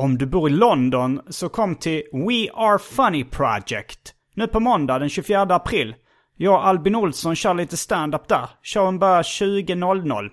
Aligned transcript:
Om 0.00 0.18
du 0.18 0.26
bor 0.26 0.48
i 0.48 0.52
London 0.52 1.20
så 1.28 1.48
kom 1.48 1.76
till 1.76 2.02
We 2.12 2.52
Are 2.54 2.78
Funny 2.78 3.24
Project. 3.24 4.14
Nu 4.34 4.46
på 4.46 4.60
måndag 4.60 4.98
den 4.98 5.08
24 5.08 5.40
april. 5.40 5.94
Jag 6.36 6.54
och 6.54 6.66
Albin 6.66 6.94
Olsson 6.94 7.36
kör 7.36 7.54
lite 7.54 7.76
stand-up 7.76 8.28
där. 8.28 8.48
Showen 8.62 8.98
börjar 8.98 9.22
20.00. 9.22 10.28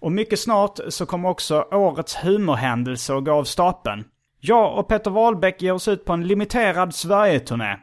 Och 0.00 0.12
mycket 0.12 0.40
snart 0.40 0.78
så 0.88 1.06
kommer 1.06 1.28
också 1.28 1.66
årets 1.72 2.16
humorhändelse 2.16 3.14
att 3.14 3.24
gå 3.24 3.32
av 3.32 3.44
stapeln. 3.44 4.04
Jag 4.40 4.78
och 4.78 4.88
Peter 4.88 5.10
Wahlbeck 5.10 5.62
ger 5.62 5.72
oss 5.72 5.88
ut 5.88 6.04
på 6.04 6.12
en 6.12 6.26
limiterad 6.26 6.94
Sverige-turné. 6.94 7.76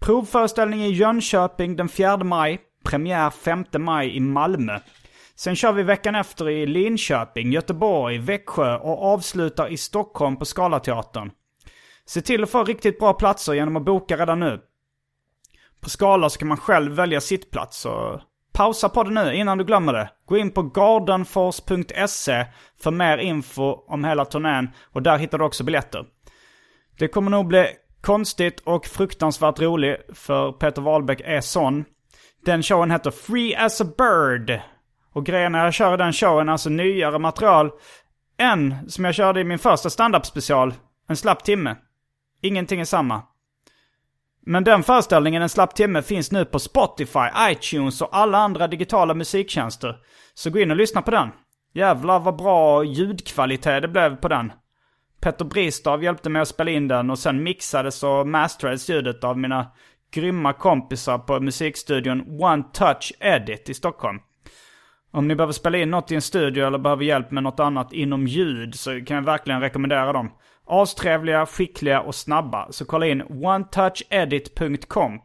Provföreställning 0.00 0.80
i 0.80 0.92
Jönköping 0.92 1.76
den 1.76 1.88
4 1.88 2.16
maj. 2.16 2.60
Premiär 2.84 3.30
5 3.30 3.64
maj 3.78 4.16
i 4.16 4.20
Malmö. 4.20 4.78
Sen 5.36 5.56
kör 5.56 5.72
vi 5.72 5.82
veckan 5.82 6.14
efter 6.14 6.48
i 6.48 6.66
Linköping, 6.66 7.52
Göteborg, 7.52 8.18
Växjö 8.18 8.76
och 8.76 9.04
avslutar 9.04 9.68
i 9.68 9.76
Stockholm 9.76 10.36
på 10.36 10.44
Scalateatern. 10.44 11.30
Se 12.04 12.20
till 12.20 12.42
att 12.42 12.50
få 12.50 12.64
riktigt 12.64 12.98
bra 12.98 13.12
platser 13.12 13.54
genom 13.54 13.76
att 13.76 13.84
boka 13.84 14.16
redan 14.16 14.40
nu. 14.40 14.60
På 15.80 15.90
Skala 15.90 16.30
så 16.30 16.38
kan 16.38 16.48
man 16.48 16.56
själv 16.56 16.92
välja 16.92 17.20
sittplats 17.20 17.78
så 17.78 18.20
pausa 18.52 18.88
på 18.88 19.02
det 19.02 19.10
nu 19.10 19.34
innan 19.34 19.58
du 19.58 19.64
glömmer 19.64 19.92
det. 19.92 20.10
Gå 20.26 20.36
in 20.36 20.50
på 20.50 20.62
gardenfors.se 20.62 22.46
för 22.82 22.90
mer 22.90 23.18
info 23.18 23.84
om 23.86 24.04
hela 24.04 24.24
turnén 24.24 24.70
och 24.92 25.02
där 25.02 25.18
hittar 25.18 25.38
du 25.38 25.44
också 25.44 25.64
biljetter. 25.64 26.04
Det 26.98 27.08
kommer 27.08 27.30
nog 27.30 27.46
bli 27.46 27.66
konstigt 28.00 28.60
och 28.60 28.86
fruktansvärt 28.86 29.60
roligt 29.60 30.00
för 30.12 30.52
Peter 30.52 30.82
Wahlbeck 30.82 31.20
är 31.24 31.40
sån. 31.40 31.84
Den 32.44 32.62
showen 32.62 32.90
heter 32.90 33.10
Free 33.10 33.56
as 33.56 33.80
a 33.80 33.84
Bird. 33.98 34.60
Och 35.16 35.26
grejen 35.26 35.52
när 35.52 35.64
jag 35.64 35.74
kör 35.74 35.96
den 35.96 36.12
showen, 36.12 36.48
alltså 36.48 36.70
nyare 36.70 37.18
material, 37.18 37.70
än 38.38 38.90
som 38.90 39.04
jag 39.04 39.14
körde 39.14 39.40
i 39.40 39.44
min 39.44 39.58
första 39.58 39.90
standup 39.90 40.26
special, 40.26 40.74
en 41.08 41.16
slapp 41.16 41.44
timme. 41.44 41.76
Ingenting 42.42 42.80
är 42.80 42.84
samma. 42.84 43.22
Men 44.46 44.64
den 44.64 44.82
föreställningen, 44.82 45.42
En 45.42 45.48
slapp 45.48 45.74
timme, 45.74 46.02
finns 46.02 46.32
nu 46.32 46.44
på 46.44 46.58
Spotify, 46.58 47.28
iTunes 47.50 48.00
och 48.00 48.08
alla 48.12 48.38
andra 48.38 48.68
digitala 48.68 49.14
musiktjänster. 49.14 49.96
Så 50.34 50.50
gå 50.50 50.58
in 50.58 50.70
och 50.70 50.76
lyssna 50.76 51.02
på 51.02 51.10
den. 51.10 51.28
Jävlar 51.74 52.20
vad 52.20 52.36
bra 52.36 52.84
ljudkvalitet 52.84 53.82
det 53.82 53.88
blev 53.88 54.16
på 54.16 54.28
den. 54.28 54.52
Petter 55.20 55.44
Bristav 55.44 56.04
hjälpte 56.04 56.30
mig 56.30 56.42
att 56.42 56.48
spela 56.48 56.70
in 56.70 56.88
den 56.88 57.10
och 57.10 57.18
sen 57.18 57.42
mixades 57.42 58.02
och 58.02 58.28
masterades 58.28 58.88
ljudet 58.88 59.24
av 59.24 59.38
mina 59.38 59.66
grymma 60.10 60.52
kompisar 60.52 61.18
på 61.18 61.40
musikstudion 61.40 62.42
One 62.42 62.64
Touch 62.72 63.12
Edit 63.20 63.68
i 63.68 63.74
Stockholm. 63.74 64.20
Om 65.16 65.28
ni 65.28 65.34
behöver 65.34 65.52
spela 65.52 65.78
in 65.78 65.90
något 65.90 66.12
i 66.12 66.14
en 66.14 66.22
studio 66.22 66.66
eller 66.66 66.78
behöver 66.78 67.04
hjälp 67.04 67.30
med 67.30 67.42
något 67.42 67.60
annat 67.60 67.92
inom 67.92 68.26
ljud 68.26 68.74
så 68.74 69.04
kan 69.04 69.16
jag 69.16 69.24
verkligen 69.24 69.60
rekommendera 69.60 70.12
dem. 70.12 70.30
Astrevliga, 70.66 71.46
skickliga 71.46 72.00
och 72.00 72.14
snabba. 72.14 72.72
Så 72.72 72.84
kolla 72.84 73.06
in 73.06 73.22
onetouchedit.com. 73.22 75.20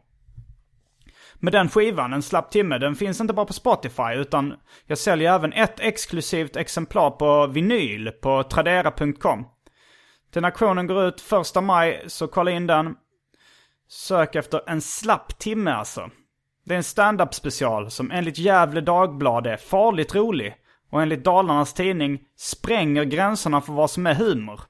Med 1.34 1.52
den 1.52 1.68
skivan, 1.68 2.12
en 2.12 2.22
slapp 2.22 2.50
timme, 2.50 2.78
den 2.78 2.94
finns 2.94 3.20
inte 3.20 3.34
bara 3.34 3.46
på 3.46 3.52
Spotify 3.52 4.14
utan 4.16 4.54
jag 4.86 4.98
säljer 4.98 5.34
även 5.34 5.52
ett 5.52 5.80
exklusivt 5.80 6.56
exemplar 6.56 7.10
på 7.10 7.46
vinyl 7.46 8.10
på 8.10 8.42
tradera.com. 8.42 9.46
Den 10.32 10.44
auktionen 10.44 10.86
går 10.86 11.04
ut 11.04 11.20
första 11.20 11.60
maj, 11.60 12.04
så 12.06 12.26
kolla 12.28 12.50
in 12.50 12.66
den. 12.66 12.94
Sök 13.88 14.34
efter 14.34 14.60
en 14.66 14.80
slapp 14.80 15.38
timme 15.38 15.70
alltså. 15.70 16.10
Det 16.64 16.74
är 16.74 16.76
en 16.76 16.84
stand-up 16.84 17.34
special 17.34 17.90
som 17.90 18.10
enligt 18.10 18.38
Gävle 18.38 18.80
Dagblad 18.80 19.46
är 19.46 19.56
farligt 19.56 20.14
rolig 20.14 20.54
och 20.90 21.02
enligt 21.02 21.24
Dalarnas 21.24 21.74
Tidning 21.74 22.20
spränger 22.36 23.04
gränserna 23.04 23.60
för 23.60 23.72
vad 23.72 23.90
som 23.90 24.06
är 24.06 24.14
humor. 24.14 24.60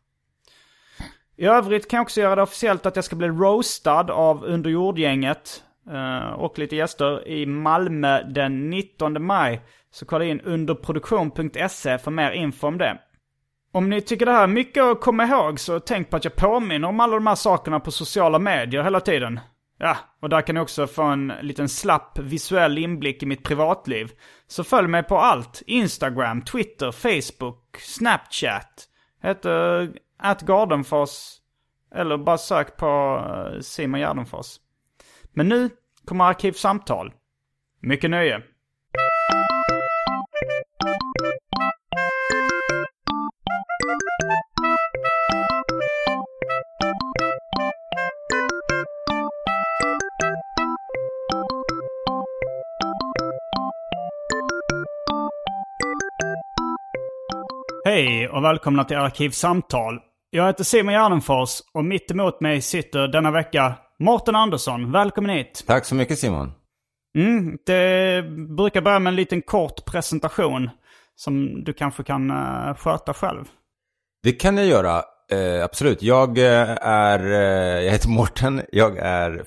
I 1.36 1.44
övrigt 1.44 1.90
kan 1.90 1.96
jag 1.96 2.04
också 2.04 2.20
göra 2.20 2.36
det 2.36 2.42
officiellt 2.42 2.86
att 2.86 2.96
jag 2.96 3.04
ska 3.04 3.16
bli 3.16 3.28
roastad 3.28 4.12
av 4.12 4.44
Underjordgänget 4.44 5.62
eh, 5.90 6.32
och 6.32 6.58
lite 6.58 6.76
gäster 6.76 7.28
i 7.28 7.46
Malmö 7.46 8.22
den 8.22 8.70
19 8.70 9.24
maj. 9.26 9.60
Så 9.90 10.06
kolla 10.06 10.24
in 10.24 10.40
underproduktion.se 10.40 11.98
för 11.98 12.10
mer 12.10 12.30
info 12.30 12.66
om 12.66 12.78
det. 12.78 12.98
Om 13.72 13.90
ni 13.90 14.00
tycker 14.00 14.26
det 14.26 14.32
här 14.32 14.42
är 14.42 14.46
mycket 14.46 14.82
att 14.82 15.00
komma 15.00 15.24
ihåg 15.24 15.60
så 15.60 15.80
tänk 15.80 16.10
på 16.10 16.16
att 16.16 16.24
jag 16.24 16.36
påminner 16.36 16.88
om 16.88 17.00
alla 17.00 17.14
de 17.14 17.26
här 17.26 17.34
sakerna 17.34 17.80
på 17.80 17.90
sociala 17.90 18.38
medier 18.38 18.82
hela 18.82 19.00
tiden. 19.00 19.40
Ja, 19.84 19.96
och 20.20 20.28
där 20.28 20.42
kan 20.42 20.54
ni 20.54 20.60
också 20.60 20.86
få 20.86 21.02
en 21.02 21.32
liten 21.40 21.68
slapp 21.68 22.18
visuell 22.18 22.78
inblick 22.78 23.22
i 23.22 23.26
mitt 23.26 23.42
privatliv. 23.42 24.12
Så 24.46 24.64
följ 24.64 24.88
mig 24.88 25.02
på 25.02 25.18
allt. 25.18 25.62
Instagram, 25.66 26.42
Twitter, 26.42 26.92
Facebook, 26.92 27.78
Snapchat. 27.78 28.88
Heter 29.22 29.92
atgardenfors. 30.18 31.38
Eller 31.94 32.16
bara 32.16 32.38
sök 32.38 32.76
på 32.76 33.22
eh, 33.28 33.60
Simon 33.60 34.00
Gärdenfors. 34.00 34.56
Men 35.32 35.48
nu 35.48 35.70
kommer 36.04 36.24
Arkivsamtal. 36.24 37.12
Mycket 37.80 38.10
nöje. 38.10 38.42
Hej 57.92 58.28
och 58.28 58.44
välkomna 58.44 58.84
till 58.84 58.96
Arkivsamtal. 58.96 59.98
Jag 60.30 60.46
heter 60.46 60.64
Simon 60.64 60.94
Gärdenfors 60.94 61.60
och 61.74 61.84
mitt 61.84 62.10
emot 62.10 62.40
mig 62.40 62.60
sitter 62.60 63.08
denna 63.08 63.30
vecka 63.30 63.74
Mårten 63.98 64.36
Andersson. 64.36 64.92
Välkommen 64.92 65.30
hit. 65.30 65.64
Tack 65.66 65.84
så 65.84 65.94
mycket 65.94 66.18
Simon. 66.18 66.52
Mm, 67.18 67.58
det 67.66 68.24
brukar 68.56 68.80
börja 68.80 68.98
med 68.98 69.10
en 69.10 69.16
liten 69.16 69.42
kort 69.42 69.84
presentation 69.84 70.70
som 71.16 71.64
du 71.64 71.72
kanske 71.72 72.02
kan 72.02 72.30
uh, 72.30 72.74
sköta 72.74 73.14
själv. 73.14 73.44
Det 74.22 74.32
kan 74.32 74.56
jag 74.56 74.66
göra, 74.66 74.96
uh, 75.32 75.64
absolut. 75.64 76.02
Jag 76.02 76.38
uh, 76.38 76.44
är, 76.82 77.18
jag 77.80 77.92
heter 77.92 78.08
Mårten, 78.08 78.62
jag 78.72 78.98
är 78.98 79.44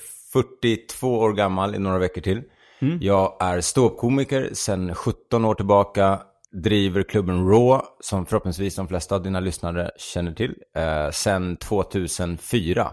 42 0.62 1.20
år 1.20 1.34
gammal 1.34 1.76
i 1.76 1.80
några 1.80 1.98
veckor 1.98 2.22
till. 2.22 2.42
Mm. 2.80 2.98
Jag 3.02 3.38
är 3.40 3.62
ståuppkomiker 3.62 4.50
sedan 4.54 4.96
17 4.96 5.46
år 5.46 5.56
tillbaka 5.56 6.20
driver 6.64 7.04
klubben 7.04 7.50
Raw, 7.50 7.86
som 8.00 8.26
förhoppningsvis 8.26 8.76
de 8.76 8.88
flesta 8.88 9.16
av 9.16 9.24
dina 9.24 9.40
lyssnare 9.40 9.92
känner 9.98 10.32
till, 10.32 10.56
eh, 10.78 11.10
sen 11.12 11.58
2004. 11.58 12.92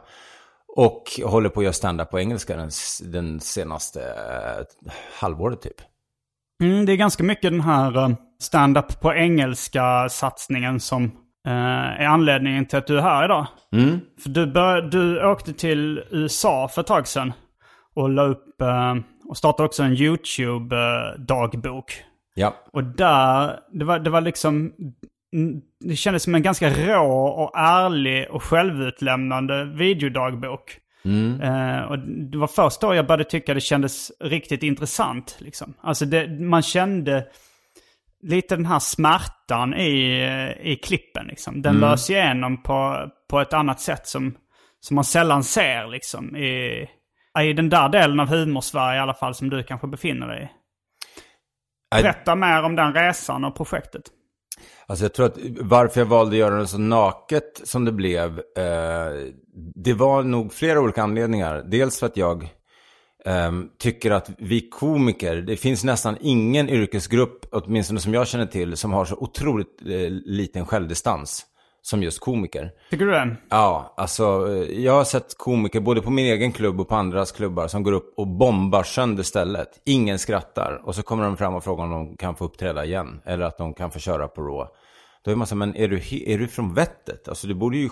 Och 0.76 1.02
håller 1.24 1.48
på 1.48 1.60
att 1.60 1.64
göra 1.64 1.72
stand-up 1.72 2.10
på 2.10 2.20
engelska 2.20 2.56
den, 2.56 2.70
den 3.02 3.40
senaste 3.40 4.02
eh, 4.02 4.64
halvåret 5.20 5.62
typ. 5.62 5.80
Mm, 6.62 6.86
det 6.86 6.92
är 6.92 6.96
ganska 6.96 7.24
mycket 7.24 7.50
den 7.50 7.60
här 7.60 7.98
uh, 7.98 8.14
stand-up 8.40 9.00
på 9.00 9.14
engelska 9.14 10.08
satsningen 10.08 10.80
som 10.80 11.04
uh, 11.48 12.00
är 12.00 12.06
anledningen 12.06 12.66
till 12.66 12.78
att 12.78 12.86
du 12.86 12.98
är 12.98 13.02
här 13.02 13.24
idag. 13.24 13.46
Mm. 13.72 14.00
För 14.22 14.28
du, 14.28 14.46
bör, 14.46 14.82
du 14.82 15.26
åkte 15.26 15.52
till 15.52 16.02
USA 16.10 16.68
för 16.68 16.80
ett 16.80 16.86
tag 16.86 17.08
sedan 17.08 17.32
och 17.94 18.08
la 18.08 18.22
upp 18.22 18.62
uh, 18.62 18.94
och 19.28 19.36
startade 19.36 19.66
också 19.66 19.82
en 19.82 19.96
YouTube-dagbok. 19.96 22.02
Ja. 22.34 22.54
Och 22.72 22.84
där, 22.84 23.60
det 23.72 23.84
var, 23.84 23.98
det 23.98 24.10
var 24.10 24.20
liksom, 24.20 24.72
det 25.80 25.96
kändes 25.96 26.22
som 26.22 26.34
en 26.34 26.42
ganska 26.42 26.70
rå 26.70 27.26
och 27.26 27.58
ärlig 27.58 28.30
och 28.30 28.42
självutlämnande 28.42 29.64
videodagbok. 29.64 30.78
Eh, 31.42 31.82
och 31.82 31.98
det 31.98 32.38
var 32.38 32.46
först 32.46 32.80
då 32.80 32.94
jag 32.94 33.06
började 33.06 33.24
tycka 33.24 33.54
det 33.54 33.60
kändes 33.60 34.12
riktigt 34.20 34.62
intressant. 34.62 35.36
Liksom. 35.40 35.74
Alltså 35.80 36.04
det, 36.04 36.28
man 36.40 36.62
kände 36.62 37.26
lite 38.22 38.56
den 38.56 38.66
här 38.66 38.78
smärtan 38.78 39.74
i, 39.74 40.22
i 40.62 40.76
klippen. 40.76 41.26
Liksom. 41.26 41.62
Den 41.62 41.80
lös 41.80 42.10
igenom 42.10 42.62
på, 42.62 43.08
på 43.30 43.40
ett 43.40 43.52
annat 43.52 43.80
sätt 43.80 44.06
som, 44.06 44.34
som 44.80 44.94
man 44.94 45.04
sällan 45.04 45.44
ser 45.44 45.86
liksom, 45.86 46.36
i, 46.36 46.86
i 47.40 47.52
den 47.52 47.68
där 47.68 47.88
delen 47.88 48.20
av 48.20 48.28
humorsverige 48.28 48.98
i 48.98 49.02
alla 49.02 49.14
fall 49.14 49.34
som 49.34 49.50
du 49.50 49.62
kanske 49.62 49.86
befinner 49.86 50.28
dig 50.28 50.42
i. 50.42 50.61
Berätta 51.92 52.34
mer 52.34 52.62
om 52.62 52.76
den 52.76 52.94
resan 52.94 53.44
och 53.44 53.56
projektet. 53.56 54.02
Alltså 54.86 55.04
jag 55.04 55.14
tror 55.14 55.26
att 55.26 55.36
varför 55.60 56.00
jag 56.00 56.06
valde 56.06 56.32
att 56.32 56.38
göra 56.38 56.54
det 56.54 56.66
så 56.66 56.78
naket 56.78 57.60
som 57.64 57.84
det 57.84 57.92
blev, 57.92 58.38
eh, 58.38 59.32
det 59.74 59.94
var 59.94 60.22
nog 60.22 60.52
flera 60.52 60.80
olika 60.80 61.02
anledningar. 61.02 61.64
Dels 61.66 61.98
för 61.98 62.06
att 62.06 62.16
jag 62.16 62.42
eh, 63.24 63.52
tycker 63.78 64.10
att 64.10 64.30
vi 64.38 64.68
komiker, 64.68 65.36
det 65.36 65.56
finns 65.56 65.84
nästan 65.84 66.16
ingen 66.20 66.68
yrkesgrupp, 66.68 67.46
åtminstone 67.52 68.00
som 68.00 68.14
jag 68.14 68.28
känner 68.28 68.46
till, 68.46 68.76
som 68.76 68.92
har 68.92 69.04
så 69.04 69.16
otroligt 69.16 69.82
eh, 69.86 70.10
liten 70.10 70.66
självdistans 70.66 71.46
som 71.82 72.02
just 72.02 72.20
komiker. 72.20 72.70
Tycker 72.90 73.04
du 73.04 73.10
det? 73.10 73.36
Ja, 73.48 73.94
alltså 73.96 74.48
eh, 74.48 74.80
jag 74.80 74.92
har 74.92 75.04
sett 75.04 75.38
komiker 75.38 75.80
både 75.80 76.02
på 76.02 76.10
min 76.10 76.26
egen 76.26 76.52
klubb 76.52 76.80
och 76.80 76.88
på 76.88 76.94
andras 76.94 77.32
klubbar 77.32 77.68
som 77.68 77.82
går 77.82 77.92
upp 77.92 78.14
och 78.16 78.26
bombar 78.26 78.82
sönder 78.82 79.22
stället. 79.22 79.80
Ingen 79.84 80.18
skrattar 80.18 80.80
och 80.84 80.94
så 80.94 81.02
kommer 81.02 81.24
de 81.24 81.36
fram 81.36 81.54
och 81.54 81.64
frågar 81.64 81.84
om 81.84 81.90
de 81.90 82.16
kan 82.16 82.36
få 82.36 82.44
uppträda 82.44 82.84
igen 82.84 83.20
eller 83.24 83.44
att 83.44 83.58
de 83.58 83.74
kan 83.74 83.90
få 83.90 83.98
köra 83.98 84.28
på 84.28 84.42
Raw. 84.42 84.72
Då 85.24 85.30
är 85.30 85.36
man 85.36 85.46
så 85.46 85.56
men 85.56 85.76
är 85.76 85.88
du, 85.88 86.00
är 86.26 86.38
du 86.38 86.48
från 86.48 86.74
vettet? 86.74 87.28
Alltså 87.28 87.46
du 87.46 87.54
borde 87.54 87.76
ju, 87.76 87.90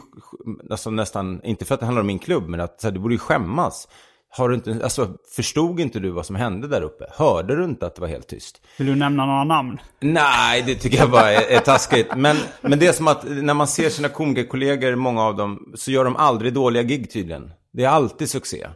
alltså 0.70 0.90
nästan, 0.90 1.40
inte 1.44 1.64
för 1.64 1.74
att 1.74 1.80
det 1.80 1.86
handlar 1.86 2.00
om 2.00 2.06
min 2.06 2.18
klubb, 2.18 2.48
men 2.48 2.60
att 2.60 2.80
så 2.80 2.86
här, 2.86 2.92
du 2.92 3.00
borde 3.00 3.14
ju 3.14 3.18
skämmas. 3.18 3.88
Har 4.32 4.48
du 4.48 4.54
inte, 4.54 4.80
alltså 4.82 5.14
förstod 5.36 5.80
inte 5.80 6.00
du 6.00 6.10
vad 6.10 6.26
som 6.26 6.36
hände 6.36 6.68
där 6.68 6.82
uppe? 6.82 7.04
Hörde 7.12 7.56
du 7.56 7.64
inte 7.64 7.86
att 7.86 7.94
det 7.94 8.00
var 8.00 8.08
helt 8.08 8.28
tyst? 8.28 8.60
Vill 8.78 8.86
du 8.86 8.94
nämna 8.94 9.26
några 9.26 9.44
namn? 9.44 9.78
Nej, 10.00 10.62
det 10.66 10.74
tycker 10.74 10.98
jag 10.98 11.10
bara 11.10 11.32
är, 11.32 11.56
är 11.56 11.60
taskigt. 11.60 12.08
Men, 12.16 12.36
men 12.60 12.78
det 12.78 12.86
är 12.86 12.92
som 12.92 13.08
att 13.08 13.24
när 13.28 13.54
man 13.54 13.66
ser 13.66 13.90
sina 13.90 14.08
komikerkollegor, 14.08 14.94
många 14.94 15.22
av 15.22 15.36
dem, 15.36 15.72
så 15.74 15.90
gör 15.90 16.04
de 16.04 16.16
aldrig 16.16 16.54
dåliga 16.54 16.82
gig 16.82 17.10
tydligen. 17.10 17.50
Det 17.72 17.84
är 17.84 17.88
alltid 17.88 18.30
succé. 18.30 18.66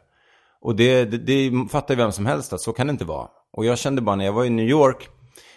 Och 0.61 0.77
det, 0.77 1.05
det, 1.05 1.19
det 1.19 1.69
fattar 1.71 1.95
ju 1.95 1.99
vem 1.99 2.13
som 2.13 2.27
helst 2.27 2.53
att 2.53 2.61
så 2.61 2.73
kan 2.73 2.87
det 2.87 2.91
inte 2.91 3.05
vara. 3.05 3.29
Och 3.53 3.65
jag 3.65 3.79
kände 3.79 4.03
bara 4.03 4.17
när 4.17 4.25
jag 4.25 4.33
var 4.33 4.45
i 4.45 4.51
New 4.51 4.69
York, 4.69 5.09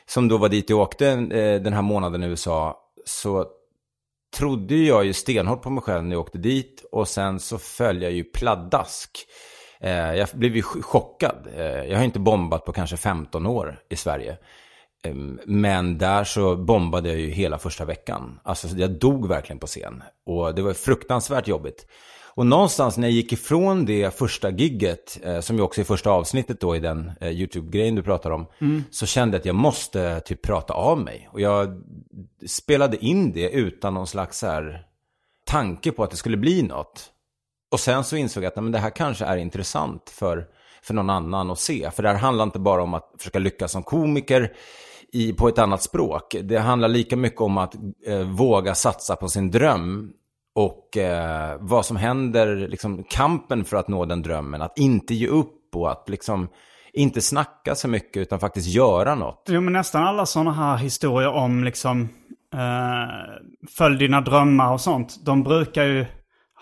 som 0.06 0.28
då 0.28 0.38
var 0.38 0.50
dit 0.50 0.70
jag 0.70 0.80
åkte 0.80 1.08
eh, 1.08 1.62
den 1.62 1.74
här 1.74 1.82
månaden 1.82 2.24
i 2.24 2.28
USA, 2.28 2.78
så 3.06 3.46
trodde 4.36 4.76
jag 4.76 5.06
ju 5.06 5.14
stenhårt 5.14 5.62
på 5.62 5.70
mig 5.70 5.84
själv 5.84 6.04
när 6.04 6.12
jag 6.12 6.22
åkte 6.22 6.38
dit. 6.38 6.86
Och 6.92 7.08
sen 7.08 7.40
så 7.40 7.58
föll 7.58 8.02
jag 8.02 8.12
ju 8.12 8.24
pladask. 8.24 9.12
Eh, 9.80 10.14
jag 10.16 10.28
blev 10.34 10.56
ju 10.56 10.62
ch- 10.62 10.82
chockad. 10.82 11.48
Eh, 11.56 11.66
jag 11.66 11.98
har 11.98 12.04
inte 12.04 12.20
bombat 12.20 12.66
på 12.66 12.72
kanske 12.74 12.98
15 12.98 13.46
år 13.46 13.80
i 13.90 13.96
Sverige. 13.96 14.38
Ehm, 15.04 15.40
Men 15.46 15.98
där 15.98 16.24
så 16.24 16.56
bombade 16.56 17.10
jag 17.10 17.20
ju 17.20 17.30
hela 17.30 17.58
första 17.58 17.86
veckan. 17.86 18.40
Alltså 18.44 18.68
jag 18.68 18.92
dog 18.92 19.28
verkligen 19.28 19.60
på 19.60 19.68
scen. 19.68 20.04
Och 20.26 20.56
det 20.56 20.62
var 20.62 20.74
fruktansvärt 20.74 21.48
jobbigt. 21.48 21.88
Och 22.36 22.46
någonstans 22.46 22.98
när 22.98 23.08
jag 23.08 23.14
gick 23.14 23.32
ifrån 23.34 23.86
det 23.86 24.18
första 24.18 24.50
gigget, 24.50 25.20
eh, 25.24 25.40
som 25.40 25.56
ju 25.56 25.62
också 25.62 25.82
är 25.82 25.86
första 25.86 26.10
avsnittet 26.10 26.60
då 26.60 26.76
i 26.76 26.80
den 26.80 27.12
YouTube-grejen 27.22 27.96
du 27.96 28.04
pratar 28.04 28.32
om, 28.32 28.46
så 28.92 29.06
kände 29.06 29.36
jag 29.38 29.40
att 29.40 29.46
jag 29.46 29.56
måste 29.56 30.20
typ 30.20 30.42
prata 30.42 30.74
av 30.74 31.00
mig. 31.00 31.30
Och 31.32 31.42
jag 31.42 31.82
spelade 32.48 33.06
in 33.06 33.32
det 33.34 33.50
utan 33.50 33.94
någon 33.94 34.08
slags 34.08 34.40
så 34.40 34.48
här 34.48 34.86
tanke 35.46 35.92
på 35.92 36.04
att 36.04 36.12
det 36.12 36.18
skulle 36.18 36.38
bli 36.38 36.62
något. 36.62 37.12
Och 37.72 37.80
sen 37.80 38.04
så 38.04 38.16
insåg 38.16 38.44
jag 38.44 38.48
att 38.48 38.56
nej, 38.56 38.64
men 38.64 38.72
det 38.72 38.80
här 38.80 38.90
kanske 38.90 39.26
är 39.26 39.38
intressant 39.38 40.10
för, 40.10 40.46
för 40.84 40.94
någon 40.94 41.10
annan 41.10 41.52
att 41.52 41.60
se. 41.60 41.92
För 41.92 42.04
det 42.04 42.10
här 42.10 42.16
handlar 42.16 42.44
inte 42.44 42.60
bara 42.60 42.84
om 42.84 42.94
att 42.94 43.12
försöka 43.18 43.40
lyckas 43.40 43.72
som 43.72 43.84
komiker 43.84 44.52
i, 45.14 45.34
på 45.34 45.48
ett 45.48 45.60
annat 45.60 45.84
språk. 45.84 46.36
Det 46.44 46.58
handlar 46.58 46.88
lika 46.88 47.16
mycket 47.18 47.42
om 47.42 47.58
att 47.58 47.76
eh, 48.08 48.20
våga 48.20 48.76
satsa 48.76 49.16
på 49.16 49.28
sin 49.28 49.52
dröm. 49.52 50.12
Och 50.56 50.98
eh, 50.98 51.58
vad 51.60 51.86
som 51.86 51.98
händer, 51.98 52.56
liksom 52.56 53.04
kampen 53.04 53.66
för 53.66 53.78
att 53.78 53.88
nå 53.88 54.06
den 54.06 54.22
drömmen. 54.22 54.62
Att 54.62 54.78
inte 54.78 55.14
ge 55.14 55.28
upp 55.28 55.76
och 55.76 55.92
att 55.92 56.10
liksom 56.10 56.50
inte 56.94 57.22
snacka 57.22 57.76
så 57.76 57.88
mycket 57.88 58.22
utan 58.22 58.40
faktiskt 58.40 58.68
göra 58.68 59.16
något. 59.16 59.44
Jo, 59.48 59.62
men 59.62 59.74
nästan 59.74 60.04
alla 60.04 60.26
sådana 60.26 60.52
här 60.52 60.78
historier 60.78 61.30
om 61.30 61.64
liksom 61.64 62.10
eh, 62.54 63.40
följ 63.78 63.98
dina 63.98 64.22
drömmar 64.22 64.74
och 64.74 64.82
sånt. 64.82 65.26
De 65.26 65.44
brukar 65.44 65.84
ju 65.84 66.06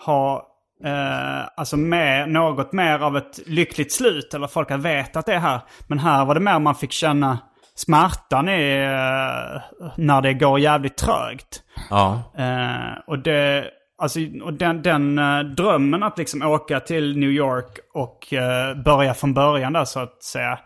ha 0.06 0.55
eh, 0.84 1.48
alltså 1.56 1.76
med 1.76 2.28
något 2.28 2.72
mer 2.72 2.98
av 2.98 3.16
ett 3.16 3.40
lyckligt 3.46 3.92
slut. 3.92 4.34
Eller 4.34 4.46
folk 4.46 4.70
har 4.70 4.78
vetat 4.78 5.26
det 5.26 5.38
här. 5.38 5.60
Men 5.86 5.98
här 5.98 6.24
var 6.24 6.34
det 6.34 6.40
mer 6.40 6.58
man 6.58 6.74
fick 6.74 6.92
känna 6.92 7.38
smärtan 7.74 8.48
i 8.48 8.76
eh, 8.76 9.62
när 9.96 10.22
det 10.22 10.34
går 10.34 10.60
jävligt 10.60 10.96
trögt. 10.96 11.62
Ja. 11.90 12.22
Eh, 12.38 12.98
och 13.06 13.18
det, 13.18 13.70
alltså, 13.98 14.20
och 14.42 14.52
den, 14.52 14.82
den 14.82 15.18
eh, 15.18 15.40
drömmen 15.40 16.02
att 16.02 16.18
liksom 16.18 16.42
åka 16.42 16.80
till 16.80 17.18
New 17.18 17.30
York 17.30 17.78
och 17.94 18.32
eh, 18.32 18.82
börja 18.82 19.14
från 19.14 19.34
början 19.34 19.72
där 19.72 19.84
så 19.84 20.00
att 20.00 20.22
säga. 20.22 20.58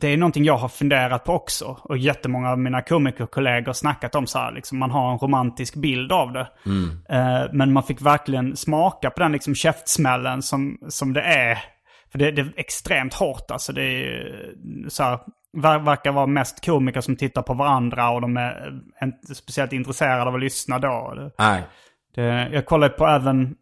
Det 0.00 0.08
är 0.08 0.16
någonting 0.16 0.44
jag 0.44 0.56
har 0.56 0.68
funderat 0.68 1.24
på 1.24 1.32
också. 1.32 1.78
Och 1.82 1.98
jättemånga 1.98 2.50
av 2.50 2.58
mina 2.58 2.82
komikerkollegor 2.82 3.72
snackat 3.72 4.14
om 4.14 4.26
så 4.26 4.38
här. 4.38 4.52
Liksom, 4.52 4.78
man 4.78 4.90
har 4.90 5.12
en 5.12 5.18
romantisk 5.18 5.74
bild 5.74 6.12
av 6.12 6.32
det. 6.32 6.48
Eh, 7.08 7.52
men 7.52 7.72
man 7.72 7.82
fick 7.82 8.00
verkligen 8.00 8.56
smaka 8.56 9.10
på 9.10 9.20
den 9.20 9.32
liksom 9.32 9.54
käftsmällen 9.54 10.42
som, 10.42 10.78
som 10.88 11.12
det 11.12 11.22
är. 11.22 11.58
För 12.12 12.18
det, 12.18 12.30
det 12.30 12.42
är 12.42 12.52
extremt 12.56 13.14
hårt 13.14 13.50
alltså. 13.50 13.72
Det 13.72 13.82
är 13.82 14.44
så 14.88 15.02
här, 15.02 15.18
ver, 15.56 15.78
verkar 15.78 16.12
vara 16.12 16.26
mest 16.26 16.64
komiker 16.64 17.00
som 17.00 17.16
tittar 17.16 17.42
på 17.42 17.54
varandra 17.54 18.10
och 18.10 18.20
de 18.20 18.36
är 18.36 18.80
inte 19.02 19.34
speciellt 19.34 19.72
intresserade 19.72 20.22
av 20.22 20.34
att 20.34 20.40
lyssna 20.40 20.78
då. 20.78 21.30
Nej. 21.38 21.62
Det, 22.22 22.48
jag 22.52 22.66
kollade 22.66 22.94
på 22.94 23.06
även, 23.06 23.54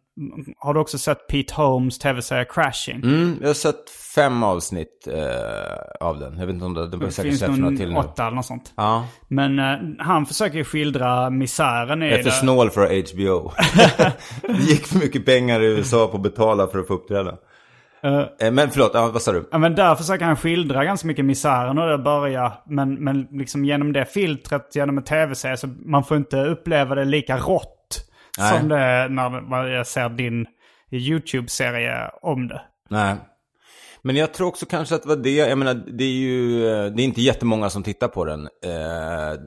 har 0.57 0.73
du 0.73 0.79
också 0.79 0.97
sett 0.97 1.27
Pete 1.27 1.53
Holmes 1.53 1.99
tv-serie 1.99 2.45
Crashing? 2.45 2.95
Mm, 2.95 3.37
jag 3.41 3.47
har 3.49 3.53
sett 3.53 3.89
fem 4.15 4.43
avsnitt 4.43 5.07
eh, 5.07 6.07
av 6.07 6.19
den. 6.19 6.37
Jag 6.39 6.45
vet 6.45 6.53
inte 6.53 6.65
om 6.65 6.73
det, 6.73 6.87
det 6.87 6.97
det 6.97 7.11
finns 7.11 7.41
nog 7.41 7.77
till 7.77 7.93
nu. 7.93 7.99
åtta 7.99 8.23
eller 8.25 8.35
något 8.35 8.45
sånt. 8.45 8.73
Ja. 8.77 9.05
Men 9.27 9.59
eh, 9.59 9.75
han 9.99 10.25
försöker 10.25 10.63
skildra 10.63 11.29
misären 11.29 12.03
i 12.03 12.05
Jag 12.05 12.13
är 12.19 12.23
för 12.23 12.29
det. 12.29 12.35
snål 12.35 12.69
för 12.69 13.13
HBO. 13.13 13.51
det 14.47 14.63
gick 14.63 14.87
för 14.87 14.99
mycket 14.99 15.25
pengar 15.25 15.61
i 15.61 15.65
USA 15.65 16.07
på 16.07 16.17
att 16.17 16.23
betala 16.23 16.67
för 16.67 16.79
att 16.79 16.87
få 16.87 16.93
uppträda. 16.93 17.37
Eh, 18.03 18.51
Men 18.51 18.69
förlåt, 18.69 18.91
ja, 18.93 19.09
vad 19.13 19.21
sa 19.21 19.31
du? 19.31 19.49
Ja, 19.51 19.57
men 19.57 19.75
där 19.75 19.95
försöker 19.95 20.25
han 20.25 20.35
skildra 20.35 20.85
ganska 20.85 21.07
mycket 21.07 21.25
misären 21.25 21.77
och 21.77 21.89
det 21.89 21.97
börjar. 21.97 22.53
Men, 22.65 22.93
men 22.93 23.27
liksom 23.31 23.65
genom 23.65 23.93
det 23.93 24.05
filtret, 24.05 24.75
genom 24.75 24.97
en 24.97 25.03
tv-serie, 25.03 25.57
så 25.57 25.67
man 25.85 26.03
får 26.03 26.17
inte 26.17 26.37
uppleva 26.45 26.95
det 26.95 27.05
lika 27.05 27.37
rått 27.37 27.73
Nej. 28.37 28.59
som 28.59 28.67
det 28.67 28.77
är 28.77 29.09
när 29.09 29.67
jag 29.67 29.87
ser 29.87 30.09
din 30.09 30.45
YouTube-serie 30.91 32.09
om 32.21 32.47
det. 32.47 32.61
Nej. 32.89 33.15
Men 34.01 34.15
jag 34.15 34.33
tror 34.33 34.47
också 34.47 34.65
kanske 34.65 34.95
att 34.95 35.03
det 35.03 35.09
var 35.09 35.15
det, 35.15 35.35
jag 35.35 35.57
menar, 35.57 35.73
det 35.73 36.03
är 36.03 36.07
ju, 36.07 36.67
eh, 36.67 36.85
det 36.85 37.01
är 37.01 37.05
inte 37.05 37.21
jättemånga 37.21 37.69
som 37.69 37.83
tittar 37.83 38.07
på 38.07 38.25
den, 38.25 38.41
eh, 38.45 39.39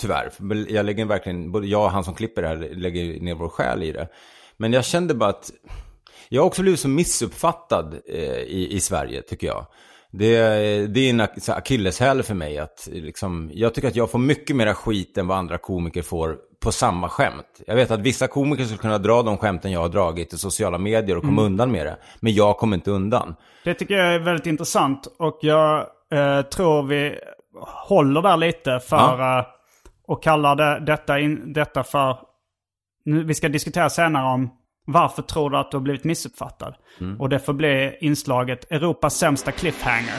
tyvärr. 0.00 0.30
Jag 0.68 0.86
lägger 0.86 1.04
verkligen, 1.04 1.52
både 1.52 1.66
jag 1.66 1.84
och 1.84 1.90
han 1.90 2.04
som 2.04 2.14
klipper 2.14 2.42
det 2.42 2.48
här 2.48 2.56
lägger 2.56 3.20
ner 3.20 3.34
vår 3.34 3.48
själ 3.48 3.82
i 3.82 3.92
det. 3.92 4.08
Men 4.56 4.72
jag 4.72 4.84
kände 4.84 5.14
bara 5.14 5.30
att, 5.30 5.50
jag 6.28 6.42
har 6.42 6.46
också 6.46 6.62
blivit 6.62 6.80
så 6.80 6.88
missuppfattad 6.88 7.94
eh, 8.08 8.40
i, 8.40 8.68
i 8.70 8.80
Sverige, 8.80 9.22
tycker 9.22 9.46
jag. 9.46 9.66
Det, 10.12 10.36
det 10.86 11.00
är 11.00 11.10
en 11.10 11.20
akilleshäl 11.48 12.22
för 12.22 12.34
mig 12.34 12.58
att 12.58 12.88
liksom, 12.92 13.50
jag 13.54 13.74
tycker 13.74 13.88
att 13.88 13.96
jag 13.96 14.10
får 14.10 14.18
mycket 14.18 14.56
mera 14.56 14.74
skit 14.74 15.18
än 15.18 15.26
vad 15.26 15.38
andra 15.38 15.58
komiker 15.58 16.02
får 16.02 16.36
på 16.60 16.72
samma 16.72 17.08
skämt. 17.08 17.60
Jag 17.66 17.74
vet 17.74 17.90
att 17.90 18.00
vissa 18.00 18.26
komiker 18.26 18.64
skulle 18.64 18.78
kunna 18.78 18.98
dra 18.98 19.22
de 19.22 19.36
skämten 19.36 19.72
jag 19.72 19.80
har 19.80 19.88
dragit 19.88 20.32
i 20.32 20.38
sociala 20.38 20.78
medier 20.78 21.16
och 21.16 21.22
komma 21.22 21.42
undan 21.42 21.70
med 21.70 21.86
det. 21.86 21.96
Men 22.20 22.34
jag 22.34 22.56
kommer 22.56 22.76
inte 22.76 22.90
undan. 22.90 23.34
Det 23.64 23.74
tycker 23.74 23.94
jag 23.94 24.14
är 24.14 24.18
väldigt 24.18 24.46
intressant 24.46 25.06
och 25.18 25.38
jag 25.42 25.86
eh, 26.12 26.42
tror 26.42 26.82
vi 26.82 27.18
håller 27.88 28.22
där 28.22 28.36
lite 28.36 28.80
för 28.80 28.96
Ja. 28.96 29.38
eh, 29.38 29.46
och 30.06 30.22
kallar 30.22 30.56
det, 30.56 30.84
detta, 30.86 31.18
in, 31.20 31.52
detta 31.52 31.84
för... 31.84 32.18
Nu, 33.04 33.24
vi 33.24 33.34
ska 33.34 33.48
diskutera 33.48 33.90
senare 33.90 34.34
om 34.34 34.50
varför 34.92 35.22
tror 35.22 35.50
du 35.50 35.56
att 35.56 35.70
du 35.70 35.76
har 35.76 35.82
blivit 35.82 36.04
missuppfattad. 36.04 36.74
Och 37.18 37.28
det 37.28 37.38
får 37.38 37.52
bli 37.52 37.98
inslaget 38.00 38.72
Europas 38.72 39.16
sämsta 39.16 39.52
cliffhanger. 39.52 40.14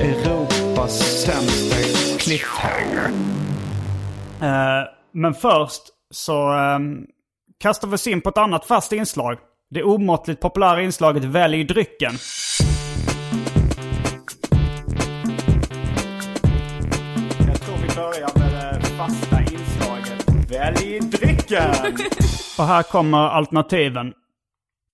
Europas 0.00 0.98
sämsta 1.24 1.76
cliffhanger. 2.18 3.10
Eh, 4.42 4.88
men 5.12 5.34
först 5.34 5.82
så 6.10 6.52
um, 6.52 7.06
kastar 7.60 7.88
vi 7.88 7.94
oss 7.94 8.06
in 8.06 8.20
på 8.20 8.28
ett 8.28 8.38
annat 8.38 8.66
fast 8.66 8.92
inslag. 8.92 9.38
Det 9.70 9.82
omåttligt 9.82 10.40
populära 10.40 10.82
inslaget 10.82 11.24
Välj 11.24 11.64
drycken. 11.64 12.12
Välj 20.62 21.00
drycken! 21.00 21.74
Och 22.58 22.64
här 22.64 22.82
kommer 22.82 23.18
alternativen. 23.18 24.14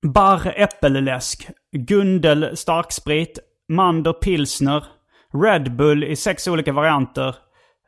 Barr 0.02 0.52
äppelläsk, 0.56 1.48
Gundel 1.72 2.56
starksprit, 2.56 3.38
Mander 3.68 4.12
pilsner, 4.12 4.84
Red 5.44 5.76
Bull 5.76 6.04
i 6.04 6.16
sex 6.16 6.48
olika 6.48 6.72
varianter, 6.72 7.36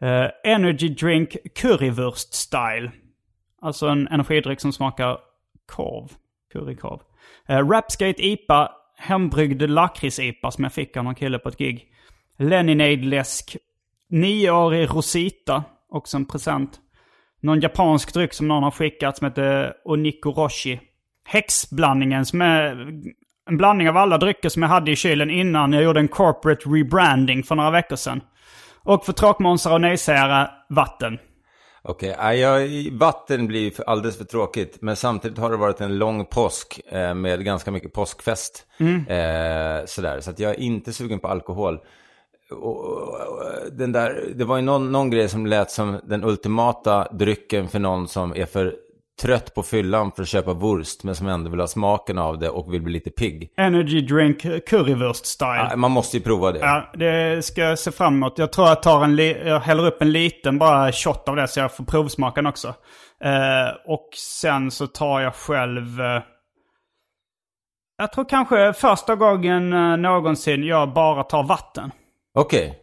eh, 0.00 0.52
Energy 0.52 0.88
Drink 0.88 1.36
Currywurst 1.54 2.34
Style. 2.34 2.92
Alltså 3.62 3.86
en 3.86 4.08
energidryck 4.08 4.60
som 4.60 4.72
smakar 4.72 5.18
korv. 5.66 6.08
Currykorv. 6.52 7.00
Eh, 7.48 7.68
Rapskate 7.68 8.26
IPA, 8.26 8.72
hembryggd 8.96 9.62
lakrits-IPA 9.62 10.50
som 10.50 10.64
jag 10.64 10.72
fick 10.72 10.96
av 10.96 11.04
någon 11.04 11.14
kille 11.14 11.38
på 11.38 11.48
ett 11.48 11.58
gig. 11.58 11.86
Leninade-läsk, 12.38 13.56
nioårig 14.08 14.90
Rosita, 14.90 15.64
också 15.88 16.16
en 16.16 16.24
present. 16.24 16.80
Någon 17.40 17.60
japansk 17.60 18.14
dryck 18.14 18.32
som 18.32 18.48
någon 18.48 18.62
har 18.62 18.70
skickat 18.70 19.16
som 19.16 19.24
heter 19.24 19.72
Onikoroshi. 19.84 20.80
Häxblandningen 21.24 22.26
som 22.26 22.42
är 22.42 22.86
en 23.50 23.56
blandning 23.56 23.88
av 23.88 23.96
alla 23.96 24.18
drycker 24.18 24.48
som 24.48 24.62
jag 24.62 24.68
hade 24.68 24.90
i 24.90 24.96
kylen 24.96 25.30
innan 25.30 25.72
jag 25.72 25.82
gjorde 25.82 26.00
en 26.00 26.08
corporate 26.08 26.68
rebranding 26.68 27.42
för 27.42 27.54
några 27.54 27.70
veckor 27.70 27.96
sedan. 27.96 28.20
Och 28.82 29.04
för 29.04 29.12
tråkmånsar 29.12 29.72
och 29.72 29.80
nejsägare, 29.80 30.48
vatten. 30.68 31.18
Okej, 31.82 32.14
okay. 32.14 32.90
vatten 32.90 33.46
blir 33.46 33.72
alldeles 33.86 34.18
för 34.18 34.24
tråkigt. 34.24 34.78
Men 34.80 34.96
samtidigt 34.96 35.38
har 35.38 35.50
det 35.50 35.56
varit 35.56 35.80
en 35.80 35.98
lång 35.98 36.24
påsk 36.24 36.80
eh, 36.92 37.14
med 37.14 37.44
ganska 37.44 37.70
mycket 37.70 37.92
påskfest. 37.92 38.66
Mm. 38.80 38.96
Eh, 38.96 39.84
sådär, 39.86 40.20
så 40.20 40.30
att 40.30 40.38
jag 40.38 40.50
är 40.50 40.60
inte 40.60 40.92
sugen 40.92 41.18
på 41.18 41.28
alkohol. 41.28 41.78
Den 43.72 43.92
där, 43.92 44.32
det 44.34 44.44
var 44.44 44.56
ju 44.56 44.62
någon, 44.62 44.92
någon 44.92 45.10
grej 45.10 45.28
som 45.28 45.46
lät 45.46 45.70
som 45.70 46.00
den 46.04 46.24
ultimata 46.24 47.08
drycken 47.12 47.68
för 47.68 47.78
någon 47.78 48.08
som 48.08 48.36
är 48.36 48.46
för 48.46 48.74
trött 49.22 49.54
på 49.54 49.62
fyllan 49.62 50.12
för 50.12 50.22
att 50.22 50.28
köpa 50.28 50.54
wurst 50.54 51.04
men 51.04 51.14
som 51.14 51.26
ändå 51.26 51.50
vill 51.50 51.60
ha 51.60 51.66
smaken 51.66 52.18
av 52.18 52.38
det 52.38 52.48
och 52.48 52.74
vill 52.74 52.82
bli 52.82 52.92
lite 52.92 53.10
pigg. 53.10 53.52
Energy 53.56 54.00
drink 54.00 54.42
currywurst 54.66 55.26
style. 55.26 55.66
Ja, 55.70 55.76
man 55.76 55.90
måste 55.90 56.16
ju 56.16 56.22
prova 56.22 56.52
det. 56.52 56.58
Ja, 56.58 56.90
det 56.94 57.44
ska 57.44 57.60
jag 57.60 57.78
se 57.78 57.90
fram 57.90 58.14
emot. 58.14 58.38
Jag 58.38 58.52
tror 58.52 58.68
jag 58.68 58.82
tar 58.82 59.04
en 59.04 59.16
jag 59.46 59.60
häller 59.60 59.86
upp 59.86 60.02
en 60.02 60.12
liten 60.12 60.58
bara 60.58 60.92
shot 60.92 61.28
av 61.28 61.36
det 61.36 61.48
så 61.48 61.60
jag 61.60 61.76
får 61.76 61.84
provsmaken 61.84 62.46
också. 62.46 62.74
Eh, 63.24 63.74
och 63.86 64.08
sen 64.16 64.70
så 64.70 64.86
tar 64.86 65.20
jag 65.20 65.34
själv... 65.34 66.00
Eh, 66.00 66.22
jag 67.98 68.12
tror 68.12 68.24
kanske 68.28 68.72
första 68.72 69.16
gången 69.16 69.72
eh, 69.72 69.96
någonsin 69.96 70.64
jag 70.64 70.92
bara 70.92 71.22
tar 71.22 71.42
vatten. 71.42 71.90
Okej. 72.34 72.68
Okay. 72.68 72.80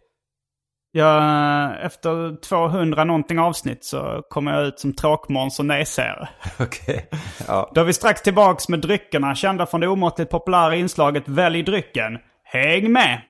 Jag, 0.92 1.84
efter 1.84 2.40
200 2.40 3.04
någonting 3.04 3.38
avsnitt 3.38 3.84
så 3.84 4.22
kommer 4.30 4.52
jag 4.52 4.66
ut 4.66 4.78
som 4.78 4.92
tråkmåns 4.92 5.58
och 5.58 5.66
nejsägare. 5.66 6.28
Okej. 6.60 7.06
Okay. 7.06 7.20
Ja. 7.46 7.70
Då 7.74 7.80
är 7.80 7.84
vi 7.84 7.92
strax 7.92 8.22
tillbaks 8.22 8.68
med 8.68 8.80
dryckerna 8.80 9.34
kända 9.34 9.66
från 9.66 9.80
det 9.80 9.88
omåttligt 9.88 10.30
populära 10.30 10.76
inslaget 10.76 11.28
Välj 11.28 11.62
drycken. 11.62 12.18
Häng 12.44 12.92
med! 12.92 13.20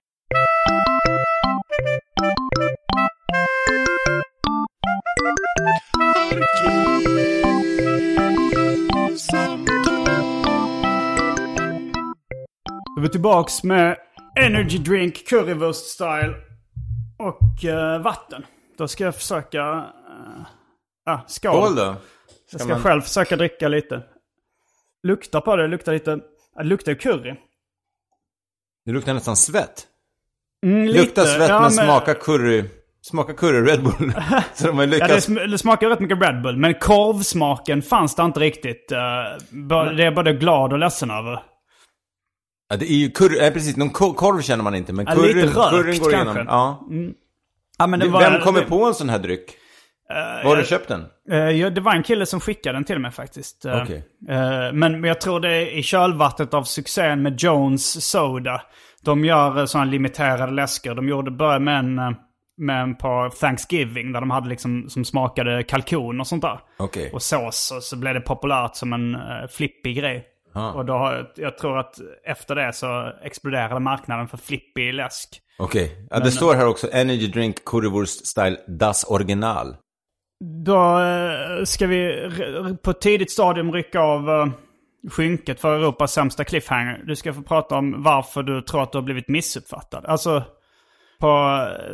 Då 12.97 13.01
är 13.01 13.03
vi 13.03 13.09
tillbaks 13.09 13.63
med 13.63 13.97
Energy 14.39 14.79
Drink 14.79 15.27
Currywurst 15.29 15.87
Style 15.87 16.35
och 17.19 17.65
uh, 17.65 18.03
vatten. 18.03 18.47
Då 18.79 18.89
ska 18.89 19.05
jag 19.05 19.15
försöka... 19.15 19.61
Uh, 19.61 20.47
ah, 21.07 21.19
skål. 21.27 21.53
Skål 21.53 21.75
då. 21.77 21.83
Ska 21.83 21.99
jag 22.51 22.61
ska 22.61 22.69
man... 22.69 22.83
själv 22.83 23.01
försöka 23.01 23.37
dricka 23.37 23.69
lite. 23.69 24.03
Lukta 25.03 25.41
på 25.41 25.57
det, 25.57 25.63
det 25.63 25.69
luktar 25.69 25.93
lite... 25.93 26.19
Det 26.57 26.65
luktar 26.65 26.93
ju 26.93 26.99
curry. 26.99 27.35
Det 28.85 28.93
luktar 28.93 29.15
nästan 29.15 29.37
svett. 29.37 29.87
Mm, 30.67 30.87
lite. 30.87 31.01
Luktar 31.01 31.25
svett 31.25 31.49
ja, 31.49 31.61
men, 31.61 31.71
smakar 31.71 32.15
curry. 32.15 32.65
Smakar 33.01 33.35
curry 33.35 33.61
Red 33.61 33.83
Bull. 33.83 34.13
Så 34.55 34.67
de 34.67 34.79
har 34.79 34.87
lyckats... 34.87 35.29
Ja, 35.29 35.35
det, 35.35 35.47
det, 35.47 35.59
smakar 35.59 35.89
rätt 35.89 36.01
mycket 36.01 36.23
Red 36.23 36.43
Bull. 36.43 36.57
Men 36.57 36.75
korvsmaken 36.75 37.83
fanns 37.83 38.15
det 38.15 38.23
inte 38.23 38.41
riktigt. 38.41 38.93
Uh, 38.93 38.99
det 39.69 39.75
är 39.75 39.99
jag 40.01 40.15
både 40.15 40.33
glad 40.33 40.73
och 40.73 40.79
ledsen 40.79 41.11
över. 41.11 41.43
Ja, 42.69 42.77
det 42.77 42.91
är 42.93 42.97
ju 42.97 43.11
curry, 43.11 43.39
ja, 43.39 43.51
precis. 43.51 43.77
Någon 43.77 43.91
korv 43.91 44.43
känner 44.43 44.65
man 44.65 44.75
inte, 44.75 44.93
men 44.93 45.07
ja, 45.09 45.15
curryn, 45.15 45.37
lite 45.37 45.47
rökt, 45.47 45.71
curryn 45.71 45.99
går 45.99 46.13
igenom. 46.13 46.37
Ja. 46.47 46.87
Mm. 46.91 47.15
ja 47.79 47.87
men 47.87 48.01
det 48.01 48.09
var, 48.09 48.31
Vem 48.31 48.41
kommer 48.41 48.63
på 48.63 48.85
en 48.85 48.95
sån 48.95 49.09
här 49.09 49.19
dryck? 49.19 49.51
Uh, 50.11 50.45
Var 50.45 50.51
har 50.51 50.57
du 50.57 50.65
köpt 50.65 50.89
den? 50.89 51.05
Uh, 51.33 51.51
ja, 51.51 51.71
det 51.71 51.81
var 51.81 51.95
en 51.95 52.03
kille 52.03 52.27
som 52.27 52.41
skickade 52.41 52.77
den 52.77 52.85
till 52.85 52.99
mig 52.99 53.11
faktiskt. 53.11 53.67
Uh, 53.67 53.83
okay. 53.83 54.03
men 54.73 55.05
jag 55.05 55.21
tror 55.21 55.41
det 55.41 55.53
är 55.53 55.79
i 55.79 55.83
kölvattnet 55.83 56.55
av 56.55 56.63
succén 56.63 57.23
med 57.23 57.41
Jones 57.41 58.11
Soda. 58.11 58.63
De 59.03 59.25
gör 59.25 59.67
sådana 59.67 59.91
limiterade 59.91 60.53
läsker. 60.53 60.95
De 60.95 61.09
gjorde 61.09 61.31
börja 61.31 61.59
med 61.59 61.79
en, 61.79 61.95
med 62.57 62.83
en 62.83 62.97
på 62.97 63.31
Thanksgiving 63.41 64.13
där 64.13 64.21
de 64.21 64.31
hade 64.31 64.49
liksom 64.49 64.89
som 64.89 65.05
smakade 65.05 65.63
kalkon 65.63 66.21
och 66.21 66.27
sånt 66.27 66.43
där. 66.43 66.61
Okay. 66.79 67.11
Och 67.11 67.23
sås 67.23 67.73
och 67.77 67.83
så 67.83 67.97
blev 67.97 68.15
det 68.15 68.21
populärt 68.21 68.77
som 68.77 68.93
en 68.93 69.17
flippig 69.49 69.97
grej. 69.97 70.27
Och 70.59 70.85
då 70.85 70.93
har, 70.93 71.33
jag 71.37 71.59
tror 71.59 71.79
att 71.79 71.95
efter 72.25 72.55
det 72.55 72.73
så 72.73 73.13
exploderade 73.23 73.81
marknaden 73.81 74.29
för 74.29 74.37
flippig 74.37 74.95
läsk. 74.95 75.41
Okej. 75.59 75.85
Okay. 75.85 76.07
Ja, 76.11 76.19
det 76.19 76.31
står 76.31 76.55
här 76.55 76.67
också 76.67 76.89
Energy 76.93 77.27
Drink 77.27 77.65
Currywurst 77.65 78.27
Style 78.27 78.57
Das 78.67 79.05
Original. 79.05 79.77
Då 80.65 81.01
eh, 81.01 81.65
ska 81.65 81.87
vi 81.87 82.31
på 82.83 82.91
ett 82.91 83.01
tidigt 83.01 83.31
stadium 83.31 83.73
rycka 83.73 84.01
av 84.01 84.29
uh, 84.29 84.47
skynket 85.11 85.61
för 85.61 85.75
Europas 85.75 86.13
sämsta 86.13 86.45
cliffhanger. 86.45 87.03
Du 87.07 87.17
ska 87.17 87.33
få 87.33 87.43
prata 87.43 87.77
om 87.77 88.03
varför 88.03 88.43
du 88.43 88.63
tror 88.63 88.83
att 88.83 88.93
du 88.93 88.99
har 88.99 89.03
blivit 89.03 89.29
missuppfattad. 89.29 90.07
Alltså, 90.07 90.43
på, 91.21 91.29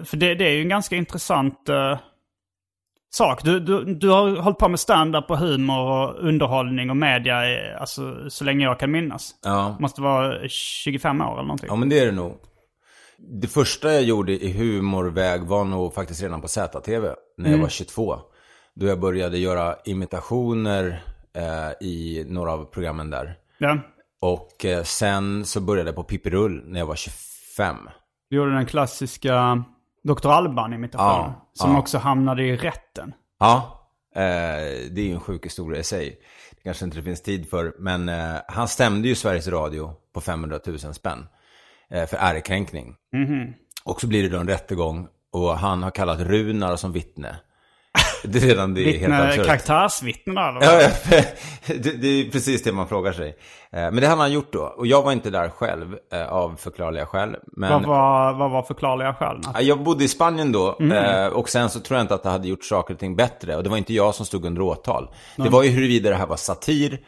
för 0.04 0.16
det, 0.16 0.34
det 0.34 0.44
är 0.44 0.50
ju 0.50 0.62
en 0.62 0.68
ganska 0.68 0.96
intressant 0.96 1.68
uh, 1.68 1.96
sak. 3.14 3.44
Du, 3.44 3.60
du, 3.60 3.84
du 3.84 4.08
har 4.08 4.36
hållit 4.36 4.58
på 4.58 4.68
med 4.68 4.80
stand-up 4.80 5.30
och 5.30 5.38
humor 5.38 5.80
och 5.80 6.28
underhållning 6.28 6.90
och 6.90 6.96
media 6.96 7.36
alltså, 7.78 8.30
så 8.30 8.44
länge 8.44 8.64
jag 8.64 8.78
kan 8.78 8.90
minnas. 8.90 9.34
Ja. 9.42 9.76
Måste 9.80 10.00
vara 10.00 10.48
25 10.48 11.20
år 11.20 11.32
eller 11.32 11.42
någonting. 11.42 11.68
Ja, 11.68 11.76
men 11.76 11.88
det 11.88 11.98
är 11.98 12.06
det 12.06 12.12
nog. 12.12 12.36
Det 13.18 13.48
första 13.48 13.92
jag 13.92 14.02
gjorde 14.02 14.32
i 14.32 14.52
humorväg 14.52 15.42
var 15.42 15.64
nog 15.64 15.94
faktiskt 15.94 16.22
redan 16.22 16.40
på 16.40 16.48
ZTV 16.48 17.06
när 17.36 17.44
jag 17.44 17.48
mm. 17.48 17.60
var 17.60 17.68
22. 17.68 18.16
Då 18.74 18.86
jag 18.86 19.00
började 19.00 19.38
göra 19.38 19.76
imitationer 19.84 21.02
eh, 21.36 21.86
i 21.86 22.26
några 22.28 22.52
av 22.52 22.64
programmen 22.64 23.10
där. 23.10 23.34
Ja. 23.58 23.78
Och 24.20 24.64
eh, 24.64 24.82
sen 24.82 25.44
så 25.44 25.60
började 25.60 25.88
jag 25.88 25.96
på 25.96 26.02
Pippirull 26.02 26.62
när 26.66 26.78
jag 26.78 26.86
var 26.86 26.96
25. 26.96 27.76
Du 28.30 28.36
gjorde 28.36 28.54
den 28.54 28.66
klassiska 28.66 29.64
Dr. 30.04 30.28
Alban-imitationen. 30.28 31.32
Ja, 31.32 31.50
som 31.52 31.72
ja. 31.72 31.78
också 31.78 31.98
hamnade 31.98 32.42
i 32.42 32.56
rätten. 32.56 33.14
Ja, 33.38 33.80
eh, 34.14 34.20
det 34.90 35.00
är 35.00 35.04
ju 35.04 35.12
en 35.12 35.20
sjuk 35.20 35.46
historia 35.46 35.80
i 35.80 35.84
sig. 35.84 36.20
Det 36.50 36.62
kanske 36.62 36.84
inte 36.84 36.96
det 36.96 37.02
finns 37.02 37.22
tid 37.22 37.50
för. 37.50 37.74
Men 37.78 38.08
eh, 38.08 38.36
han 38.48 38.68
stämde 38.68 39.08
ju 39.08 39.14
Sveriges 39.14 39.48
Radio 39.48 39.92
på 40.12 40.20
500 40.20 40.60
000 40.66 40.78
spänn. 40.78 41.26
Eh, 41.90 42.06
för 42.06 42.16
ärekränkning. 42.16 42.94
Mm 43.12 43.28
-hmm. 43.28 43.52
Och 43.84 44.00
så 44.00 44.06
blir 44.06 44.22
det 44.22 44.28
då 44.28 44.38
en 44.38 44.48
rättegång. 44.48 45.08
Och 45.32 45.58
han 45.58 45.82
har 45.82 45.90
kallat 45.90 46.20
Runar 46.20 46.76
som 46.76 46.92
vittne. 46.92 47.36
Det 48.24 48.38
är 48.38 48.42
redan 48.42 48.74
det 48.74 48.80
är 48.80 48.84
Vittne, 48.84 49.14
helt 49.14 49.28
absurt. 49.28 49.46
Karaktärsvittnen 49.46 50.38
eller? 50.38 50.62
Ja, 50.62 50.90
det, 51.66 52.02
det, 52.02 52.08
är 52.08 52.30
precis 52.30 52.62
det 52.62 52.72
man 52.72 52.88
frågar 52.88 53.12
sig. 53.12 53.28
Eh, 53.72 53.80
men 53.80 53.96
det 53.96 54.06
hade 54.06 54.20
han 54.20 54.32
gjort 54.32 54.52
då. 54.52 54.62
Och 54.62 54.86
jag 54.86 55.02
var 55.02 55.12
inte 55.12 55.30
där 55.30 55.48
själv 55.48 55.96
eh, 56.12 56.32
av 56.32 56.56
förklarliga 56.56 57.06
skäl. 57.06 57.36
Men... 57.46 57.72
Vad, 57.72 57.86
var, 57.86 58.32
vad 58.32 58.50
var 58.50 58.62
förklarliga 58.62 59.14
skäl? 59.14 59.40
Jag 59.60 59.82
bodde 59.82 60.04
i 60.04 60.08
Spanien 60.08 60.52
då. 60.52 60.76
Mm. 60.80 61.32
Och 61.32 61.48
sen 61.48 61.70
så 61.70 61.80
tror 61.80 61.96
jag 61.96 62.04
inte 62.04 62.14
att 62.14 62.22
det 62.22 62.30
hade 62.30 62.48
gjort 62.48 62.64
saker 62.64 62.94
och 62.94 63.00
ting 63.00 63.16
bättre. 63.16 63.56
Och 63.56 63.62
det 63.62 63.70
var 63.70 63.76
inte 63.76 63.94
jag 63.94 64.14
som 64.14 64.26
stod 64.26 64.44
under 64.44 64.62
åtal. 64.62 65.02
Mm. 65.02 65.44
Det 65.44 65.52
var 65.52 65.62
ju 65.62 65.70
huruvida 65.70 66.10
det 66.10 66.16
här 66.16 66.26
var 66.26 66.36
satir. 66.36 67.00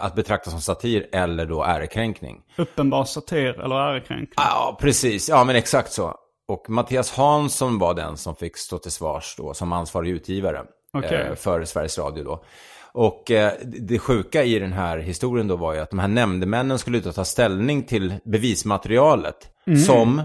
att 0.00 0.14
betrakta 0.14 0.50
som 0.50 0.60
satir 0.60 1.06
eller 1.12 1.46
då 1.46 1.64
ärekränkning. 1.64 2.40
Uppenbar 2.56 3.04
satir 3.04 3.60
eller 3.60 3.76
ärekränkning. 3.76 4.34
Ja, 4.36 4.78
precis. 4.80 5.28
Ja, 5.28 5.44
men 5.44 5.56
exakt 5.56 5.92
så. 5.92 6.14
Och 6.50 6.70
Mattias 6.70 7.10
Hansson 7.10 7.78
var 7.78 7.94
den 7.94 8.16
som 8.16 8.36
fick 8.36 8.56
stå 8.56 8.78
till 8.78 8.90
svars 8.90 9.34
då 9.38 9.54
som 9.54 9.72
ansvarig 9.72 10.10
utgivare 10.10 10.62
okay. 10.92 11.18
eh, 11.18 11.34
för 11.34 11.64
Sveriges 11.64 11.98
Radio 11.98 12.24
då. 12.24 12.44
Och 12.92 13.30
eh, 13.30 13.52
det 13.62 13.98
sjuka 13.98 14.44
i 14.44 14.58
den 14.58 14.72
här 14.72 14.98
historien 14.98 15.48
då 15.48 15.56
var 15.56 15.74
ju 15.74 15.80
att 15.80 15.90
de 15.90 15.98
här 15.98 16.08
nämndemännen 16.08 16.78
skulle 16.78 16.98
ut 16.98 17.06
och 17.06 17.14
ta 17.14 17.24
ställning 17.24 17.82
till 17.82 18.14
bevismaterialet 18.24 19.50
mm. 19.66 19.78
som 19.78 20.22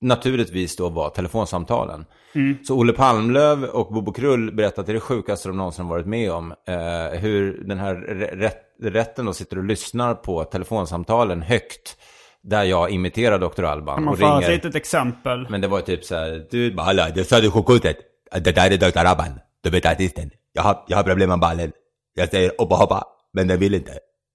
naturligtvis 0.00 0.76
då 0.76 0.88
var 0.88 1.10
telefonsamtalen. 1.10 2.04
Mm. 2.34 2.58
Så 2.64 2.74
Olle 2.74 2.92
Palmlöv 2.92 3.64
och 3.64 3.92
Bobo 3.92 4.12
Krull 4.12 4.54
berättade 4.54 4.80
att 4.80 4.86
det 4.86 4.92
är 4.92 4.94
det 4.94 5.00
sjukaste 5.00 5.48
de 5.48 5.56
någonsin 5.56 5.88
varit 5.88 6.06
med 6.06 6.32
om. 6.32 6.54
Eh, 6.66 7.18
hur 7.20 7.64
den 7.64 7.78
här 7.78 7.94
rätt, 8.36 8.62
rätten 8.82 9.26
då 9.26 9.32
sitter 9.32 9.58
och 9.58 9.64
lyssnar 9.64 10.14
på 10.14 10.44
telefonsamtalen 10.44 11.42
högt 11.42 11.96
där 12.44 12.64
jag 12.64 12.90
imiterar 12.90 13.38
Dr. 13.38 13.64
Alban. 13.64 13.94
Kan 13.96 14.04
man 14.04 14.16
få 14.16 14.40
ett 14.40 14.48
litet 14.48 14.74
exempel? 14.74 15.46
Men 15.50 15.60
det 15.60 15.68
var 15.68 15.80
typ 15.80 16.04
så 16.04 16.14
här, 16.14 16.46
du 16.50 16.72
bara, 16.74 16.82
hallå, 16.82 17.02
det 17.14 17.24
sa 17.24 17.40
du 17.40 17.50
sjukhuset. 17.50 17.96
Det 18.40 18.52
där 18.52 18.70
är 18.70 18.76
Dr. 18.76 18.98
Alban. 18.98 19.40
Du 19.62 19.70
vet 19.70 19.86
artisten. 19.86 20.30
jag 20.52 20.62
har, 20.62 20.84
jag 20.88 20.96
har 20.96 21.04
problem 21.04 21.28
med 21.28 21.38
ballen. 21.38 21.72
Jag 22.14 22.28
säger 22.28 22.52
hoppa 22.58 22.74
hoppa, 22.74 23.04
men 23.32 23.48
den 23.48 23.58
vill 23.58 23.74
inte. 23.74 23.92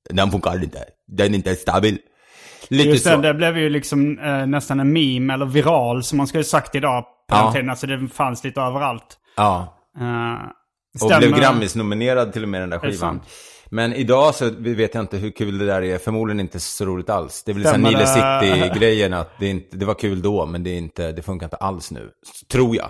Den 0.09 0.31
funkar 0.31 0.63
inte. 0.63 0.83
Den 1.07 1.31
är 1.33 1.35
inte 1.35 1.55
stabil. 1.55 1.97
Lite 2.67 2.89
Just 2.89 3.03
så. 3.03 3.09
det, 3.09 3.27
det 3.27 3.33
blev 3.33 3.57
ju 3.57 3.69
liksom 3.69 4.19
eh, 4.19 4.45
nästan 4.47 4.79
en 4.79 4.93
meme 4.93 5.33
eller 5.33 5.45
viral 5.45 6.03
som 6.03 6.17
man 6.17 6.27
skulle 6.27 6.43
sagt 6.43 6.75
idag 6.75 7.03
på 7.03 7.35
Ja. 7.35 7.43
den 7.43 7.53
tiden. 7.53 7.69
Alltså 7.69 7.87
det 7.87 8.07
fanns 8.07 8.43
lite 8.43 8.61
överallt. 8.61 9.17
Ja. 9.37 9.75
Uh, 10.01 10.33
Och 11.01 11.19
blev 11.19 11.31
Grammis-nominerad 11.39 12.33
till 12.33 12.43
och 12.43 12.49
med 12.49 12.61
den 12.61 12.69
där 12.69 12.79
det 12.79 12.91
skivan. 12.91 13.21
Men 13.69 13.93
idag 13.93 14.35
så 14.35 14.49
vet 14.57 14.93
jag 14.93 15.03
inte 15.03 15.17
hur 15.17 15.31
kul 15.31 15.57
det 15.57 15.65
där 15.65 15.81
är. 15.81 15.97
Förmodligen 15.97 16.39
inte 16.39 16.59
så 16.59 16.85
roligt 16.85 17.09
alls. 17.09 17.43
Det 17.43 17.51
är 17.51 17.53
väl 17.53 17.63
så 17.63 17.69
här 17.69 17.75
Stämmer 17.75 17.91
Nile? 17.91 18.07
City-grejen 18.07 19.13
att 19.13 19.39
det, 19.39 19.47
inte, 19.47 19.77
det 19.77 19.85
var 19.85 19.93
kul 19.93 20.21
då, 20.21 20.45
men 20.45 20.63
det, 20.63 20.69
är 20.69 20.77
inte, 20.77 21.11
det 21.11 21.21
funkar 21.21 21.45
inte 21.45 21.57
alls 21.57 21.91
nu. 21.91 22.09
Tror 22.51 22.75
jag. 22.75 22.89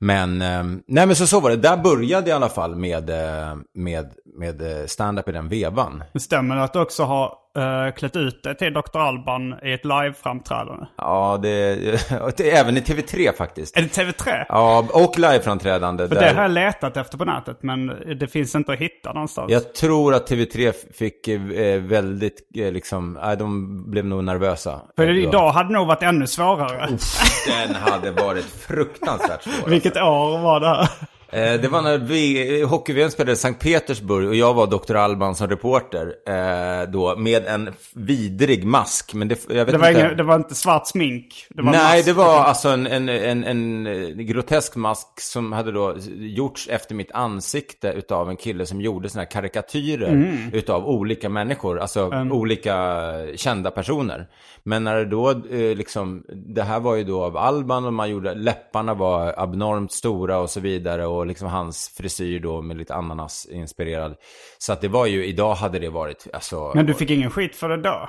Men, 0.00 0.42
eh, 0.42 0.64
nej 0.86 1.06
men 1.06 1.16
så, 1.16 1.26
så 1.26 1.40
var 1.40 1.50
det. 1.50 1.56
Där 1.56 1.76
började 1.76 2.30
i 2.30 2.32
alla 2.32 2.48
fall 2.48 2.76
med, 2.76 3.10
eh, 3.10 3.56
med, 3.74 4.12
med 4.38 4.80
eh, 4.80 4.86
stand-up 4.86 5.28
i 5.28 5.32
den 5.32 5.48
vevan. 5.48 6.04
Det 6.12 6.20
stämmer 6.20 6.56
att 6.56 6.72
du 6.72 6.80
också 6.80 7.02
har 7.02 7.34
uh, 7.58 7.94
klätt 7.94 8.16
ut 8.16 8.42
dig 8.42 8.56
till 8.56 8.72
Dr. 8.72 8.98
Alban 8.98 9.54
i 9.62 9.72
ett 9.72 9.84
live-framträdande. 9.84 10.86
Ja, 10.96 11.38
det, 11.42 11.74
det 12.36 12.50
även 12.50 12.76
i 12.76 12.80
TV3 12.80 13.36
faktiskt. 13.36 13.76
Är 13.76 13.82
det 13.82 13.88
TV3? 13.88 14.44
Ja, 14.48 14.86
och 14.92 15.18
liveframträdande. 15.18 16.08
För 16.08 16.14
där- 16.14 16.22
det 16.22 16.34
har 16.34 16.42
jag 16.42 16.50
letat 16.50 16.96
efter 16.96 17.18
på 17.18 17.24
nätet 17.24 17.62
men 17.62 17.86
det 18.20 18.26
finns 18.28 18.54
inte 18.54 18.72
att 18.72 18.78
hitta 18.78 19.12
någonstans. 19.12 19.52
Jag 19.52 19.74
tror 19.74 20.14
att 20.14 20.30
TV3 20.30 20.72
fick 20.98 21.28
eh, 21.28 21.80
väldigt, 21.80 22.38
eh, 22.56 22.72
liksom, 22.72 23.18
nej, 23.22 23.36
de 23.36 23.90
blev 23.90 24.04
nog 24.06 24.24
nervösa. 24.24 24.80
För 24.96 25.18
idag 25.18 25.50
hade 25.50 25.68
det 25.68 25.74
nog 25.74 25.86
varit 25.86 26.02
ännu 26.02 26.26
svårare. 26.26 26.88
Den 27.66 27.74
hade 27.74 28.10
varit 28.10 28.44
fruktansvärt 28.44 29.42
svår. 29.42 29.66
Vilket 29.68 29.96
år 29.96 30.38
var 30.38 30.60
det 30.60 30.68
här? 30.68 30.88
Eh, 31.32 31.60
det 31.60 31.68
var 31.68 31.82
när 31.82 31.98
vi, 31.98 32.62
hockey 32.62 33.10
spelade 33.10 33.32
i 33.32 33.36
Sankt 33.36 33.62
Petersburg 33.62 34.28
och 34.28 34.34
jag 34.34 34.54
var 34.54 34.66
Dr. 34.66 34.94
Alban 34.96 35.34
som 35.34 35.48
reporter 35.48 36.14
eh, 36.26 36.90
då 36.90 37.16
med 37.16 37.46
en 37.46 37.70
vidrig 37.94 38.64
mask. 38.64 39.14
Men 39.14 39.28
det, 39.28 39.46
jag 39.48 39.64
vet 39.64 39.66
Det 39.66 39.78
var, 39.78 39.88
inte. 39.88 40.00
ingen, 40.00 40.16
det 40.16 40.22
var 40.22 40.36
inte 40.36 40.54
svart 40.54 40.86
smink. 40.86 41.46
Det 41.50 41.62
var 41.62 41.72
Nej, 41.72 41.96
mask. 41.96 42.06
det 42.06 42.12
var 42.12 42.38
alltså 42.38 42.68
en, 42.68 42.86
en, 42.86 43.08
en, 43.08 43.44
en 43.44 43.86
eh, 43.86 44.08
grotesk 44.08 44.76
mask 44.76 45.20
som 45.20 45.52
hade 45.52 45.72
då 45.72 45.94
gjorts 46.16 46.68
efter 46.68 46.94
mitt 46.94 47.12
ansikte 47.12 47.88
utav 47.88 48.30
en 48.30 48.36
kille 48.36 48.66
som 48.66 48.80
gjorde 48.80 49.08
såna 49.08 49.22
här 49.22 49.30
karikatyrer 49.30 50.08
Mm. 50.08 50.36
utav 50.52 50.86
olika 50.88 51.28
människor, 51.28 51.78
alltså 51.80 52.10
olika 52.30 52.86
kända 53.36 53.70
personer. 53.70 54.26
Men 54.62 54.84
när 54.84 54.96
det 54.96 55.04
då 55.04 55.30
eh, 55.30 55.76
liksom, 55.76 56.24
det 56.28 56.62
här 56.62 56.80
var 56.80 56.94
ju 56.96 57.04
då 57.04 57.24
av 57.24 57.36
Alban 57.36 57.84
och 57.84 57.92
man 57.92 58.10
gjorde, 58.10 58.34
läpparna 58.34 58.94
var 58.94 59.34
abnormt 59.36 59.92
stora 59.92 60.38
och 60.38 60.50
så 60.50 60.60
vidare 60.60 61.06
och 61.06 61.17
liksom 61.24 61.48
hans 61.48 61.94
frisyr 61.96 62.40
då 62.40 62.62
med 62.62 62.76
lite 62.76 62.94
ananas-inspirerad. 62.94 64.14
Så 64.58 64.72
att 64.72 64.80
det 64.80 64.88
var 64.88 65.06
ju, 65.06 65.26
idag 65.26 65.54
hade 65.54 65.78
det 65.78 65.88
varit, 65.88 66.26
alltså... 66.32 66.72
Men 66.74 66.86
du 66.86 66.94
fick 66.94 67.10
ingen 67.10 67.30
skit 67.30 67.56
för 67.56 67.68
det 67.68 67.76
då? 67.82 68.08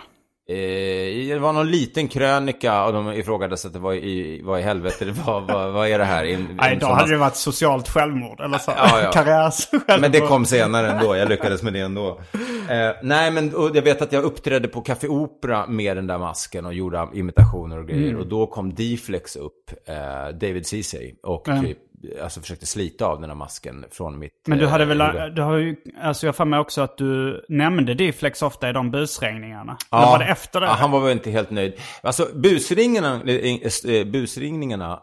Eh, 0.50 1.28
det 1.28 1.40
var 1.40 1.54
någon 1.54 1.72
liten 1.72 2.08
krönika 2.08 2.86
och 2.86 2.94
de 2.94 3.14
ifrågasatte 3.14 3.68
att 3.68 3.74
det 3.74 3.80
var 3.80 3.94
i, 3.94 4.42
vad 4.44 4.60
i 4.60 4.64
helvete 4.64 5.06
det 5.06 5.12
var. 5.12 5.42
vad, 5.42 5.72
vad 5.72 5.88
är 5.88 6.00
det 6.00 6.06
här? 6.06 6.26
En, 6.26 6.58
Nej, 6.62 6.78
då 6.82 6.88
hade 6.88 7.12
det 7.12 7.18
varit 7.18 7.36
socialt 7.36 7.90
självmord. 7.90 8.42
Eller 8.42 8.58
så. 8.58 8.72
Ja, 8.78 9.02
ja. 9.02 9.12
Karriärs 9.14 9.68
Men 10.02 10.12
det 10.12 10.20
kom 10.20 10.46
senare 10.46 10.92
ändå, 10.92 11.16
jag 11.16 11.30
lyckades 11.30 11.64
med 11.64 11.74
det 11.74 11.80
ändå. 11.80 12.22
Eh, 12.70 12.92
nej, 13.04 13.32
men 13.32 13.56
och 13.56 13.72
jag 13.76 13.82
vet 13.82 14.02
att 14.02 14.12
jag 14.12 14.24
uppträdde 14.24 14.68
på 14.68 14.82
Café 14.82 15.08
Opera 15.08 15.68
med 15.68 15.98
den 15.98 16.08
där 16.08 16.18
masken 16.18 16.66
och 16.66 16.74
gjorde 16.74 17.08
imitationer 17.14 17.78
och 17.80 17.88
grejer. 17.88 18.10
Mm. 18.10 18.22
Och 18.22 18.28
då 18.28 18.48
kom 18.48 18.74
D-Flex 18.74 19.36
upp, 19.36 19.72
eh, 19.86 19.96
David 20.34 20.68
Ceesay, 20.68 21.14
och 21.24 21.44
Ja. 21.48 21.62
typ, 21.62 21.78
alltså 22.24 22.42
försökte 22.42 22.66
slita 22.66 23.06
av 23.06 23.22
den 23.22 23.30
här 23.30 23.38
masken 23.38 23.86
från 23.92 24.20
mitt 24.20 24.34
Men 24.48 24.58
du 24.58 24.68
hade 24.68 24.84
eh, 24.84 24.88
väl, 24.88 25.02
huvud. 25.02 25.36
du 25.36 25.42
har 25.42 25.58
ju, 25.58 25.76
alltså 26.02 26.26
jag 26.26 26.36
för 26.36 26.46
mig 26.46 26.60
också 26.60 26.82
att 26.82 26.98
du 26.98 27.46
nämnde 27.50 27.94
Difflex 27.94 28.42
ofta 28.42 28.70
i 28.70 28.74
de 28.74 28.92
busringningarna. 28.92 29.78
Eller 29.92 30.06
var 30.06 30.20
det 30.20 30.26
efter 30.26 30.62
det? 30.62 30.68
Ja, 30.68 30.74
han 30.74 30.92
var 30.92 31.00
väl 31.00 31.12
inte 31.12 31.32
helt 31.32 31.50
nöjd. 31.52 31.74
Alltså 32.02 32.28
busringarna, 32.34 33.22
eh, 33.26 33.96
eh, 33.96 34.06
busringningarna, 34.06 35.02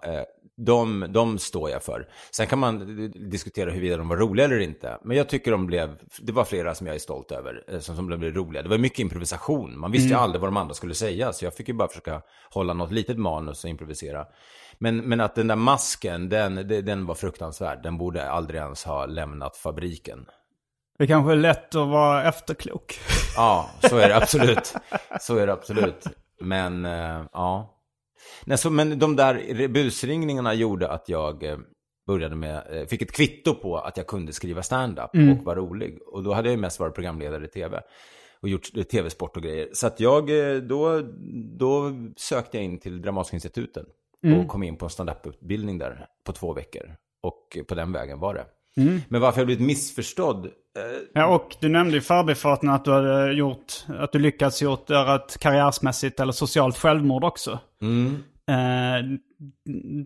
de, 0.56 1.06
de 1.08 1.38
står 1.38 1.70
jag 1.70 1.82
för. 1.82 2.08
Sen 2.30 2.46
kan 2.46 2.58
man 2.58 2.78
diskutera 3.30 3.70
huruvida 3.70 3.96
de 3.96 4.08
var 4.08 4.16
roliga 4.16 4.46
eller 4.46 4.58
inte. 4.58 4.98
Men 5.04 5.16
jag 5.16 5.28
tycker 5.28 5.50
de 5.50 5.66
blev, 5.66 5.98
det 6.18 6.32
var 6.32 6.44
flera 6.44 6.74
som 6.74 6.86
jag 6.86 6.96
är 6.96 7.00
stolt 7.00 7.32
över, 7.32 7.64
eh, 7.68 7.78
som, 7.78 7.96
som 7.96 8.06
blev 8.06 8.34
roliga. 8.34 8.62
Det 8.62 8.68
var 8.68 8.78
mycket 8.78 8.98
improvisation. 8.98 9.78
Man 9.78 9.92
visste 9.92 10.08
ju 10.08 10.14
aldrig 10.14 10.40
vad 10.40 10.48
de 10.48 10.56
andra 10.56 10.74
skulle 10.74 10.94
säga. 10.94 11.32
Så 11.32 11.44
jag 11.44 11.54
fick 11.54 11.68
ju 11.68 11.74
bara 11.74 11.88
försöka 11.88 12.22
hålla 12.50 12.72
något 12.72 12.92
litet 12.92 13.18
manus 13.18 13.64
och 13.64 13.70
improvisera. 13.70 14.26
Men, 14.78 14.96
men 14.96 15.20
att 15.20 15.34
den 15.34 15.46
där 15.46 15.56
masken, 15.56 16.28
den, 16.28 16.54
den 16.68 17.06
var 17.06 17.14
fruktansvärd. 17.14 17.82
Den 17.82 17.98
borde 17.98 18.30
aldrig 18.30 18.60
ens 18.60 18.84
ha 18.84 19.06
lämnat 19.06 19.56
fabriken. 19.56 20.26
Det 20.98 21.06
kanske 21.06 21.32
är 21.32 21.36
lätt 21.36 21.74
att 21.74 21.88
vara 21.88 22.24
efterklok. 22.24 23.00
Ja, 23.36 23.70
så 23.80 23.96
är 23.96 24.08
det 24.08 24.16
absolut. 24.16 24.74
Så 25.20 25.36
är 25.36 25.46
det 25.46 25.52
absolut. 25.52 26.04
Men, 26.40 26.84
eh, 26.84 27.22
ja. 27.32 27.75
Nej, 28.44 28.58
så, 28.58 28.70
men 28.70 28.98
de 28.98 29.16
där 29.16 29.68
busringningarna 29.68 30.54
gjorde 30.54 30.88
att 30.88 31.08
jag 31.08 31.42
eh, 31.42 31.58
började 32.06 32.36
med, 32.36 32.66
eh, 32.70 32.86
fick 32.86 33.02
ett 33.02 33.12
kvitto 33.12 33.54
på 33.54 33.78
att 33.78 33.96
jag 33.96 34.06
kunde 34.06 34.32
skriva 34.32 34.62
stand-up 34.62 35.10
och 35.14 35.44
var 35.44 35.56
rolig. 35.56 35.98
Och 36.06 36.22
då 36.22 36.32
hade 36.32 36.50
jag 36.50 36.58
mest 36.58 36.80
varit 36.80 36.94
programledare 36.94 37.44
i 37.44 37.48
tv. 37.48 37.82
Och 38.40 38.48
gjort 38.48 38.76
eh, 38.76 38.82
tv-sport 38.82 39.36
och 39.36 39.42
grejer. 39.42 39.68
Så 39.72 39.86
att 39.86 40.00
jag, 40.00 40.28
då, 40.68 41.02
då 41.58 41.92
sökte 42.16 42.56
jag 42.56 42.64
in 42.64 42.78
till 42.78 43.02
Dramatiska 43.02 43.36
instituten. 43.36 43.86
Och 44.40 44.48
kom 44.48 44.62
in 44.62 44.76
på 44.76 44.84
en 44.84 44.90
stand-up-utbildning 44.90 45.78
där 45.78 46.06
på 46.24 46.32
två 46.32 46.52
veckor. 46.52 46.96
Och 47.22 47.58
på 47.68 47.74
den 47.74 47.92
vägen 47.92 48.20
var 48.20 48.34
det. 48.34 48.46
Men 49.08 49.20
varför 49.20 49.40
jag 49.40 49.46
blivit 49.46 49.66
missförstådd 49.66 50.50
Ja, 51.12 51.26
och 51.26 51.56
du 51.60 51.68
nämnde 51.68 51.96
i 51.96 52.00
förbifarten 52.00 52.68
att 52.68 52.84
du 52.84 52.90
hade 52.92 53.32
gjort, 53.32 53.72
att 53.98 54.12
du 54.12 54.18
lyckats 54.18 54.62
gjort, 54.62 54.90
göra 54.90 55.14
ett 55.14 55.38
karriärsmässigt 55.38 56.20
eller 56.20 56.32
socialt 56.32 56.78
självmord 56.78 57.24
också. 57.24 57.58
Eh, 58.48 59.04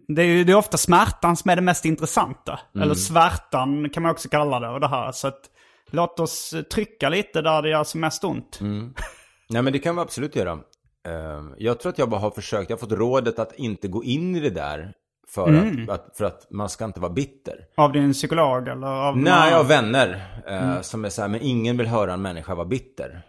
det 0.09 0.23
är 0.23 0.27
ju 0.27 0.45
det 0.45 0.53
är 0.53 0.57
ofta 0.57 0.77
smärtan 0.77 1.37
som 1.37 1.51
är 1.51 1.57
det 1.57 1.63
mest 1.63 1.85
intressanta. 1.85 2.61
Eller 2.83 2.95
svärtan 2.95 3.91
kan 3.91 4.03
man 4.03 4.13
också 4.13 4.29
kalla 4.29 4.61
det. 4.61 4.69
Och 4.69 4.81
det 4.81 4.89
här. 4.89 5.13
Så 5.13 5.29
att, 5.29 5.41
låt 5.91 6.21
oss 6.21 6.55
trycka 6.73 7.09
lite 7.09 7.43
där 7.43 7.63
det 7.63 7.69
gör 7.71 7.85
som 7.85 8.01
mest 8.01 8.25
ont. 8.25 8.59
Nej 9.49 9.63
men 9.63 9.73
det 9.73 9.79
kan 9.79 9.95
vi 9.97 10.03
absolut 10.03 10.37
göra. 10.37 10.53
Eh, 11.09 11.45
Jag 11.59 11.81
tror 11.81 11.91
att 11.93 11.99
jag 11.99 12.11
bara 12.11 12.21
har 12.21 12.31
försökt, 12.31 12.71
jag 12.71 12.77
har 12.77 12.81
fått 12.81 12.93
rådet 12.99 13.39
att 13.39 13.53
inte 13.59 13.89
gå 13.89 14.05
in 14.05 14.37
i 14.37 14.41
det 14.41 14.51
där 14.51 14.93
för, 15.35 15.53
att, 15.55 15.89
att, 15.91 16.17
för 16.17 16.25
att 16.25 16.47
man 16.51 16.69
ska 16.69 16.85
inte 16.85 17.01
vara 17.01 17.13
bitter. 17.13 17.55
Av 17.77 17.93
din 17.93 18.13
psykolog 18.13 18.69
eller 18.69 18.87
av 18.87 19.19
Nej, 19.19 19.55
av 19.55 19.69
vänner 19.69 20.23
eh, 20.47 20.81
som 20.81 21.05
är 21.05 21.09
så 21.09 21.23
här, 21.23 21.29
men 21.29 21.41
ingen 21.43 21.77
vill 21.77 21.87
höra 21.87 22.13
en 22.13 22.23
människa 22.23 22.55
vara 22.55 22.67
bitter. 22.67 23.23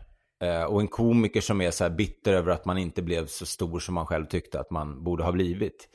Eh, 0.44 0.64
och 0.64 0.82
en 0.82 0.88
komiker 0.88 1.42
som 1.42 1.62
är 1.62 1.72
så 1.72 1.84
här 1.84 1.92
bitter 1.92 2.34
över 2.34 2.52
att 2.52 2.66
man 2.66 2.78
inte 2.78 3.02
blev 3.02 3.26
så 3.26 3.46
stor 3.46 3.80
som 3.80 3.96
man 3.96 4.06
själv 4.06 4.26
tyckte 4.26 4.60
att 4.60 4.72
man 4.72 5.04
borde 5.04 5.24
ha 5.24 5.32
blivit. 5.32 5.88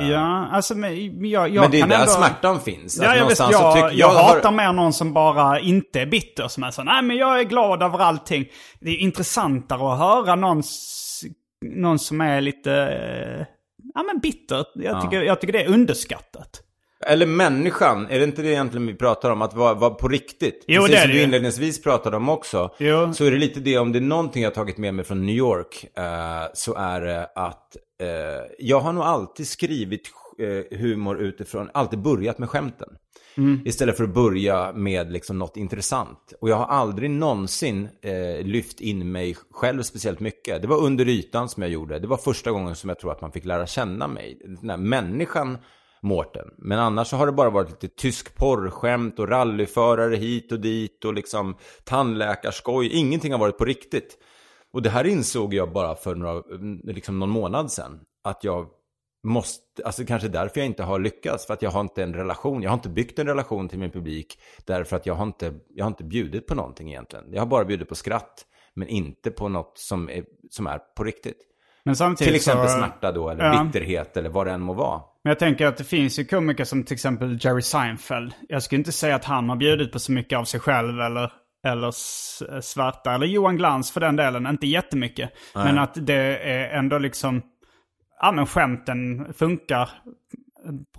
Ja, 0.00 0.46
alltså 0.52 0.74
men 0.74 1.24
jag, 1.28 1.48
jag 1.48 1.62
men 1.62 1.70
det 1.70 1.80
är 1.80 1.86
där 1.86 1.94
ändå... 2.00 2.10
smärtan 2.10 2.60
finns. 2.60 2.98
Ja, 3.02 3.10
Att 3.10 3.16
jag, 3.18 3.36
så 3.36 3.48
jag, 3.50 3.74
tycker- 3.74 3.90
jag, 4.00 4.08
har- 4.08 4.34
hatar 4.34 4.50
mer 4.52 4.72
någon 4.72 4.92
som 4.92 5.12
bara 5.12 5.60
inte 5.60 6.00
är 6.00 6.06
bitter. 6.06 6.48
Som 6.48 6.62
är 6.64 6.70
så, 6.70 6.82
nej 6.82 7.02
men 7.02 7.16
jag 7.16 7.40
är 7.40 7.44
glad 7.44 7.82
över 7.82 7.98
allting. 7.98 8.46
Det 8.80 8.90
är 8.90 8.96
intressantare 8.96 9.92
att 9.92 9.98
höra 9.98 10.34
någon, 10.34 10.62
någon 11.64 11.98
som 11.98 12.20
är 12.20 12.40
lite, 12.40 12.72
eh, 12.72 13.46
ja 13.98 14.02
men 14.02 14.20
bitter. 14.20 14.64
Jag 14.74 15.02
tycker, 15.02 15.22
jag 15.22 15.40
tycker 15.40 15.52
det 15.52 15.62
är 15.62 15.68
underskattat. 15.68 16.62
Eller 17.06 17.26
människan, 17.26 18.06
är 18.10 18.18
det 18.18 18.24
inte 18.24 18.42
det 18.42 18.48
egentligen 18.48 18.86
vi 18.86 18.94
pratar 18.94 19.30
om? 19.30 19.42
Att 19.42 19.54
vara, 19.54 19.74
vara 19.74 19.90
på 19.90 20.08
riktigt? 20.08 20.64
Jo, 20.66 20.82
Precis 20.82 20.96
det 20.96 20.98
är 20.98 21.02
som 21.02 21.10
det 21.10 21.18
du 21.18 21.22
inledningsvis 21.22 21.82
pratade 21.82 22.16
om 22.16 22.28
också. 22.28 22.74
Jo. 22.78 23.14
Så 23.14 23.24
är 23.24 23.30
det 23.30 23.36
lite 23.38 23.60
det, 23.60 23.78
om 23.78 23.92
det 23.92 23.98
är 23.98 24.00
någonting 24.00 24.42
jag 24.42 24.50
har 24.50 24.54
tagit 24.54 24.78
med 24.78 24.94
mig 24.94 25.04
från 25.04 25.26
New 25.26 25.34
York, 25.34 25.86
eh, 25.98 26.04
så 26.54 26.74
är 26.74 27.00
det 27.00 27.30
att 27.34 27.76
eh, 28.02 28.08
jag 28.58 28.80
har 28.80 28.92
nog 28.92 29.04
alltid 29.04 29.48
skrivit 29.48 30.02
eh, 30.38 30.78
humor 30.78 31.18
utifrån, 31.18 31.70
alltid 31.74 32.02
börjat 32.02 32.38
med 32.38 32.50
skämten. 32.50 32.88
Istället 33.64 33.96
för 33.96 34.04
att 34.04 34.14
börja 34.14 34.72
med 34.72 35.12
liksom 35.12 35.38
något 35.38 35.56
intressant. 35.56 36.32
Och 36.40 36.48
jag 36.48 36.56
har 36.56 36.66
aldrig 36.66 37.10
någonsin 37.10 37.88
eh, 38.02 38.46
lyft 38.46 38.80
in 38.80 39.12
mig 39.12 39.36
själv 39.50 39.82
speciellt 39.82 40.20
mycket. 40.20 40.62
Det 40.62 40.68
var 40.68 40.82
under 40.82 41.08
ytan 41.08 41.48
som 41.48 41.62
jag 41.62 41.72
gjorde. 41.72 41.98
Det 41.98 42.06
var 42.06 42.16
första 42.16 42.50
gången 42.50 42.76
som 42.76 42.88
jag 42.88 42.98
tror 42.98 43.12
att 43.12 43.20
man 43.20 43.32
fick 43.32 43.44
lära 43.44 43.66
känna 43.66 44.08
mig. 44.08 44.38
Den 44.60 44.70
här 44.70 44.76
människan 44.76 45.58
Mårten. 46.02 46.48
Men 46.58 46.78
annars 46.78 47.08
så 47.08 47.16
har 47.16 47.26
det 47.26 47.32
bara 47.32 47.50
varit 47.50 47.70
lite 47.70 47.88
tysk 47.88 48.34
porrskämt 48.34 49.18
och 49.18 49.28
rallyförare 49.28 50.16
hit 50.16 50.52
och 50.52 50.60
dit 50.60 51.04
och 51.04 51.14
liksom 51.14 51.56
tandläkarskoj. 51.84 52.88
Ingenting 52.92 53.32
har 53.32 53.38
varit 53.38 53.58
på 53.58 53.64
riktigt. 53.64 54.18
Och 54.72 54.82
det 54.82 54.90
här 54.90 55.04
insåg 55.04 55.54
jag 55.54 55.72
bara 55.72 55.94
för 55.94 56.14
några, 56.14 56.42
liksom 56.84 57.18
någon 57.18 57.30
månad 57.30 57.72
sedan. 57.72 58.00
Att 58.24 58.44
jag 58.44 58.66
måste, 59.24 59.84
alltså 59.84 60.04
kanske 60.04 60.28
därför 60.28 60.60
jag 60.60 60.66
inte 60.66 60.82
har 60.82 60.98
lyckats. 60.98 61.46
För 61.46 61.54
att 61.54 61.62
jag 61.62 61.70
har 61.70 61.80
inte 61.80 62.02
en 62.02 62.14
relation, 62.14 62.62
jag 62.62 62.70
har 62.70 62.74
inte 62.76 62.88
byggt 62.88 63.18
en 63.18 63.26
relation 63.26 63.68
till 63.68 63.78
min 63.78 63.90
publik. 63.90 64.38
Därför 64.66 64.96
att 64.96 65.06
jag 65.06 65.14
har 65.14 65.26
inte, 65.26 65.54
jag 65.74 65.84
har 65.84 65.88
inte 65.90 66.04
bjudit 66.04 66.46
på 66.46 66.54
någonting 66.54 66.88
egentligen. 66.90 67.24
Jag 67.32 67.40
har 67.40 67.46
bara 67.46 67.64
bjudit 67.64 67.88
på 67.88 67.94
skratt. 67.94 68.44
Men 68.74 68.88
inte 68.88 69.30
på 69.30 69.48
något 69.48 69.78
som 69.78 70.10
är, 70.10 70.24
som 70.50 70.66
är 70.66 70.78
på 70.96 71.04
riktigt. 71.04 71.38
Men 71.84 71.96
samtidigt 71.96 72.28
Till 72.28 72.36
exempel 72.36 72.68
så, 72.68 72.76
smärta 72.76 73.12
då, 73.12 73.28
eller 73.30 73.44
Ja. 73.44 73.64
bitterhet, 73.64 74.16
eller 74.16 74.30
vad 74.30 74.46
det 74.46 74.52
än 74.52 74.60
må 74.60 74.72
vara. 74.72 75.00
Men 75.24 75.30
jag 75.30 75.38
tänker 75.38 75.66
att 75.66 75.76
det 75.76 75.84
finns 75.84 76.18
ju 76.18 76.24
komiker 76.24 76.64
som 76.64 76.84
till 76.84 76.94
exempel 76.94 77.38
Jerry 77.44 77.62
Seinfeld. 77.62 78.32
Jag 78.48 78.62
skulle 78.62 78.78
inte 78.78 78.92
säga 78.92 79.14
att 79.16 79.24
han 79.24 79.48
har 79.48 79.56
bjudit 79.56 79.92
på 79.92 79.98
så 79.98 80.12
mycket 80.12 80.38
av 80.38 80.44
sig 80.44 80.60
själv 80.60 81.00
eller, 81.00 81.32
eller 81.66 81.88
s- 81.88 82.42
svarta. 82.62 83.12
Eller 83.14 83.26
Johan 83.26 83.56
Glans 83.56 83.90
för 83.92 84.00
den 84.00 84.16
delen, 84.16 84.46
inte 84.46 84.66
jättemycket. 84.66 85.30
Men 85.54 85.78
att 85.78 86.06
det 86.06 86.38
är 86.38 86.78
ändå 86.78 86.98
liksom, 86.98 87.42
ja 88.20 88.32
men 88.32 88.46
skämten 88.46 89.32
funkar 89.32 89.90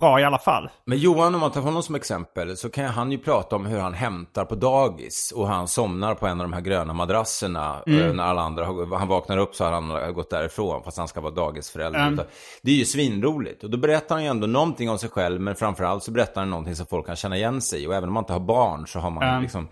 bra 0.00 0.20
i 0.20 0.24
alla 0.24 0.38
fall. 0.38 0.70
Men 0.84 0.98
Johan, 0.98 1.34
om 1.34 1.40
man 1.40 1.50
tar 1.50 1.60
honom 1.60 1.82
som 1.82 1.94
exempel, 1.94 2.56
så 2.56 2.70
kan 2.70 2.84
han 2.84 3.12
ju 3.12 3.18
prata 3.18 3.56
om 3.56 3.66
hur 3.66 3.78
han 3.78 3.94
hämtar 3.94 4.44
på 4.44 4.54
dagis 4.54 5.32
och 5.36 5.48
han 5.48 5.68
somnar 5.68 6.14
på 6.14 6.26
en 6.26 6.40
av 6.40 6.44
de 6.46 6.52
här 6.52 6.60
gröna 6.60 6.92
madrasserna 6.92 7.82
eh, 7.86 8.12
när 8.12 8.24
alla 8.24 8.42
andra 8.42 8.64
han 8.98 9.08
vaknar 9.08 9.38
upp 9.38 9.54
så 9.54 9.64
har 9.64 9.72
han 9.72 10.14
gått 10.14 10.30
därifrån 10.30 10.82
fast 10.84 10.98
han 10.98 11.08
ska 11.08 11.20
vara 11.20 11.34
dagisförälder. 11.34 12.26
Det 12.62 12.70
är 12.70 12.76
ju 12.76 12.84
svinroligt. 12.84 13.64
Och 13.64 13.70
då 13.70 13.78
berättar 13.78 14.14
han 14.14 14.24
ju 14.24 14.30
ändå 14.30 14.46
någonting 14.46 14.90
om 14.90 14.98
sig 14.98 15.10
själv 15.10 15.40
men 15.40 15.54
framförallt 15.56 16.02
så 16.02 16.10
berättar 16.10 16.40
han 16.40 16.50
någonting 16.50 16.76
som 16.76 16.86
folk 16.86 17.06
kan 17.06 17.16
känna 17.16 17.36
igen 17.36 17.60
sig 17.60 17.82
i. 17.82 17.86
Och 17.86 17.94
även 17.94 18.08
om 18.08 18.14
man 18.14 18.22
inte 18.22 18.32
har 18.32 18.40
barn 18.40 18.86
så 18.86 18.98
har 18.98 19.10
man 19.10 19.42
liksom 19.42 19.68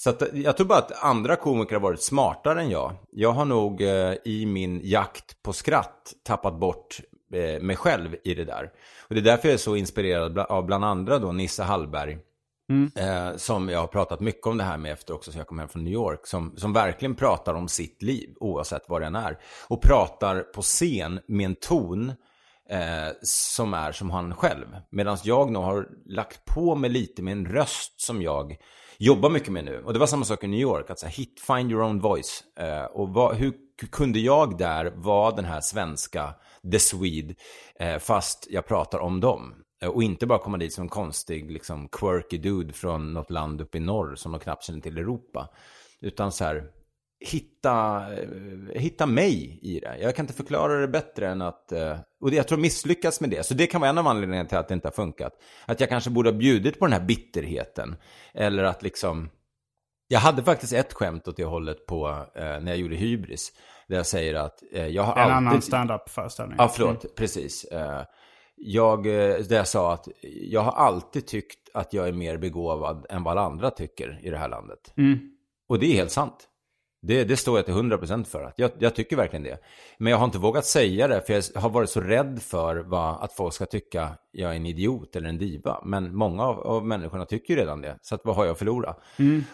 så 0.00 0.10
att, 0.10 0.22
jag 0.32 0.56
tror 0.56 0.66
bara 0.66 0.78
att 0.78 1.04
andra 1.04 1.36
komiker 1.36 1.74
har 1.74 1.80
varit 1.80 2.02
smartare 2.02 2.60
än 2.60 2.70
jag. 2.70 2.92
Jag 3.10 3.32
har 3.32 3.44
nog 3.44 3.82
eh, 3.82 4.14
i 4.24 4.46
min 4.46 4.80
jakt 4.84 5.42
på 5.42 5.52
skratt 5.52 6.12
tappat 6.24 6.60
bort 6.60 7.00
eh, 7.32 7.62
mig 7.62 7.76
själv 7.76 8.16
i 8.24 8.34
det 8.34 8.44
där. 8.44 8.70
Och 9.08 9.14
det 9.14 9.20
är 9.20 9.24
därför 9.24 9.48
jag 9.48 9.54
är 9.54 9.58
så 9.58 9.76
inspirerad 9.76 10.38
av 10.38 10.66
bland 10.66 10.84
andra 10.84 11.18
då 11.18 11.32
Nisse 11.32 11.62
Hallberg. 11.62 12.18
Eh, 12.96 13.36
som 13.36 13.68
jag 13.68 13.80
har 13.80 13.86
pratat 13.86 14.20
mycket 14.20 14.46
om 14.46 14.58
det 14.58 14.64
här 14.64 14.78
med 14.78 14.92
efter 14.92 15.14
också, 15.14 15.32
så 15.32 15.38
jag 15.38 15.46
kom 15.46 15.58
hem 15.58 15.68
från 15.68 15.84
New 15.84 15.92
York. 15.92 16.26
Som, 16.26 16.56
som 16.56 16.72
verkligen 16.72 17.14
pratar 17.14 17.54
om 17.54 17.68
sitt 17.68 18.02
liv, 18.02 18.34
oavsett 18.40 18.84
vad 18.88 19.02
den 19.02 19.14
är. 19.14 19.38
Och 19.68 19.82
pratar 19.82 20.40
på 20.40 20.62
scen 20.62 21.20
med 21.26 21.46
en 21.46 21.54
ton 21.54 22.12
eh, 22.70 23.08
som 23.22 23.74
är 23.74 23.92
som 23.92 24.10
han 24.10 24.34
själv. 24.34 24.66
Medan 24.90 25.18
jag 25.22 25.50
nog 25.50 25.62
har 25.62 25.88
lagt 26.06 26.44
på 26.44 26.74
mig 26.74 26.90
lite 26.90 27.22
med 27.22 27.32
en 27.32 27.46
röst 27.46 28.00
som 28.00 28.22
jag 28.22 28.56
jobbar 28.98 29.30
mycket 29.30 29.52
med 29.52 29.64
nu. 29.64 29.82
Och 29.84 29.92
det 29.92 29.98
var 29.98 30.06
samma 30.06 30.24
sak 30.24 30.44
i 30.44 30.46
New 30.46 30.60
York, 30.60 30.90
att 30.90 30.98
så 30.98 31.06
här, 31.06 31.12
hit, 31.12 31.40
find 31.46 31.72
your 31.72 31.82
own 31.82 32.00
voice. 32.00 32.44
Eh, 32.60 32.84
och 32.84 33.08
vad, 33.08 33.36
hur 33.36 33.52
kunde 33.90 34.18
jag 34.18 34.58
där 34.58 34.92
vara 34.96 35.30
den 35.30 35.44
här 35.44 35.60
svenska 35.60 36.34
The 36.72 36.78
Swede, 36.78 37.34
eh, 37.80 37.98
fast 37.98 38.46
jag 38.50 38.66
pratar 38.66 38.98
om 38.98 39.20
dem? 39.20 39.54
Eh, 39.82 39.88
Och 39.88 40.02
inte 40.02 40.26
bara 40.26 40.38
komma 40.38 40.56
dit 40.58 40.72
som 40.72 40.82
en 40.82 40.88
konstig, 40.88 41.50
liksom 41.50 41.88
quirky 41.88 42.38
dude 42.38 42.72
från 42.72 43.12
något 43.12 43.30
land 43.30 43.60
uppe 43.60 43.78
i 43.78 43.80
norr 43.80 44.14
som 44.14 44.32
de 44.32 44.40
knappt 44.40 44.64
känner 44.64 44.80
till 44.80 44.98
Europa. 44.98 45.48
Utan 46.00 46.32
så 46.32 46.44
här, 46.44 46.64
hitta, 47.20 48.06
eh, 48.16 48.28
hitta 48.80 49.06
mig 49.06 49.58
i 49.62 49.80
det. 49.80 49.98
Jag 50.00 50.16
kan 50.16 50.22
inte 50.24 50.34
förklara 50.34 50.80
det 50.80 50.88
bättre 50.88 51.28
än 51.28 51.42
att, 51.42 51.72
eh, 51.72 51.96
och 52.20 52.30
jag 52.30 52.48
tror 52.48 52.58
misslyckas 52.58 53.20
med 53.20 53.30
det. 53.30 53.46
Så 53.46 53.54
det 53.54 53.66
kan 53.66 53.80
vara 53.80 53.90
en 53.90 53.98
av 53.98 54.06
anledningarna 54.06 54.48
till 54.48 54.58
att 54.58 54.68
det 54.68 54.74
inte 54.74 54.86
har 54.88 54.92
funkat. 54.92 55.32
Att 55.66 55.80
jag 55.80 55.88
kanske 55.88 56.10
borde 56.10 56.30
ha 56.30 56.36
bjudit 56.38 56.78
på 56.78 56.86
den 56.86 56.92
här 56.92 57.06
bitterheten. 57.06 57.96
Eller 58.34 58.64
att 58.64 58.82
liksom, 58.82 59.30
jag 60.08 60.20
hade 60.20 60.42
faktiskt 60.42 60.72
ett 60.72 60.92
skämt 60.92 61.28
åt 61.28 61.36
det 61.36 61.44
hållet 61.44 61.86
på, 61.86 62.08
eh, 62.34 62.42
när 62.44 62.66
jag 62.66 62.76
gjorde 62.76 62.96
Hybris. 62.96 63.52
Där 63.88 63.96
jag 63.96 64.06
säger 64.06 64.34
att 64.34 64.62
eh, 64.72 64.86
jag 64.86 65.02
har 65.02 65.12
En 65.16 65.20
alltid... 65.22 65.36
annan 65.36 65.62
stand-up-föreställning. 65.62 66.56
Ja, 66.58 66.68
förlåt. 66.68 67.16
Precis. 67.16 67.64
Eh, 67.64 68.02
Jag, 68.60 69.06
eh, 69.06 69.38
där 69.38 69.56
jag 69.56 69.68
sa 69.68 69.92
att 69.92 70.08
jag 70.42 70.60
har 70.60 70.72
alltid 70.72 71.26
tyckt 71.26 71.68
att 71.74 71.92
jag 71.92 72.08
är 72.08 72.12
mer 72.12 72.38
begåvad 72.38 73.06
än 73.10 73.22
vad 73.22 73.32
alla 73.32 73.46
andra 73.46 73.70
tycker 73.70 74.20
i 74.22 74.30
det 74.30 74.38
här 74.38 74.48
landet. 74.48 74.78
Och 75.68 75.78
det 75.78 75.86
är 75.86 75.94
helt 75.94 76.10
sant. 76.10 76.47
Det, 77.00 77.24
det 77.24 77.36
står 77.36 77.58
jag 77.58 77.64
till 77.64 77.74
100% 77.74 78.24
för. 78.24 78.44
Att 78.44 78.54
jag, 78.56 78.70
jag 78.78 78.94
tycker 78.94 79.16
verkligen 79.16 79.42
det. 79.42 79.58
Men 79.98 80.10
jag 80.10 80.18
har 80.18 80.24
inte 80.24 80.38
vågat 80.38 80.64
säga 80.64 81.08
det 81.08 81.22
för 81.26 81.32
jag 81.32 81.60
har 81.60 81.70
varit 81.70 81.90
så 81.90 82.00
rädd 82.00 82.42
för 82.42 82.76
vad, 82.76 83.22
att 83.22 83.32
folk 83.32 83.54
ska 83.54 83.66
tycka 83.66 84.10
jag 84.32 84.50
är 84.50 84.56
en 84.56 84.66
idiot 84.66 85.16
eller 85.16 85.28
en 85.28 85.38
diva. 85.38 85.80
Men 85.84 86.16
många 86.16 86.42
av, 86.42 86.60
av 86.60 86.86
människorna 86.86 87.24
tycker 87.24 87.54
ju 87.54 87.60
redan 87.60 87.80
det. 87.80 87.98
Så 88.02 88.14
att 88.14 88.20
vad 88.24 88.36
har 88.36 88.44
jag 88.44 88.52
att 88.52 88.58
förlora? 88.58 88.94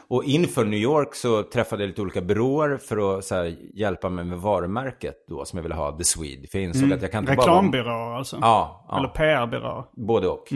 Och 0.09 0.25
inför 0.25 0.65
New 0.65 0.79
York 0.79 1.15
så 1.15 1.43
träffade 1.43 1.83
jag 1.83 1.89
lite 1.89 2.03
olika 2.03 2.21
byråer 2.21 2.77
för 2.77 3.19
att 3.19 3.31
här, 3.31 3.57
hjälpa 3.75 4.09
mig 4.09 4.25
med 4.25 4.39
varumärket 4.39 5.15
då 5.29 5.45
som 5.45 5.57
jag 5.57 5.63
ville 5.63 5.75
ha, 5.75 5.99
The 5.99 6.05
Swede. 6.05 6.49
För 6.49 6.59
jag 6.59 6.65
insåg 6.65 6.93
att 6.93 7.03
jag 7.03 7.13
kan 7.13 7.23
inte 7.25 7.37
bara... 7.37 7.47
Reklambyråer 7.47 8.17
alltså? 8.17 8.39
Ja, 8.41 8.87
ja. 8.89 8.99
Eller 8.99 9.09
PR-byråer? 9.09 9.85
Både 9.93 10.29
och. 10.29 10.53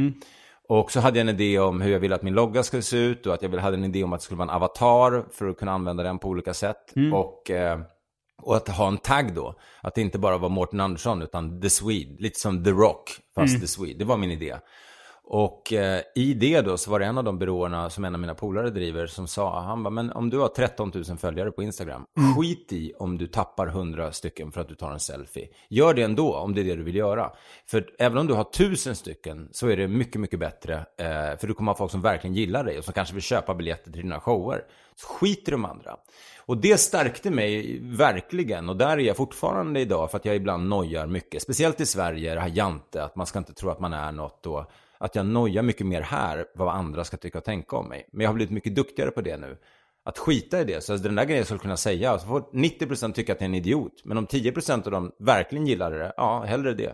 Och 0.68 0.92
så 0.92 1.00
hade 1.00 1.18
jag 1.18 1.28
en 1.28 1.34
idé 1.34 1.58
om 1.58 1.80
hur 1.80 1.92
jag 1.92 2.00
ville 2.00 2.14
att 2.14 2.22
min 2.22 2.34
logga 2.34 2.62
skulle 2.62 2.82
se 2.82 2.96
ut 2.96 3.26
och 3.26 3.34
att 3.34 3.42
jag 3.42 3.50
hade 3.50 3.76
en 3.76 3.84
idé 3.84 4.04
om 4.04 4.12
att 4.12 4.20
det 4.20 4.24
skulle 4.24 4.38
vara 4.38 4.50
en 4.50 4.56
avatar 4.56 5.24
för 5.32 5.48
att 5.48 5.56
kunna 5.56 5.72
använda 5.72 6.02
den 6.02 6.18
på 6.18 6.28
olika 6.28 6.54
sätt. 6.54 6.92
Och, 7.12 7.50
eh, 7.50 7.80
och 8.42 8.56
att 8.56 8.68
ha 8.68 8.88
en 8.88 8.98
tagg 8.98 9.34
då. 9.34 9.54
Att 9.80 9.94
det 9.94 10.00
inte 10.00 10.18
bara 10.18 10.38
var 10.38 10.48
Mårten 10.48 10.80
Andersson 10.80 11.22
utan 11.22 11.60
The 11.60 11.70
Swede. 11.70 12.22
Lite 12.22 12.40
som 12.40 12.64
The 12.64 12.70
Rock 12.70 13.10
fast 13.34 13.54
The 13.60 13.66
Swede. 13.66 13.98
Det 13.98 14.04
var 14.04 14.16
min 14.16 14.30
idé. 14.30 14.56
Och 15.30 15.72
eh, 15.72 16.02
i 16.14 16.34
det 16.34 16.60
då 16.60 16.76
så 16.76 16.90
var 16.90 17.00
det 17.00 17.06
en 17.06 17.18
av 17.18 17.24
de 17.24 17.38
byråerna 17.38 17.90
som 17.90 18.04
en 18.04 18.14
av 18.14 18.20
mina 18.20 18.34
polare 18.34 18.70
driver 18.70 19.06
som 19.06 19.28
sa, 19.28 19.60
han 19.60 19.82
bara, 19.82 19.90
men 19.90 20.12
om 20.12 20.30
du 20.30 20.38
har 20.38 20.48
13 20.48 20.92
000 20.94 21.04
följare 21.18 21.50
på 21.50 21.62
Instagram, 21.62 22.04
skit 22.36 22.72
i 22.72 22.92
om 22.98 23.18
du 23.18 23.26
tappar 23.26 23.66
100 23.66 24.12
stycken 24.12 24.52
för 24.52 24.60
att 24.60 24.68
du 24.68 24.74
tar 24.74 24.92
en 24.92 25.00
selfie. 25.00 25.48
Gör 25.68 25.94
det 25.94 26.02
ändå 26.02 26.34
om 26.34 26.54
det 26.54 26.60
är 26.60 26.64
det 26.64 26.74
du 26.74 26.82
vill 26.82 26.94
göra. 26.94 27.32
För 27.66 27.90
även 27.98 28.18
om 28.18 28.26
du 28.26 28.34
har 28.34 28.40
1000 28.40 28.96
stycken 28.96 29.48
så 29.52 29.68
är 29.68 29.76
det 29.76 29.88
mycket, 29.88 30.20
mycket 30.20 30.38
bättre. 30.38 30.74
Eh, 30.74 31.38
för 31.38 31.46
du 31.46 31.54
kommer 31.54 31.72
ha 31.72 31.76
folk 31.76 31.90
som 31.90 32.02
verkligen 32.02 32.36
gillar 32.36 32.64
dig 32.64 32.78
och 32.78 32.84
som 32.84 32.94
kanske 32.94 33.14
vill 33.14 33.22
köpa 33.22 33.54
biljetter 33.54 33.92
till 33.92 34.02
dina 34.02 34.20
shower. 34.20 34.64
Så 34.96 35.06
skit 35.08 35.48
i 35.48 35.50
de 35.50 35.64
andra. 35.64 35.96
Och 36.46 36.56
det 36.56 36.80
stärkte 36.80 37.30
mig 37.30 37.80
verkligen 37.82 38.68
och 38.68 38.76
där 38.76 38.98
är 38.98 38.98
jag 38.98 39.16
fortfarande 39.16 39.80
idag 39.80 40.10
för 40.10 40.18
att 40.18 40.24
jag 40.24 40.36
ibland 40.36 40.68
nojar 40.68 41.06
mycket. 41.06 41.42
Speciellt 41.42 41.80
i 41.80 41.86
Sverige, 41.86 42.34
det 42.34 42.40
här 42.40 42.52
jante, 42.54 43.04
att 43.04 43.16
man 43.16 43.26
ska 43.26 43.38
inte 43.38 43.54
tro 43.54 43.70
att 43.70 43.80
man 43.80 43.92
är 43.92 44.12
något 44.12 44.46
och 44.46 44.70
att 44.98 45.14
jag 45.14 45.26
nojar 45.26 45.62
mycket 45.62 45.86
mer 45.86 46.00
här 46.00 46.46
vad 46.54 46.74
andra 46.74 47.04
ska 47.04 47.16
tycka 47.16 47.38
och 47.38 47.44
tänka 47.44 47.76
om 47.76 47.88
mig. 47.88 48.08
Men 48.12 48.20
jag 48.24 48.28
har 48.28 48.34
blivit 48.34 48.52
mycket 48.52 48.74
duktigare 48.74 49.10
på 49.10 49.20
det 49.20 49.36
nu. 49.36 49.58
Att 50.04 50.18
skita 50.18 50.60
i 50.60 50.64
det. 50.64 50.84
Så 50.84 50.92
alltså, 50.92 51.08
den 51.08 51.14
där 51.14 51.24
grejen 51.24 51.44
skulle 51.44 51.56
jag 51.56 51.62
kunna 51.62 51.76
säga. 51.76 52.18
Så 52.18 52.26
får 52.26 52.40
90% 52.40 53.12
tycka 53.12 53.32
att 53.32 53.40
jag 53.40 53.44
är 53.44 53.48
en 53.48 53.54
idiot. 53.54 54.02
Men 54.04 54.18
om 54.18 54.26
10% 54.26 54.84
av 54.84 54.90
dem 54.90 55.12
verkligen 55.18 55.66
gillade 55.66 55.98
det, 55.98 56.12
ja, 56.16 56.44
hellre 56.44 56.74
det. 56.74 56.92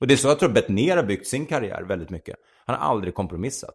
Och 0.00 0.06
det 0.06 0.14
är 0.14 0.16
så 0.16 0.28
jag 0.28 0.38
tror 0.38 0.50
Bettner 0.50 0.96
har 0.96 1.04
byggt 1.04 1.26
sin 1.26 1.46
karriär 1.46 1.82
väldigt 1.82 2.10
mycket. 2.10 2.36
Han 2.66 2.76
har 2.76 2.90
aldrig 2.90 3.14
kompromissat. 3.14 3.74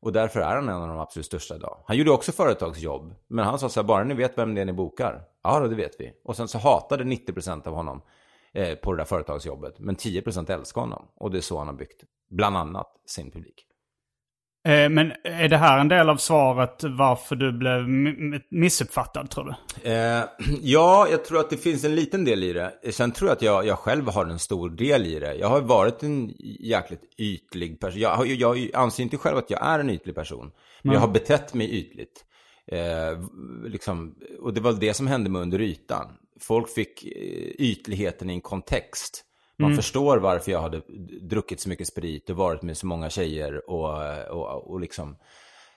Och 0.00 0.12
därför 0.12 0.40
är 0.40 0.54
han 0.54 0.68
en 0.68 0.74
av 0.74 0.88
de 0.88 0.98
absolut 0.98 1.26
största 1.26 1.56
idag. 1.56 1.84
Han 1.86 1.96
gjorde 1.96 2.10
också 2.10 2.32
företagsjobb. 2.32 3.14
Men 3.28 3.44
han 3.44 3.58
sa 3.58 3.68
så 3.68 3.80
här, 3.80 3.86
bara 3.86 4.04
ni 4.04 4.14
vet 4.14 4.38
vem 4.38 4.54
det 4.54 4.60
är 4.60 4.64
ni 4.64 4.72
bokar. 4.72 5.22
Ja, 5.42 5.60
då, 5.60 5.66
det 5.66 5.74
vet 5.74 6.00
vi. 6.00 6.12
Och 6.24 6.36
sen 6.36 6.48
så 6.48 6.58
hatade 6.58 7.04
90% 7.04 7.68
av 7.68 7.74
honom 7.74 8.02
eh, 8.58 8.74
på 8.74 8.92
det 8.92 8.98
där 8.98 9.04
företagsjobbet. 9.04 9.78
Men 9.78 9.96
10% 9.96 10.52
älskar 10.52 10.80
honom. 10.80 11.08
Och 11.16 11.30
det 11.30 11.38
är 11.38 11.42
så 11.42 11.58
han 11.58 11.66
har 11.66 11.74
byggt, 11.74 12.02
bland 12.30 12.56
annat, 12.56 12.88
sin 13.06 13.30
publik. 13.30 13.64
Eh, 14.68 14.88
men 14.88 15.12
är 15.24 15.48
det 15.48 15.56
här 15.56 15.78
en 15.78 15.88
del 15.88 16.08
av 16.08 16.16
svaret 16.16 16.84
varför 16.84 17.36
du 17.36 17.52
blev 17.52 17.88
missuppfattad 18.50 19.30
tror 19.30 19.44
du? 19.44 19.90
Eh, 19.90 20.24
ja, 20.62 21.08
jag 21.10 21.24
tror 21.24 21.40
att 21.40 21.50
det 21.50 21.56
finns 21.56 21.84
en 21.84 21.94
liten 21.94 22.24
del 22.24 22.42
i 22.42 22.52
det. 22.52 22.92
Sen 22.92 23.12
tror 23.12 23.28
jag 23.28 23.36
att 23.36 23.42
jag, 23.42 23.66
jag 23.66 23.78
själv 23.78 24.08
har 24.08 24.26
en 24.26 24.38
stor 24.38 24.70
del 24.70 25.06
i 25.06 25.18
det. 25.18 25.34
Jag 25.34 25.48
har 25.48 25.60
varit 25.60 26.02
en 26.02 26.34
jäkligt 26.60 27.02
ytlig 27.18 27.80
person. 27.80 28.00
Jag, 28.00 28.26
jag 28.26 28.70
anser 28.74 29.02
inte 29.02 29.16
själv 29.16 29.36
att 29.36 29.50
jag 29.50 29.66
är 29.66 29.78
en 29.78 29.90
ytlig 29.90 30.14
person. 30.14 30.50
Men 30.82 30.94
jag 30.94 31.00
har 31.00 31.08
betett 31.08 31.54
mig 31.54 31.70
ytligt. 31.70 32.24
Eh, 32.72 33.18
liksom, 33.64 34.14
och 34.40 34.54
det 34.54 34.60
var 34.60 34.72
det 34.72 34.94
som 34.94 35.06
hände 35.06 35.30
med 35.30 35.42
Under 35.42 35.60
ytan. 35.60 36.06
Folk 36.40 36.68
fick 36.68 37.04
eh, 37.04 37.10
ytligheten 37.58 38.30
i 38.30 38.32
en 38.32 38.40
kontext. 38.40 39.24
Man 39.60 39.76
förstår 39.76 40.18
varför 40.18 40.52
jag 40.52 40.62
hade 40.62 40.82
druckit 41.20 41.60
så 41.60 41.68
mycket 41.68 41.88
sprit 41.88 42.30
och 42.30 42.36
varit 42.36 42.62
med 42.62 42.76
så 42.76 42.86
många 42.86 43.10
tjejer 43.10 43.70
och, 43.70 44.28
och, 44.30 44.70
och 44.70 44.80
liksom 44.80 45.16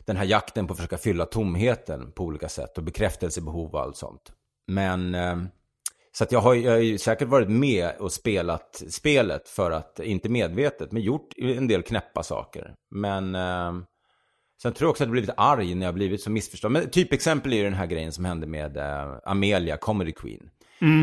den 0.06 0.18
här 0.18 0.26
jakten 0.26 0.68
på 0.68 0.74
att 0.74 0.78
försöka 0.78 0.98
fylla 0.98 1.26
tomheten 1.26 2.12
på 2.12 2.24
olika 2.24 2.50
sätt 2.50 2.78
och 2.78 2.84
bekräftelsebehov 2.84 3.74
och 3.74 3.82
allt 3.82 3.98
sånt. 3.98 4.32
Men 4.68 5.16
eh, 5.16 5.38
så 6.12 6.24
att 6.24 6.32
jag 6.32 6.40
har, 6.40 6.56
jag 6.56 6.72
har 6.72 6.80
ju 6.80 6.98
säkert 6.98 7.28
varit 7.28 7.50
med 7.50 7.92
och 8.00 8.12
spelat 8.12 8.84
spelet 8.90 9.50
för 9.50 9.72
att, 9.72 10.00
inte 10.00 10.30
medvetet, 10.30 10.92
men 10.92 11.02
gjort 11.02 11.34
en 11.38 11.68
del 11.68 11.84
knäppa 11.84 12.24
saker. 12.24 12.76
Men 12.96 13.36
eh, 13.36 13.74
sen 14.62 14.74
tror 14.74 14.86
jag 14.88 14.92
också 14.92 15.04
att 15.04 15.08
jag 15.08 15.12
blivit 15.12 15.30
arg 15.38 15.76
när 15.76 15.86
jag 15.86 15.96
blivit 15.96 16.22
så 16.22 16.32
missförstådd. 16.32 16.72
Men 16.72 16.90
typexempel 16.90 17.54
är 17.54 17.58
ju 17.58 17.64
den 17.64 17.74
här 17.74 17.86
grejen 17.86 18.12
som 18.12 18.26
hände 18.26 18.48
med 18.48 18.78
eh, 18.78 19.14
Amelia, 19.26 19.78
Comedy 19.78 20.12
Queen. 20.12 20.50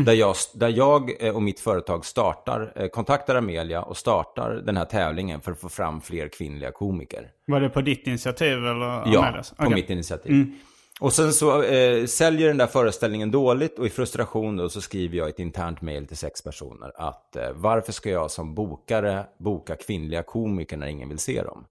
Där, 0.05 0.13
jag, 0.13 0.35
där 0.53 0.69
jag 0.69 1.23
eh, 1.27 1.35
och 1.35 1.41
mitt 1.41 1.59
företag 1.59 2.05
startar, 2.05 2.73
eh, 2.75 2.87
kontaktar 2.87 3.35
Amelia 3.35 3.81
och 3.81 3.97
startar 3.97 4.51
den 4.65 4.77
här 4.77 4.85
tävlingen 4.85 5.41
för 5.41 5.51
att 5.51 5.59
få 5.59 5.69
fram 5.69 6.01
fler 6.01 6.27
kvinnliga 6.27 6.71
komiker. 6.71 7.31
Var 7.47 7.61
det 7.61 7.69
på 7.69 7.81
ditt 7.81 8.07
initiativ 8.07 8.57
eller 8.57 8.85
Ja, 9.05 9.25
Amelias? 9.25 9.49
på 9.49 9.63
Okej. 9.63 9.75
mitt 9.75 9.89
initiativ. 9.89 10.53
Och 10.99 11.13
sen 11.13 11.33
så 11.33 11.63
eh, 11.63 12.05
säljer 12.05 12.47
den 12.47 12.57
där 12.57 12.67
föreställningen 12.67 13.31
dåligt 13.31 13.79
och 13.79 13.85
i 13.85 13.89
frustration 13.89 14.57
då 14.57 14.69
så 14.69 14.81
skriver 14.81 15.17
jag 15.17 15.29
ett 15.29 15.39
internt 15.39 15.81
mail 15.81 16.07
till 16.07 16.17
sex 16.17 16.41
personer 16.43 16.91
att 16.95 17.35
eh, 17.35 17.49
varför 17.53 17.91
ska 17.91 18.09
jag 18.09 18.31
som 18.31 18.55
bokare 18.55 19.25
boka 19.37 19.75
kvinnliga 19.75 20.23
komiker 20.23 20.77
när 20.77 20.87
ingen 20.87 21.09
vill 21.09 21.19
se 21.19 21.43
dem? 21.43 21.65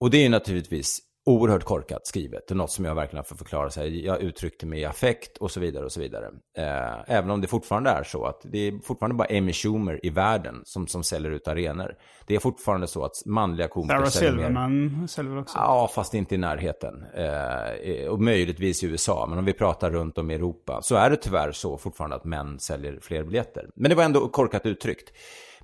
Och 0.00 0.10
det 0.10 0.24
är 0.24 0.30
naturligtvis 0.30 1.00
oerhört 1.26 1.64
korkat 1.64 2.06
skrivet. 2.06 2.50
Är 2.50 2.54
något 2.54 2.70
som 2.70 2.84
jag 2.84 2.94
verkligen 2.94 3.24
får 3.24 3.36
förklara 3.36 3.70
sig. 3.70 4.04
Jag 4.06 4.22
uttryckte 4.22 4.66
mig 4.66 4.80
i 4.80 4.84
affekt 4.84 5.36
och 5.36 5.50
så 5.50 5.60
vidare 5.60 5.84
och 5.84 5.92
så 5.92 6.00
vidare. 6.00 6.26
Eh, 6.58 7.16
även 7.16 7.30
om 7.30 7.40
det 7.40 7.46
fortfarande 7.46 7.90
är 7.90 8.02
så 8.02 8.24
att 8.24 8.40
det 8.44 8.58
är 8.58 8.78
fortfarande 8.82 9.14
bara 9.14 9.38
Amy 9.38 9.52
Schumer 9.52 10.00
i 10.06 10.10
världen 10.10 10.62
som, 10.64 10.86
som 10.86 11.02
säljer 11.02 11.30
ut 11.30 11.48
arenor. 11.48 11.94
Det 12.26 12.34
är 12.34 12.38
fortfarande 12.38 12.86
så 12.86 13.04
att 13.04 13.12
manliga 13.26 13.68
komiker 13.68 13.94
Sarah 13.94 14.08
säljer 14.08 14.32
mer. 14.32 14.46
Silverman 14.46 15.08
säljer 15.08 15.38
också. 15.38 15.58
Ja, 15.58 15.90
fast 15.94 16.14
inte 16.14 16.34
i 16.34 16.38
närheten. 16.38 17.04
Eh, 17.14 18.08
och 18.08 18.20
möjligtvis 18.20 18.82
i 18.82 18.86
USA. 18.86 19.26
Men 19.28 19.38
om 19.38 19.44
vi 19.44 19.52
pratar 19.52 19.90
runt 19.90 20.18
om 20.18 20.30
i 20.30 20.34
Europa 20.34 20.82
så 20.82 20.94
är 20.94 21.10
det 21.10 21.16
tyvärr 21.16 21.52
så 21.52 21.78
fortfarande 21.78 22.16
att 22.16 22.24
män 22.24 22.58
säljer 22.58 22.98
fler 23.02 23.24
biljetter. 23.24 23.70
Men 23.76 23.88
det 23.88 23.94
var 23.94 24.04
ändå 24.04 24.28
korkat 24.28 24.66
uttryckt. 24.66 25.12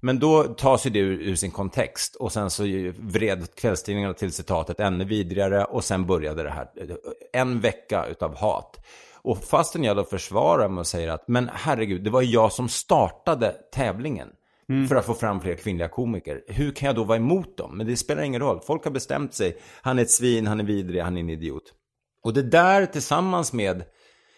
Men 0.00 0.18
då 0.18 0.42
tas 0.42 0.86
ju 0.86 0.90
det 0.90 0.98
ur, 0.98 1.20
ur 1.20 1.34
sin 1.34 1.50
kontext 1.50 2.16
och 2.16 2.32
sen 2.32 2.50
så 2.50 2.62
vred 2.98 3.54
kvällstidningarna 3.54 4.14
till 4.14 4.32
citatet 4.32 4.80
ännu 4.80 5.04
vidrigare 5.04 5.64
och 5.64 5.84
sen 5.84 6.06
började 6.06 6.42
det 6.42 6.50
här. 6.50 6.68
En 7.32 7.60
vecka 7.60 8.06
utav 8.06 8.36
hat. 8.36 8.86
Och 9.22 9.38
fastän 9.38 9.84
jag 9.84 9.96
då 9.96 10.04
försvarar 10.04 10.68
mig 10.68 10.80
och 10.80 10.86
säger 10.86 11.08
att 11.08 11.28
men 11.28 11.50
herregud, 11.54 12.04
det 12.04 12.10
var 12.10 12.22
jag 12.22 12.52
som 12.52 12.68
startade 12.68 13.54
tävlingen. 13.72 14.28
För 14.88 14.96
att 14.96 15.06
få 15.06 15.14
fram 15.14 15.40
fler 15.40 15.54
kvinnliga 15.54 15.88
komiker. 15.88 16.42
Hur 16.48 16.72
kan 16.72 16.86
jag 16.86 16.96
då 16.96 17.04
vara 17.04 17.16
emot 17.16 17.56
dem? 17.56 17.76
Men 17.76 17.86
det 17.86 17.96
spelar 17.96 18.22
ingen 18.22 18.40
roll. 18.40 18.60
Folk 18.66 18.84
har 18.84 18.90
bestämt 18.90 19.34
sig. 19.34 19.56
Han 19.82 19.98
är 19.98 20.02
ett 20.02 20.10
svin, 20.10 20.46
han 20.46 20.60
är 20.60 20.64
vidrig, 20.64 21.02
han 21.02 21.16
är 21.16 21.20
en 21.20 21.30
idiot. 21.30 21.62
Och 22.24 22.32
det 22.34 22.42
där 22.42 22.86
tillsammans 22.86 23.52
med 23.52 23.84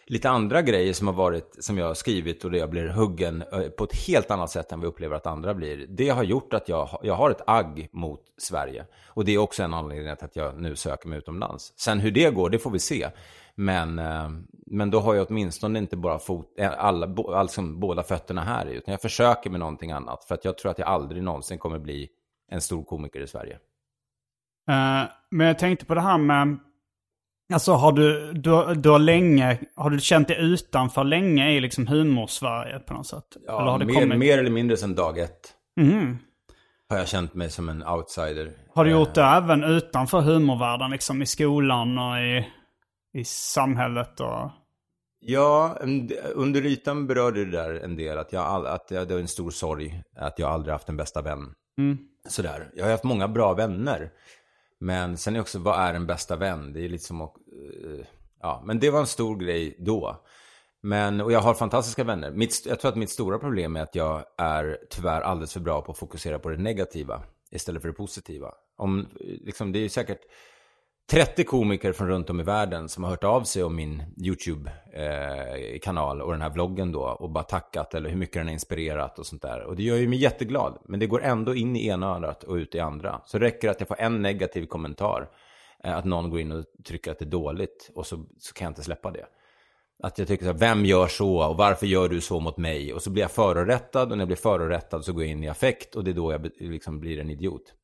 lite 0.06 0.30
andra 0.30 0.62
grejer 0.62 0.92
som 0.92 1.06
har 1.06 1.14
varit, 1.14 1.56
som 1.64 1.78
jag 1.78 1.86
har 1.86 1.94
skrivit 1.94 2.44
och 2.44 2.50
det 2.50 2.58
jag 2.58 2.70
blir 2.70 2.88
huggen 2.88 3.44
eh, 3.52 3.60
på 3.60 3.84
ett 3.84 4.06
helt 4.06 4.30
annat 4.30 4.50
sätt 4.50 4.72
än 4.72 4.80
vi 4.80 4.86
upplever 4.86 5.16
att 5.16 5.26
andra 5.26 5.54
blir. 5.54 5.86
Det 5.88 6.08
har 6.08 6.22
gjort 6.22 6.54
att 6.54 6.68
jag, 6.68 6.88
jag 7.02 7.14
har 7.14 7.30
ett 7.30 7.42
agg 7.46 7.88
mot 7.92 8.20
Sverige. 8.38 8.86
Och 9.06 9.24
det 9.24 9.34
är 9.34 9.38
också 9.38 9.62
en 9.62 9.74
anledning 9.74 10.16
till 10.16 10.24
att 10.24 10.36
jag 10.36 10.60
nu 10.60 10.76
söker 10.76 11.08
mig 11.08 11.18
utomlands. 11.18 11.72
Sen 11.76 12.00
hur 12.00 12.10
det 12.10 12.30
går, 12.30 12.50
det 12.50 12.58
får 12.58 12.70
vi 12.70 12.78
se. 12.78 13.08
Men, 13.54 13.98
eh, 13.98 14.30
men 14.66 14.90
då 14.90 15.00
har 15.00 15.14
jag 15.14 15.26
åtminstone 15.30 15.78
inte 15.78 15.96
bara 15.96 16.18
fot, 16.18 16.58
eh, 16.58 16.72
alla, 16.78 17.14
alltså 17.34 17.62
båda 17.62 18.02
fötterna 18.02 18.40
här 18.40 18.68
i, 18.68 18.74
utan 18.74 18.92
jag 18.92 19.00
försöker 19.00 19.50
med 19.50 19.60
någonting 19.60 19.90
annat. 19.90 20.24
För 20.24 20.34
att 20.34 20.44
jag 20.44 20.58
tror 20.58 20.70
att 20.70 20.78
jag 20.78 20.88
aldrig 20.88 21.22
någonsin 21.22 21.58
kommer 21.58 21.78
bli 21.78 22.08
en 22.48 22.60
stor 22.60 22.84
komiker 22.84 23.20
i 23.20 23.26
Sverige. 23.26 23.58
Uh, 24.70 25.10
men 25.30 25.46
jag 25.46 25.58
tänkte 25.58 25.86
på 25.86 25.94
det 25.94 26.00
här 26.00 26.18
med... 26.18 26.58
Alltså 27.52 27.72
har 27.72 27.92
du, 27.92 28.32
du, 28.32 28.74
du 28.74 28.88
har 28.90 28.98
länge, 28.98 29.58
har 29.76 29.90
du 29.90 30.00
känt 30.00 30.28
dig 30.28 30.36
utanför 30.40 31.04
länge 31.04 31.50
i 31.50 31.60
liksom 31.60 31.86
humorsverige 31.86 32.78
på 32.78 32.94
något 32.94 33.06
sätt? 33.06 33.24
Ja, 33.46 33.60
eller 33.60 33.70
har 33.70 33.78
det 33.78 33.84
mer, 33.84 33.94
kommit? 33.94 34.18
mer 34.18 34.38
eller 34.38 34.50
mindre 34.50 34.76
sedan 34.76 34.94
dag 34.94 35.18
ett 35.18 35.54
Mhm. 35.80 36.18
har 36.88 36.96
jag 36.98 37.08
känt 37.08 37.34
mig 37.34 37.50
som 37.50 37.68
en 37.68 37.86
outsider. 37.86 38.52
Har 38.74 38.84
du 38.84 38.90
Eh, 38.90 38.98
gjort 38.98 39.14
det 39.14 39.22
även 39.22 39.64
utanför 39.64 40.20
humorvärlden, 40.20 40.90
liksom 40.90 41.22
i 41.22 41.26
skolan 41.26 41.98
och 41.98 42.18
i, 42.18 42.46
i 43.20 43.24
samhället 43.24 44.20
och... 44.20 44.50
Ja, 45.24 45.76
en- 45.82 46.10
under 46.34 46.66
ytan 46.66 47.06
berörde 47.06 47.44
det 47.44 47.50
där 47.50 47.74
en 47.84 47.96
del. 47.96 48.18
Att, 48.18 48.32
jag, 48.32 48.42
all- 48.42 48.66
att 48.66 48.90
jag, 48.90 49.08
det 49.08 49.14
var 49.14 49.20
en 49.20 49.28
stor 49.28 49.50
sorg 49.50 50.02
att 50.16 50.38
jag 50.38 50.50
aldrig 50.50 50.72
haft 50.72 50.88
en 50.88 50.96
bästa 50.96 51.22
vän. 51.22 51.54
Mm. 51.78 51.98
Sådär. 52.28 52.70
Jag 52.74 52.84
har 52.84 52.90
haft 52.90 53.04
många 53.04 53.28
bra 53.28 53.52
vänner. 53.54 54.10
Men 54.82 55.16
sen 55.16 55.36
är 55.36 55.40
också, 55.40 55.58
vad 55.58 55.80
är 55.80 55.94
en 55.94 56.06
bästa 56.06 56.36
vän? 56.36 56.72
Det 56.72 56.84
är 56.84 56.88
lite 56.88 57.04
som 57.04 57.20
att... 57.20 57.34
Eh, 57.36 58.06
ja, 58.40 58.62
men 58.66 58.78
det 58.78 58.90
var 58.90 59.00
en 59.00 59.06
stor 59.06 59.36
grej 59.36 59.76
då. 59.78 60.24
Men, 60.80 61.20
och 61.20 61.32
jag 61.32 61.40
har 61.40 61.54
fantastiska 61.54 62.04
vänner. 62.04 62.30
Mitt, 62.30 62.66
jag 62.66 62.80
tror 62.80 62.88
att 62.90 62.96
mitt 62.96 63.10
stora 63.10 63.38
problem 63.38 63.76
är 63.76 63.82
att 63.82 63.94
jag 63.94 64.24
är 64.38 64.78
tyvärr 64.90 65.20
alldeles 65.20 65.52
för 65.52 65.60
bra 65.60 65.82
på 65.82 65.92
att 65.92 65.98
fokusera 65.98 66.38
på 66.38 66.48
det 66.48 66.56
negativa 66.56 67.22
istället 67.50 67.82
för 67.82 67.88
det 67.88 67.94
positiva. 67.94 68.54
Om, 68.76 69.08
liksom, 69.20 69.72
det 69.72 69.78
är 69.78 69.82
ju 69.82 69.88
säkert 69.88 70.20
30 71.10 71.44
komiker 71.44 71.92
från 71.92 72.08
runt 72.08 72.30
om 72.30 72.40
i 72.40 72.42
världen 72.42 72.88
som 72.88 73.04
har 73.04 73.10
hört 73.10 73.24
av 73.24 73.42
sig 73.42 73.62
om 73.62 73.76
min 73.76 74.02
YouTube-kanal 74.16 76.20
eh, 76.20 76.24
och 76.24 76.32
den 76.32 76.42
här 76.42 76.50
vloggen 76.50 76.92
då 76.92 77.02
och 77.02 77.30
bara 77.30 77.44
tackat 77.44 77.94
eller 77.94 78.10
hur 78.10 78.16
mycket 78.16 78.34
den 78.34 78.46
har 78.46 78.52
inspirerat 78.52 79.18
och 79.18 79.26
sånt 79.26 79.42
där. 79.42 79.62
Och 79.62 79.76
det 79.76 79.82
gör 79.82 79.96
ju 79.96 80.08
mig 80.08 80.18
jätteglad. 80.18 80.78
Men 80.84 81.00
det 81.00 81.06
går 81.06 81.22
ändå 81.22 81.54
in 81.54 81.76
i 81.76 81.86
ena 81.86 82.06
örat 82.06 82.44
och 82.44 82.54
ut 82.54 82.74
i 82.74 82.80
andra. 82.80 83.20
Så 83.26 83.38
det 83.38 83.44
räcker 83.44 83.68
att 83.68 83.80
jag 83.80 83.88
får 83.88 84.00
en 84.00 84.22
negativ 84.22 84.66
kommentar. 84.66 85.28
Eh, 85.84 85.96
att 85.96 86.04
någon 86.04 86.30
går 86.30 86.40
in 86.40 86.52
och 86.52 86.64
trycker 86.84 87.10
att 87.10 87.18
det 87.18 87.24
är 87.24 87.30
dåligt 87.30 87.90
och 87.94 88.06
så, 88.06 88.24
så 88.38 88.54
kan 88.54 88.64
jag 88.64 88.70
inte 88.70 88.82
släppa 88.82 89.10
det. 89.10 89.26
Att 90.02 90.18
jag 90.18 90.28
tycker 90.28 90.44
så 90.44 90.52
här, 90.52 90.58
vem 90.58 90.84
gör 90.84 91.06
så 91.06 91.48
och 91.48 91.56
varför 91.56 91.86
gör 91.86 92.08
du 92.08 92.20
så 92.20 92.40
mot 92.40 92.56
mig? 92.56 92.94
Och 92.94 93.02
så 93.02 93.10
blir 93.10 93.22
jag 93.22 93.30
förorättad 93.30 94.10
och 94.10 94.18
när 94.18 94.22
jag 94.22 94.28
blir 94.28 94.36
förorättad 94.36 95.04
så 95.04 95.12
går 95.12 95.22
jag 95.22 95.30
in 95.30 95.44
i 95.44 95.48
affekt 95.48 95.94
och 95.94 96.04
det 96.04 96.10
är 96.10 96.14
då 96.14 96.32
jag 96.32 96.50
liksom 96.58 97.00
blir 97.00 97.20
en 97.20 97.30
idiot. 97.30 97.74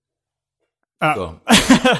Ja. 1.00 1.34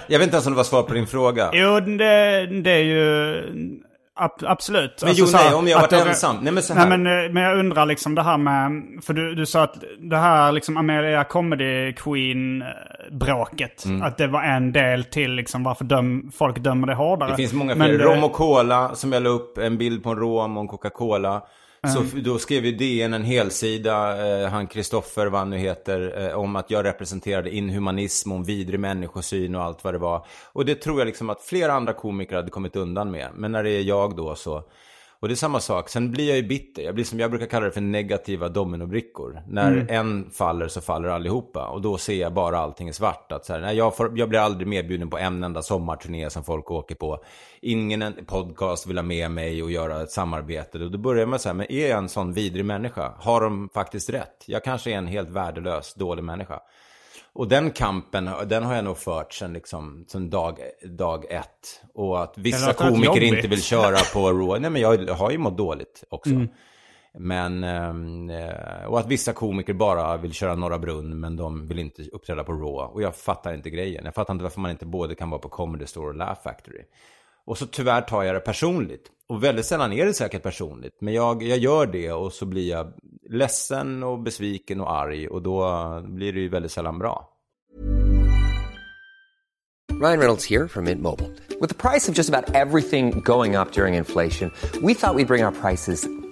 Jag 0.07 0.19
vet 0.19 0.27
inte 0.27 0.37
ens 0.37 0.47
om 0.47 0.53
det 0.53 0.57
var 0.57 0.65
svar 0.65 0.83
på 0.83 0.95
din 0.95 1.07
fråga. 1.07 1.51
Jo, 1.53 1.81
det, 1.81 2.47
det 2.63 2.71
är 2.71 2.85
ju... 2.85 3.35
ab- 4.21 4.45
absolut. 4.47 4.99
Men 5.03 5.09
Alltså 5.09 5.25
jo, 5.27 5.31
nej, 5.33 5.55
om 5.55 5.69
jag 5.69 5.81
varit 5.81 5.93
ensam. 5.93 6.37
Nej, 6.43 6.53
men 6.53 6.63
så 6.63 6.75
här. 6.75 6.89
Nej, 6.89 6.99
men, 6.99 7.25
eh, 7.27 7.33
men 7.33 7.43
jag 7.43 7.59
undrar 7.59 7.87
liksom 7.87 8.15
det 8.15 8.23
här 8.23 8.39
med... 8.39 8.83
För 9.05 9.13
du, 9.15 9.35
du 9.35 9.47
sa 9.47 9.63
att 9.63 9.75
det 9.99 10.17
här 10.17 10.53
liksom 10.53 10.77
Amelia 10.77 11.25
Comedy 11.25 11.93
Queen-bråket. 11.93 13.85
Mm. 13.85 14.03
Att 14.03 14.17
det 14.19 14.27
var 14.27 14.43
en 14.43 14.73
del 14.73 15.05
till 15.05 15.33
liksom 15.33 15.63
varför 15.65 15.85
döm, 15.85 16.31
folk 16.39 16.59
dömer 16.59 16.87
det 16.87 16.95
hårdare. 16.95 17.31
Det 17.31 17.37
finns 17.37 17.53
många 17.53 17.75
Men 17.75 17.89
fler. 17.89 17.99
det- 17.99 18.05
Rom 18.05 18.25
och 18.25 18.33
Cola, 18.33 18.95
som 18.95 19.13
jag 19.13 19.23
la 19.23 19.31
upp 19.31 19.59
en 19.59 19.79
bild 19.79 20.03
på 20.03 20.11
en 20.11 20.17
rom 20.17 20.57
och 20.57 20.61
en 20.63 20.69
Coca-Cola. 20.69 21.43
Så 21.87 22.19
då 22.21 22.39
skrev 22.39 22.67
ju 22.67 22.73
DN 22.73 23.15
en 23.15 23.25
helsida, 23.25 24.27
eh, 24.27 24.49
han 24.49 24.67
Kristoffer, 24.67 25.27
vad 25.27 25.41
han 25.41 25.51
nu 25.51 25.59
heter, 25.59 26.27
eh, 26.27 26.39
om 26.39 26.57
att 26.57 26.71
jag 26.71 26.85
representerade 26.85 27.51
inhumanism, 27.51 28.33
och 28.33 28.49
vidrig 28.49 28.81
människosyn 28.81 29.55
och 29.55 29.63
allt 29.63 29.85
vad 29.85 29.95
det 29.95 29.99
var. 29.99 30.27
Och 30.53 30.65
det 30.65 30.75
tror 30.75 31.01
jag 31.01 31.07
liksom 31.07 31.31
att 31.31 31.43
flera 31.43 31.73
andra 31.73 31.93
komiker 31.93 32.37
hade 32.37 32.51
kommit 32.51 32.77
undan 32.77 33.11
med. 33.11 33.29
Men 33.35 33.53
när 33.53 33.63
det 33.63 33.71
är 33.71 33.83
jag 33.83 34.17
då 34.17 34.35
så... 34.35 34.63
Och 35.21 35.29
det 35.29 35.35
är 35.35 35.37
samma 35.37 35.61
sak, 35.61 35.89
sen 35.89 36.11
blir 36.11 36.29
jag 36.29 36.37
ju 36.37 36.43
bitter. 36.43 36.83
Jag 36.83 36.95
blir 36.95 37.05
som 37.05 37.21
jag 37.21 37.31
brukar 37.31 37.47
kalla 37.47 37.67
det 37.67 37.73
för 37.73 37.81
negativa 37.81 38.49
dominobrickor. 38.49 39.43
När 39.49 39.87
en 39.91 40.31
faller 40.31 40.69
så 40.69 40.81
faller 40.81 41.09
allihopa. 41.09 41.69
Och 41.69 41.83
då 41.83 41.99
ser 41.99 42.21
jag 42.21 42.35
bara 42.35 42.59
allting 42.59 42.89
i 42.89 42.93
svart. 42.93 43.33
Att 43.33 43.45
så 43.45 43.53
här, 43.53 43.61
nej, 43.61 43.77
jag, 43.77 43.97
får, 43.97 44.19
jag 44.19 44.29
blir 44.29 44.39
aldrig 44.39 44.69
medbjuden 44.69 45.11
på 45.11 45.19
en 45.19 45.45
enda 45.45 45.63
sommarturné 45.63 46.31
som 46.31 46.45
folk 46.45 46.71
åker 46.71 46.95
på. 46.95 47.25
Ingen 47.61 48.03
en 48.03 48.25
podcast 48.27 48.87
vill 48.87 48.99
ha 48.99 49.03
med 49.03 49.31
mig 49.31 49.63
och 49.63 49.71
göra 49.71 50.03
ett 50.03 50.11
samarbete. 50.11 50.79
Och 50.79 50.91
då 50.91 50.99
börjar 50.99 51.27
man 51.27 51.39
säga, 51.39 51.55
men 51.55 51.73
är 51.73 51.89
jag 51.89 51.99
en 51.99 52.09
sån 52.09 52.33
vidrig 52.33 52.65
människa? 52.65 53.13
Har 53.19 53.41
de 53.41 53.69
faktiskt 53.75 54.11
rätt? 54.11 54.45
Jag 54.47 54.65
kanske 54.65 54.91
är 54.91 54.99
en 54.99 55.07
helt 55.07 55.31
värdelös, 55.31 55.95
dålig 55.95 56.25
människa. 56.25 56.61
Och 57.39 57.49
den 57.49 57.71
kampen, 57.71 58.31
den 58.47 58.65
har 58.65 58.75
jag 58.75 58.85
nog 58.85 58.99
fört 58.99 59.33
sen, 59.33 59.53
liksom, 59.53 60.05
sen 60.09 60.31
dag, 60.31 60.59
dag 60.83 61.25
ett. 61.31 61.83
Och 61.95 62.23
att 62.23 62.39
vissa 62.39 62.73
komiker 62.73 63.23
inte 63.23 63.49
vill 63.49 63.63
köra 63.63 63.97
på 64.13 64.33
Raw. 64.33 64.59
Nej, 64.59 64.71
men 64.71 64.83
jag 64.83 65.15
har 65.15 65.31
ju 65.31 65.39
mått 65.39 65.57
dåligt 65.57 66.05
också. 66.09 66.31
Men, 67.13 67.65
ehm, 67.65 68.31
eh, 68.31 68.85
och 68.87 68.99
att 68.99 69.07
vissa 69.07 69.33
komiker 69.33 69.73
bara 69.73 70.17
vill 70.17 70.33
köra 70.33 70.55
Norra 70.55 70.79
Brunn, 70.79 71.21
men 71.21 71.37
de 71.37 71.67
vill 71.67 71.79
inte 71.79 72.03
uppträda 72.03 72.45
på 72.45 72.53
Raw. 72.53 72.95
Och 72.95 73.03
jag 73.03 73.17
fattar 73.17 73.55
inte 73.55 73.71
grejen. 73.71 74.05
Jag 74.05 74.15
fattar 74.15 74.35
inte 74.35 74.43
varför 74.43 74.61
man 74.61 74.71
inte 74.71 74.87
både 74.87 75.15
kan 75.15 75.31
vara 75.31 75.41
på 75.41 75.49
Comedy 75.49 75.87
Store 75.87 76.09
och 76.09 76.15
Laugh 76.15 76.43
Factory. 76.45 76.83
Och 77.49 77.59
så 77.59 77.67
tyvärr 77.67 78.01
tar 78.01 78.23
jag 78.23 78.35
det 78.35 78.41
personligt. 78.41 79.07
Och 79.29 79.45
väldigt 79.45 79.67
sällan 79.67 79.93
är 79.93 80.07
det 80.07 80.15
säkert 80.15 80.43
personligt. 80.43 80.97
Men 81.01 81.15
jag, 81.15 81.43
jag 81.43 81.59
gör 81.59 81.87
det 81.87 82.13
och 82.13 82.33
så 82.33 82.47
blir 82.47 82.71
jag 82.71 82.93
ledsen 83.31 84.03
och 84.03 84.19
besviken 84.19 84.81
och 84.81 84.93
arg. 84.93 85.29
Och 85.29 85.43
då 85.43 85.61
blir 86.07 86.33
det 86.33 86.41
ju 86.41 86.49
väldigt 86.49 86.73
sällan 86.73 86.99
bra. 86.99 87.29
Ryan 89.93 90.19
Reynolds 90.19 90.51
här 90.51 90.69
från 90.69 90.85
Mint 90.85 91.03
Mobile. 91.03 91.35
priset 91.61 91.69
the 91.69 91.75
price 91.75 92.07
allt 92.07 92.25
som 92.25 92.35
about 92.35 92.57
under 92.57 93.99
inflationen, 93.99 94.51
trodde 94.71 94.85
vi 94.85 94.93
att 94.93 94.95
vi 94.95 94.95
skulle 94.95 95.13
we'd 95.13 95.27
bring 95.27 95.45
våra 95.45 95.53
priser 95.53 96.18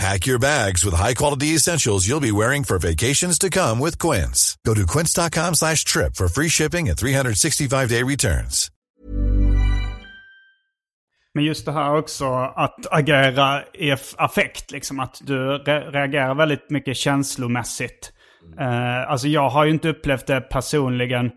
Pack 0.00 0.26
your 0.26 0.38
bags 0.40 0.84
with 0.84 0.94
high-quality 0.94 1.54
essentials 1.54 2.06
you'll 2.08 2.20
be 2.20 2.32
wearing 2.32 2.64
for 2.64 2.78
vacations 2.78 3.38
to 3.38 3.48
come 3.48 3.78
with 3.84 3.98
Quince. 3.98 4.56
Go 4.66 4.74
to 4.74 4.86
quince.com 4.86 5.54
slash 5.54 5.84
trip 5.84 6.16
for 6.16 6.28
free 6.28 6.48
shipping 6.48 6.88
and 6.88 6.98
365-day 6.98 8.02
returns. 8.02 8.70
Men 11.36 11.44
just 11.44 11.64
det 11.64 11.72
här 11.72 11.94
också 11.96 12.34
att 12.56 12.86
agera 12.90 13.62
i 13.74 13.90
aff- 13.92 14.14
affekt, 14.18 14.70
liksom 14.70 15.00
att 15.00 15.18
du 15.22 15.34
re- 15.58 15.90
reagerar 15.90 16.34
väldigt 16.34 16.70
mycket 16.70 16.96
känslomässigt. 16.96 18.12
Eh, 18.60 19.10
alltså 19.10 19.28
jag 19.28 19.48
har 19.50 19.64
ju 19.64 19.70
inte 19.70 19.88
upplevt 19.88 20.26
det 20.26 20.40
personligen 20.40 21.30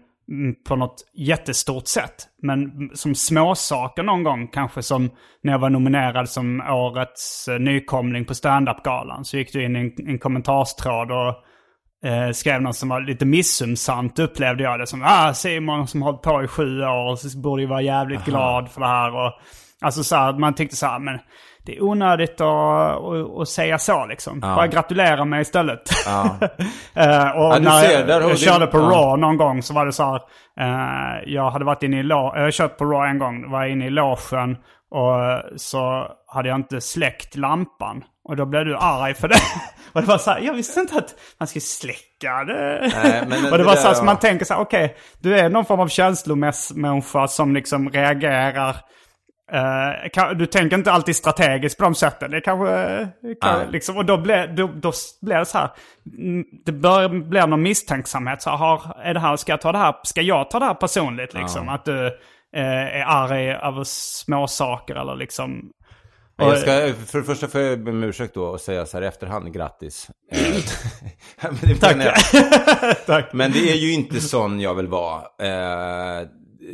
på 0.68 0.76
något 0.76 0.96
jättestort 1.14 1.88
sätt. 1.88 2.16
Men 2.42 2.90
som 2.94 3.16
småsaker 3.16 4.04
någon 4.04 4.24
gång, 4.24 4.48
kanske 4.48 4.84
som 4.84 5.10
när 5.44 5.52
jag 5.52 5.60
var 5.60 5.70
nominerad 5.70 6.30
som 6.30 6.62
årets 6.62 7.48
eh, 7.48 7.60
nykomling 7.60 8.26
på 8.26 8.36
standup-galan. 8.36 9.26
Så 9.26 9.38
gick 9.38 9.54
du 9.54 9.66
in 9.66 9.76
i 9.76 9.80
en, 9.80 10.10
en 10.10 10.20
kommentarstråd 10.20 11.12
och 11.12 11.36
eh, 12.10 12.32
skrev 12.32 12.62
något 12.62 12.76
som 12.76 12.90
var 12.90 13.02
lite 13.02 13.26
missumsamt 13.26 14.20
upplevde 14.20 14.64
jag 14.64 14.80
det 14.80 14.88
som. 14.88 15.04
Ah, 15.06 15.34
Simon 15.34 15.88
som 15.88 16.02
har 16.02 16.12
hållit 16.12 16.24
på 16.24 16.44
i 16.44 16.48
sju 16.48 16.82
år 16.82 17.16
så 17.16 17.40
borde 17.40 17.62
ju 17.62 17.68
vara 17.68 17.82
jävligt 17.82 18.26
glad 18.26 18.72
för 18.72 18.82
det 18.82 18.88
här. 18.88 19.16
Och, 19.16 19.34
alltså 19.82 20.04
så 20.04 20.16
här, 20.16 20.34
man 20.34 20.56
tyckte 20.56 20.76
så 20.76 20.86
här, 20.86 21.00
men 21.00 21.20
det 21.68 21.78
är 21.78 21.84
onödigt 21.84 22.42
att, 22.42 22.48
att, 22.48 23.40
att 23.42 23.50
säga 23.50 23.78
så 23.80 24.06
liksom. 24.06 24.40
Bara 24.40 24.68
gratulera 24.68 25.26
mig 25.26 25.42
istället. 25.42 25.82
Eh, 26.94 27.30
och 27.30 27.44
Ja, 27.56 27.60
när 27.62 27.82
ser, 27.82 28.08
jag, 28.08 28.22
jag 28.30 28.40
körde 28.40 28.68
på 28.68 28.78
ja. 28.78 28.84
Raw 28.84 29.22
någon 29.22 29.38
gång 29.38 29.64
så 29.64 29.74
var 29.74 29.86
det 29.86 29.92
så 29.94 30.04
här. 30.04 30.16
eh, 30.60 31.24
jag 31.34 31.52
hade 31.52 31.66
varit 31.66 31.84
inne 31.84 32.00
i 32.00 32.04
lo- 32.04 32.32
jag 32.36 32.44
har 32.44 32.52
kört 32.52 32.78
på 32.78 32.86
Raw 32.86 33.10
en 33.10 33.20
gång. 33.20 33.52
Var 33.52 33.66
inne 33.66 33.86
i 33.86 33.90
logen 33.90 34.58
och 34.92 35.42
så 35.60 36.08
hade 36.28 36.50
jag 36.50 36.56
inte 36.56 36.82
släckt 36.82 37.36
lampan. 37.36 38.04
Och 38.30 38.36
då 38.36 38.46
blev 38.46 38.66
du 38.66 38.78
arg 38.78 39.14
för 39.14 39.28
det. 39.28 39.36
och 39.94 40.02
det 40.02 40.08
var 40.08 40.18
så 40.18 40.32
här, 40.32 40.40
jag 40.40 40.54
visste 40.54 40.80
inte 40.80 40.98
att 40.98 41.16
man 41.40 41.48
skulle 41.48 41.62
släcka 41.62 42.44
det. 42.48 42.92
Nej, 43.04 43.24
men 43.28 43.46
och 43.52 43.58
det 43.58 43.64
var 43.64 43.76
så 43.76 43.88
här, 43.88 43.94
så 43.94 44.02
ja. 44.02 44.06
man 44.06 44.18
tänker 44.18 44.46
så 44.46 44.54
här, 44.54 44.62
okej, 44.62 44.96
du 45.22 45.40
är 45.40 45.50
någon 45.50 45.66
form 45.66 45.80
av 45.80 45.88
känslomänniska 45.88 47.28
som 47.28 47.54
liksom 47.56 47.90
reagerar. 47.90 48.76
Eh, 49.52 50.10
kan, 50.14 50.38
du 50.38 50.46
tänker 50.46 50.78
inte 50.78 50.92
alltid 50.92 51.16
strategiskt 51.16 51.78
på 51.78 51.84
de 51.84 51.96
sätten. 51.96 52.32
Det 52.32 52.42
kanske... 52.42 52.68
Kan, 53.42 53.60
Nej. 53.60 53.68
liksom, 53.72 53.98
och 53.98 54.06
då 54.06 54.18
blir 54.18 54.48
då, 54.48 54.68
då 54.68 54.92
blir 55.22 55.36
det 55.36 55.46
så 55.46 55.58
här. 55.58 55.70
mm, 56.18 56.46
Det 56.66 56.72
bör, 56.72 57.10
blir 57.10 57.48
någon 57.48 57.62
misstänksamhet. 57.62 58.42
Så 58.42 58.50
här, 58.50 58.58
har, 58.58 58.98
är 59.04 59.14
det 59.14 59.20
här, 59.20 59.36
ska, 59.36 59.52
jag 59.52 59.62
ta 59.62 59.72
det 59.72 59.78
här, 59.78 59.96
ska 60.04 60.22
jag 60.22 60.50
ta 60.50 60.60
det 60.60 60.66
här 60.66 60.74
personligt? 60.74 61.34
Liksom? 61.34 61.70
Att 61.70 61.86
du 61.86 62.06
eh, 62.56 62.98
är 62.98 63.04
arg 63.06 63.50
över 63.50 63.84
små 63.86 64.48
saker 64.48 64.96
eller 64.96 65.16
liksom... 65.16 65.72
Jag 66.40 66.58
ska, 66.58 66.72
för 67.06 67.18
det 67.18 67.24
första 67.24 67.48
får 67.48 67.62
jag 67.62 67.84
be 67.84 67.92
om 67.92 68.04
ursäkt 68.04 68.34
då 68.34 68.44
och 68.44 68.62
säga 68.62 68.86
så 68.86 68.98
här 68.98 69.04
i 69.04 69.08
efterhand, 69.08 69.54
grattis. 69.54 70.10
Eh, 70.32 70.56
men. 71.98 72.08
Tack. 73.06 73.34
men 73.34 73.52
det 73.52 73.72
är 73.72 73.76
ju 73.76 73.94
inte 73.94 74.22
sån 74.22 74.60
jag 74.60 74.76
vill 74.76 74.88
vara. 74.88 75.22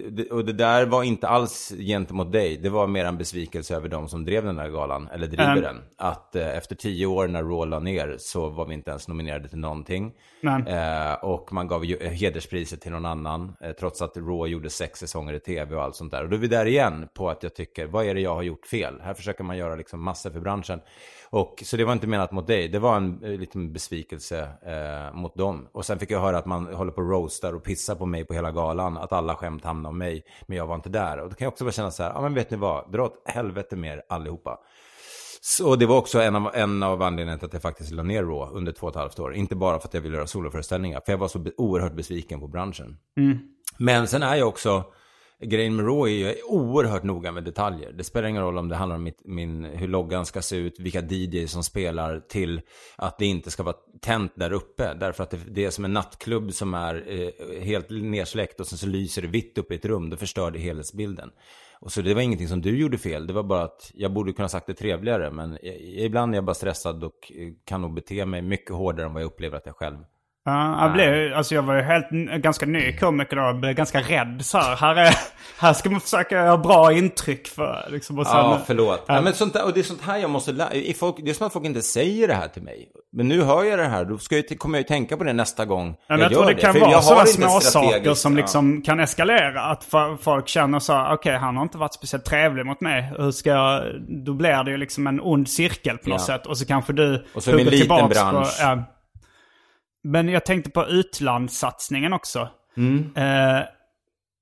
Det, 0.09 0.31
och 0.31 0.45
det 0.45 0.53
där 0.53 0.85
var 0.85 1.03
inte 1.03 1.27
alls 1.27 1.73
gentemot 1.77 2.31
dig. 2.31 2.57
Det 2.57 2.69
var 2.69 2.87
mer 2.87 3.05
en 3.05 3.17
besvikelse 3.17 3.75
över 3.75 3.89
de 3.89 4.09
som 4.09 4.25
drev 4.25 4.45
den 4.45 4.57
här 4.59 4.69
galan, 4.69 5.07
eller 5.13 5.27
driver 5.27 5.51
Mm. 5.51 5.63
den. 5.63 5.81
Att 5.97 6.35
eh, 6.35 6.57
efter 6.57 6.75
tio 6.75 7.05
år 7.05 7.27
när 7.27 7.43
Raw 7.43 7.65
la 7.69 7.79
ner 7.79 8.15
så 8.19 8.49
var 8.49 8.65
vi 8.65 8.73
inte 8.73 8.89
ens 8.89 9.07
nominerade 9.07 9.47
till 9.49 9.57
någonting. 9.57 10.11
Men, 10.43 10.67
Eh, 10.67 11.13
och 11.13 11.53
man 11.53 11.67
gav 11.67 11.83
eh, 11.83 12.09
hederspriset 12.09 12.81
till 12.81 12.91
någon 12.91 13.05
annan, 13.05 13.55
eh, 13.61 13.71
trots 13.71 14.01
att 14.01 14.17
Raw 14.17 14.51
gjorde 14.51 14.69
sex 14.69 14.99
säsonger 14.99 15.33
i 15.33 15.39
tv 15.39 15.75
och 15.75 15.83
allt 15.83 15.95
sånt 15.95 16.11
där. 16.11 16.23
Och 16.23 16.29
då 16.29 16.35
är 16.35 16.39
vi 16.39 16.47
där 16.47 16.65
igen 16.65 17.07
på 17.13 17.29
att 17.29 17.43
jag 17.43 17.55
tycker, 17.55 17.85
vad 17.85 18.05
är 18.05 18.13
det 18.13 18.21
jag 18.21 18.35
har 18.35 18.41
gjort 18.41 18.65
fel? 18.65 19.01
Här 19.01 19.13
försöker 19.13 19.43
man 19.43 19.57
göra 19.57 19.75
liksom 19.75 20.03
massor 20.03 20.29
för 20.29 20.39
branschen. 20.39 20.79
Och, 21.29 21.63
så 21.65 21.77
det 21.77 21.85
var 21.85 21.93
inte 21.93 22.07
menat 22.07 22.31
mot 22.31 22.47
dig, 22.47 22.67
det 22.67 22.79
var 22.79 22.97
en 22.97 23.23
eh, 23.23 23.29
liten 23.29 23.73
besvikelse 23.73 24.49
eh, 24.65 25.15
mot 25.15 25.35
dem. 25.35 25.67
Och 25.71 25.85
sen 25.85 25.99
fick 25.99 26.11
jag 26.11 26.19
höra 26.19 26.37
att 26.37 26.45
man 26.45 26.73
håller 26.73 26.91
på 26.91 27.01
och 27.01 27.09
roastar 27.09 27.53
och 27.53 27.63
pissar 27.63 27.95
på 27.95 28.05
mig 28.05 28.25
på 28.25 28.33
hela 28.33 28.51
galan, 28.51 28.97
att 28.97 29.13
alla 29.13 29.35
skämt 29.35 29.63
hamnar 29.63 29.89
om 29.89 29.97
mig, 29.97 30.23
men 30.45 30.57
jag 30.57 30.67
var 30.67 30.75
inte 30.75 30.89
där. 30.89 31.17
Och 31.17 31.29
då 31.29 31.35
kan 31.35 31.45
jag 31.45 31.51
också 31.51 31.63
bara 31.63 31.71
känna 31.71 31.91
så 31.91 32.03
här, 32.03 32.11
ja 32.15 32.21
men 32.21 32.33
vet 32.33 32.51
ni 32.51 32.57
vad, 32.57 32.91
dra 32.91 33.03
åt 33.03 33.21
helvete 33.25 33.75
med 33.75 33.93
er 33.93 34.03
allihopa. 34.09 34.59
Så 35.45 35.75
det 35.75 35.85
var 35.85 35.97
också 35.97 36.21
en 36.21 36.35
av, 36.35 36.55
en 36.55 36.83
av 36.83 37.01
anledningarna 37.01 37.37
till 37.39 37.45
att 37.45 37.53
jag 37.53 37.61
faktiskt 37.61 37.91
la 37.91 38.03
ner 38.03 38.23
Raw 38.23 38.57
under 38.57 38.71
två 38.71 38.87
och 38.87 38.93
ett 38.93 38.99
halvt 38.99 39.19
år. 39.19 39.35
Inte 39.35 39.55
bara 39.55 39.79
för 39.79 39.87
att 39.87 39.93
jag 39.93 40.01
ville 40.01 40.15
göra 40.15 40.27
soloföreställningar, 40.27 41.01
för 41.05 41.13
jag 41.13 41.17
var 41.17 41.27
så 41.27 41.39
be- 41.39 41.51
oerhört 41.57 41.93
besviken 41.95 42.39
på 42.39 42.47
branschen. 42.47 42.97
Men 43.77 44.07
sen 44.07 44.23
är 44.23 44.35
jag 44.35 44.47
också, 44.47 44.83
grejen 45.43 45.75
med 45.75 45.85
Raw 45.85 46.11
är 46.11 46.21
jag 46.27 46.31
är 46.31 46.45
oerhört 46.51 47.03
noga 47.03 47.31
med 47.31 47.43
detaljer. 47.43 47.91
Det 47.91 48.03
spelar 48.03 48.27
ingen 48.27 48.41
roll 48.43 48.57
om 48.57 48.69
det 48.69 48.75
handlar 48.75 48.95
om 48.95 49.03
mitt, 49.03 49.21
min, 49.25 49.63
hur 49.65 49.87
loggan 49.87 50.25
ska 50.25 50.41
se 50.41 50.55
ut, 50.55 50.79
vilka 50.79 51.01
DJs 51.01 51.51
som 51.51 51.63
spelar, 51.63 52.19
till 52.19 52.61
att 52.95 53.17
det 53.17 53.25
inte 53.25 53.51
ska 53.51 53.63
vara 53.63 53.75
tänt 54.01 54.31
där 54.35 54.53
uppe. 54.53 54.93
Därför 54.93 55.23
att 55.23 55.29
det, 55.31 55.37
det 55.51 55.65
är 55.65 55.69
som 55.69 55.85
en 55.85 55.93
nattklubb 55.93 56.53
som 56.53 56.73
är 56.73 57.03
eh, 57.07 57.63
helt 57.63 57.89
nersläckt 57.89 58.59
och 58.59 58.67
sen 58.67 58.77
så 58.77 58.87
lyser 58.87 59.21
det 59.21 59.27
vitt 59.27 59.57
upp 59.57 59.71
i 59.71 59.75
ett 59.75 59.85
rum. 59.85 60.09
Då 60.09 60.17
förstör 60.17 60.51
det 60.51 60.59
helhetsbilden. 60.59 61.29
Och 61.83 61.91
så 61.91 62.01
det 62.01 62.13
var 62.13 62.21
ingenting 62.21 62.47
som 62.47 62.61
du 62.61 62.77
gjorde 62.77 62.97
fel. 62.97 63.27
Det 63.27 63.33
var 63.33 63.43
bara 63.43 63.63
att 63.63 63.91
jag 63.93 64.13
borde 64.13 64.33
kunna 64.33 64.49
sagt 64.49 64.67
det 64.67 64.73
trevligare. 64.73 65.31
Men 65.31 65.57
ibland 65.81 66.33
är 66.33 66.37
jag 66.37 66.45
bara 66.45 66.53
stressad 66.53 67.03
och 67.03 67.31
eh, 67.35 67.53
kan 67.65 67.81
nog 67.81 67.93
bete 67.93 68.25
mig 68.25 68.41
mycket 68.41 68.75
hårdare 68.75 69.05
än 69.05 69.13
vad 69.13 69.21
jag 69.21 69.27
upplever 69.27 69.57
att 69.57 69.65
jag 69.65 69.75
själv 69.75 69.97
Ja, 70.45 70.81
jag, 70.83 70.93
blev, 70.93 71.33
alltså 71.33 71.55
jag 71.55 71.61
var 71.61 71.75
ju 71.75 71.81
helt, 71.81 72.09
ganska 72.43 72.65
ny 72.65 72.97
komiker 72.97 73.35
då. 73.35 73.41
Jag 73.41 73.59
blev 73.59 73.73
ganska 73.73 73.99
rädd 74.01 74.41
så 74.45 74.57
här. 74.57 74.75
Här, 74.75 74.95
är, 74.95 75.15
här 75.59 75.73
ska 75.73 75.89
man 75.89 76.01
försöka 76.01 76.35
göra 76.35 76.57
bra 76.57 76.93
intryck 76.93 77.47
för. 77.47 77.87
Liksom, 77.89 78.19
och 78.19 78.27
sen, 78.27 78.35
Ja, 78.35 78.61
förlåt. 78.67 79.05
Ja, 79.07 79.21
men 79.21 79.33
sånt 79.33 79.53
där, 79.53 79.65
och 79.65 79.73
det 79.73 79.79
är 79.79 79.83
sånt 79.83 80.01
här 80.01 80.17
jag 80.17 80.29
måste 80.29 80.51
lära 80.51 80.93
folk, 80.99 81.15
Det 81.23 81.29
är 81.29 81.33
som 81.33 81.47
att 81.47 81.53
folk 81.53 81.65
inte 81.65 81.81
säger 81.81 82.27
det 82.27 82.33
här 82.33 82.47
till 82.47 82.61
mig. 82.61 82.87
Men 83.15 83.27
nu 83.27 83.41
hör 83.41 83.63
jag 83.63 83.79
det 83.79 83.85
här, 83.85 84.05
då 84.05 84.17
ska 84.17 84.35
jag, 84.35 84.59
kommer 84.59 84.77
jag 84.77 84.81
ju 84.81 84.87
tänka 84.87 85.17
på 85.17 85.23
det 85.23 85.33
nästa 85.33 85.65
gång 85.65 85.95
Ja, 86.07 86.15
jag 86.15 86.19
jag 86.19 86.31
tror 86.31 86.43
gör 86.43 86.53
det 86.53 86.61
kan 86.61 86.79
vara 86.79 87.01
sådana 87.01 87.25
små 87.25 87.59
saker 87.59 88.13
som 88.13 88.33
ja. 88.33 88.41
liksom 88.41 88.81
kan 88.81 88.99
eskalera. 88.99 89.61
Att 89.61 89.87
folk 90.21 90.47
känner 90.47 90.79
så 90.79 90.93
här, 90.93 91.13
okej 91.13 91.37
han 91.37 91.55
har 91.55 91.63
inte 91.63 91.77
varit 91.77 91.93
speciellt 91.93 92.25
trevlig 92.25 92.65
mot 92.65 92.81
mig. 92.81 93.13
Hur 93.17 93.31
ska 93.31 93.49
jag, 93.49 93.83
då 94.25 94.33
blir 94.33 94.63
det 94.63 94.71
ju 94.71 94.77
liksom 94.77 95.07
en 95.07 95.19
ond 95.21 95.49
cirkel 95.49 95.97
på 95.97 96.09
något 96.09 96.21
Ja. 96.21 96.25
sätt. 96.25 96.45
Och 96.45 96.57
så 96.57 96.65
kanske 96.65 96.93
du 96.93 97.25
Och 97.33 97.43
så 97.43 97.51
är 97.51 97.55
det 97.55 97.61
en 97.61 97.67
liten 97.67 98.09
bransch. 98.09 98.57
På, 98.57 98.63
ja. 98.63 98.83
Men 100.03 100.29
jag 100.29 100.45
tänkte 100.45 100.71
på 100.71 100.85
utlandssatsningen 100.85 102.13
också. 102.13 102.49
Mm. 102.77 103.11
Eh, 103.15 103.63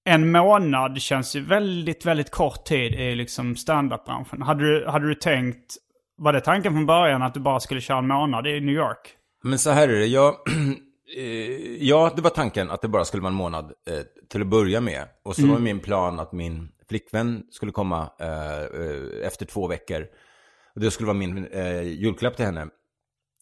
en 0.06 0.32
månad 0.32 1.02
känns 1.02 1.36
ju 1.36 1.42
väldigt, 1.42 2.06
väldigt 2.06 2.32
kort 2.32 2.66
tid 2.66 2.94
i 2.94 3.16
liksom 3.16 3.56
standupbranschen. 3.56 4.42
Hade 4.42 4.64
du, 4.64 4.88
hade 4.88 5.08
du 5.08 5.16
tänkt, 5.16 5.76
var 6.18 6.34
det 6.34 6.42
tanken 6.42 6.74
från 6.74 6.86
början 6.86 7.22
att 7.22 7.34
du 7.34 7.40
bara 7.40 7.60
skulle 7.60 7.82
köra 7.82 7.98
en 7.98 8.08
månad 8.08 8.48
i 8.48 8.62
New 8.62 8.76
York? 8.76 9.16
Men 9.44 9.60
så 9.60 9.70
här 9.70 9.88
är 9.88 10.00
det, 10.00 10.06
jag... 10.06 10.36
eh, 11.18 11.84
ja, 11.84 12.14
det 12.16 12.22
var 12.22 12.30
tanken 12.30 12.72
att 12.72 12.82
det 12.82 12.88
bara 12.88 13.06
skulle 13.06 13.22
vara 13.22 13.32
en 13.32 13.38
månad 13.38 13.66
eh, 13.66 14.00
till 14.30 14.42
att 14.42 14.48
börja 14.48 14.82
med. 14.82 15.08
Och 15.24 15.36
så 15.36 15.48
var 15.48 15.60
min 15.60 15.80
plan 15.80 16.20
att 16.20 16.32
min 16.32 16.70
flickvän 16.90 17.44
skulle 17.52 17.72
komma 17.72 18.10
eh, 18.20 18.62
eh, 18.62 19.28
efter 19.28 19.46
två 19.46 19.68
veckor. 19.68 20.06
Och 20.76 20.82
det 20.82 20.92
skulle 20.92 21.08
vara 21.08 21.18
min 21.18 21.46
eh, 21.46 21.82
julklapp 21.82 22.36
till 22.36 22.46
henne. 22.46 22.68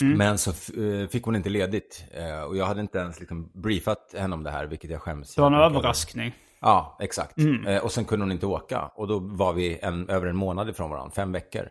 Men 0.05 0.38
så 0.38 0.49
eh, 0.49 1.07
fick 1.07 1.23
hon 1.23 1.35
inte 1.35 1.49
ledigt. 1.49 2.03
Eh, 2.12 2.41
och 2.41 2.57
jag 2.57 2.65
hade 2.65 2.81
inte 2.81 2.97
ens 2.97 3.19
liksom 3.19 3.51
briefat 3.53 4.15
henne 4.17 4.35
om 4.35 4.43
det 4.43 4.51
här, 4.51 4.65
vilket 4.65 4.89
jag 4.89 5.01
skäms. 5.01 5.35
Det 5.35 5.41
var 5.41 5.47
en 5.47 5.59
överraskning. 5.59 6.33
Ja, 6.59 6.97
exakt. 6.99 7.35
Eh, 7.67 7.83
och 7.83 7.91
sen 7.91 8.05
kunde 8.05 8.25
hon 8.25 8.31
inte 8.31 8.45
åka. 8.45 8.91
Och 8.95 9.07
då 9.07 9.19
var 9.19 9.53
vi 9.53 9.79
en, 9.81 10.09
över 10.09 10.27
en 10.27 10.35
månad 10.35 10.69
ifrån 10.69 10.89
varandra, 10.89 11.12
fem 11.12 11.31
veckor. 11.31 11.69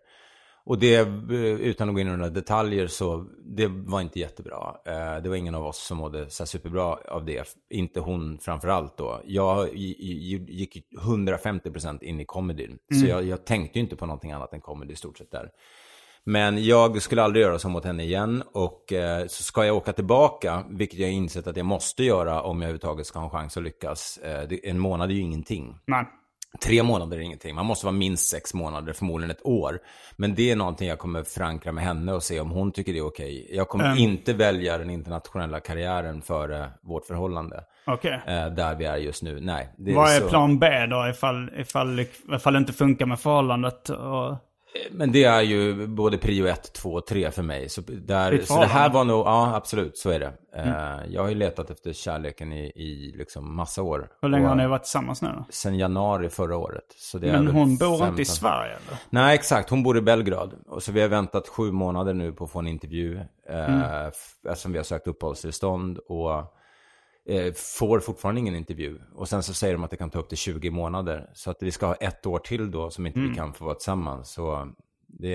Och 0.64 0.78
det, 0.78 1.00
utan 1.60 1.88
att 1.88 1.94
gå 1.94 2.00
in 2.00 2.08
i 2.08 2.10
några 2.10 2.30
detaljer, 2.30 2.86
så 2.86 3.26
det 3.44 3.66
var 3.66 4.00
inte 4.00 4.18
jättebra. 4.18 4.74
Det 5.22 5.28
var 5.28 5.36
ingen 5.36 5.54
av 5.54 5.66
oss 5.66 5.78
som 5.86 5.98
mådde 5.98 6.30
så 6.30 6.46
superbra 6.46 6.94
av 6.94 7.24
det. 7.24 7.56
Inte 7.70 8.00
hon 8.00 8.38
framför 8.38 8.68
allt 8.68 8.96
då. 8.96 9.20
Jag 9.24 9.74
gick 9.74 10.76
ju 10.76 10.82
150% 10.98 12.02
in 12.02 12.20
i 12.20 12.24
comedyn. 12.24 12.78
Så 13.00 13.06
jag, 13.06 13.24
jag 13.24 13.44
tänkte 13.44 13.78
ju 13.78 13.82
inte 13.82 13.96
på 13.96 14.06
någonting 14.06 14.32
annat 14.32 14.52
än 14.52 14.60
comedy 14.60 14.92
i 14.92 14.96
stort 14.96 15.18
sett 15.18 15.30
där. 15.30 15.50
Men 16.28 16.64
jag 16.64 17.02
skulle 17.02 17.22
aldrig 17.22 17.42
göra 17.42 17.58
så 17.58 17.68
mot 17.68 17.84
henne 17.84 18.02
igen. 18.02 18.42
Och 18.52 18.92
eh, 18.92 19.26
så 19.26 19.42
ska 19.42 19.66
jag 19.66 19.76
åka 19.76 19.92
tillbaka, 19.92 20.64
vilket 20.70 20.98
jag 20.98 21.10
insett 21.10 21.46
att 21.46 21.56
jag 21.56 21.66
måste 21.66 22.04
göra 22.04 22.42
om 22.42 22.56
jag 22.62 22.68
överhuvudtaget 22.68 23.06
ska 23.06 23.18
ha 23.18 23.24
en 23.24 23.30
chans 23.30 23.56
att 23.56 23.62
lyckas. 23.62 24.18
Eh, 24.24 24.48
det, 24.48 24.68
en 24.68 24.78
månad 24.78 25.10
är 25.10 25.14
ju 25.14 25.20
ingenting. 25.20 25.76
Men, 25.86 26.04
Tre 26.62 26.82
månader 26.82 27.16
är 27.16 27.20
ingenting. 27.20 27.54
Man 27.54 27.66
måste 27.66 27.86
vara 27.86 27.96
minst 27.96 28.28
sex 28.30 28.54
månader, 28.54 28.92
förmodligen 28.92 29.30
ett 29.30 29.46
år. 29.46 29.78
Men 30.16 30.34
det 30.34 30.50
är 30.50 30.56
någonting 30.56 30.88
jag 30.88 30.98
kommer 30.98 31.22
förankra 31.22 31.72
med 31.72 31.84
henne 31.84 32.12
och 32.12 32.22
se 32.22 32.40
om 32.40 32.50
hon 32.50 32.72
tycker 32.72 32.92
det 32.92 32.98
är 32.98 33.06
okej. 33.06 33.48
Jag 33.52 33.68
kommer 33.68 33.84
Mm. 33.84 33.98
inte 33.98 34.32
välja 34.32 34.78
den 34.78 34.90
internationella 34.90 35.60
karriären 35.60 36.22
före 36.22 36.70
vårt 36.82 37.04
förhållande. 37.06 37.64
Okej. 37.86 38.20
Eh, 38.26 38.46
där 38.46 38.74
vi 38.74 38.84
är 38.84 38.96
just 38.96 39.22
nu. 39.22 39.40
Nej. 39.40 39.68
Det 39.78 39.94
Vad 39.94 40.10
är 40.16 40.20
så- 40.20 40.28
plan 40.28 40.58
B 40.58 40.86
då 40.86 41.08
ifall, 41.08 41.50
ifall, 41.58 42.00
ifall 42.34 42.52
det 42.52 42.58
inte 42.58 42.72
funkar 42.72 43.06
med 43.06 43.20
förhållandet? 43.20 43.88
Och... 43.88 44.36
Men 44.90 45.12
det 45.12 45.24
är 45.24 45.42
ju 45.42 45.86
både 45.86 46.18
prio 46.18 46.46
1, 46.46 46.72
2 46.72 46.92
och 46.92 47.06
3 47.06 47.30
för 47.30 47.42
mig. 47.42 47.68
Så, 47.68 47.82
där, 47.86 48.38
så 48.38 48.60
det 48.60 48.66
här 48.66 48.90
var 48.90 49.04
nog, 49.04 49.26
ja 49.26 49.56
absolut, 49.56 49.98
så 49.98 50.10
är 50.10 50.20
det. 50.20 50.32
Mm. 50.56 50.68
Eh, 50.68 51.06
jag 51.08 51.22
har 51.22 51.28
ju 51.28 51.34
letat 51.34 51.70
efter 51.70 51.92
kärleken 51.92 52.52
i, 52.52 52.64
i 52.66 53.14
liksom 53.16 53.56
massa 53.56 53.82
år. 53.82 54.08
Hur 54.22 54.28
länge 54.28 54.44
Och 54.44 54.48
har 54.48 54.56
ni 54.56 54.66
varit 54.66 54.82
tillsammans 54.82 55.22
nu 55.22 55.28
då? 55.28 55.44
Sen 55.50 55.78
januari 55.78 56.28
förra 56.28 56.56
året. 56.56 56.84
Så 56.96 57.18
det 57.18 57.28
är 57.28 57.32
Men 57.32 57.46
väl 57.46 57.54
hon 57.54 57.76
bor 57.76 57.92
inte 57.92 58.04
15 58.04 58.20
i 58.20 58.24
Sverige 58.24 58.70
eller? 58.70 58.98
Nej, 59.10 59.34
exakt. 59.34 59.70
Hon 59.70 59.82
bor 59.82 59.98
i 59.98 60.00
Belgrad. 60.00 60.54
Och 60.66 60.82
så 60.82 60.92
vi 60.92 61.00
har 61.00 61.08
väntat 61.08 61.48
sju 61.48 61.72
månader 61.72 62.14
nu 62.14 62.32
på 62.32 62.44
att 62.44 62.50
få 62.50 62.58
en 62.58 62.66
intervju. 62.66 63.16
Eh, 63.16 63.24
Mm. 63.68 63.82
Eftersom 64.48 64.72
vi 64.72 64.78
har 64.78 64.84
sökt 64.84 65.06
uppehållstillstånd. 65.06 65.98
Och 65.98 66.34
eh, 66.34 66.44
får 67.54 68.00
fortfarande 68.00 68.40
ingen 68.40 68.54
intervju. 68.54 68.98
Och 69.14 69.28
sen 69.28 69.42
så 69.42 69.54
säger 69.54 69.74
de 69.74 69.84
att 69.84 69.90
det 69.90 69.96
kan 69.96 70.10
ta 70.10 70.18
upp 70.18 70.28
till 70.28 70.38
20 70.38 70.70
månader. 70.70 71.30
Så 71.34 71.50
att 71.50 71.62
vi 71.62 71.70
ska 71.70 71.86
ha 71.86 71.94
ett 71.94 72.26
år 72.26 72.38
till 72.38 72.70
då 72.70 72.90
som 72.90 73.06
inte 73.06 73.18
Mm. 73.18 73.30
vi 73.30 73.36
kan 73.36 73.54
få 73.54 73.64
vara 73.64 73.74
tillsammans. 73.74 74.30
Så 74.30 74.68
det, 75.06 75.30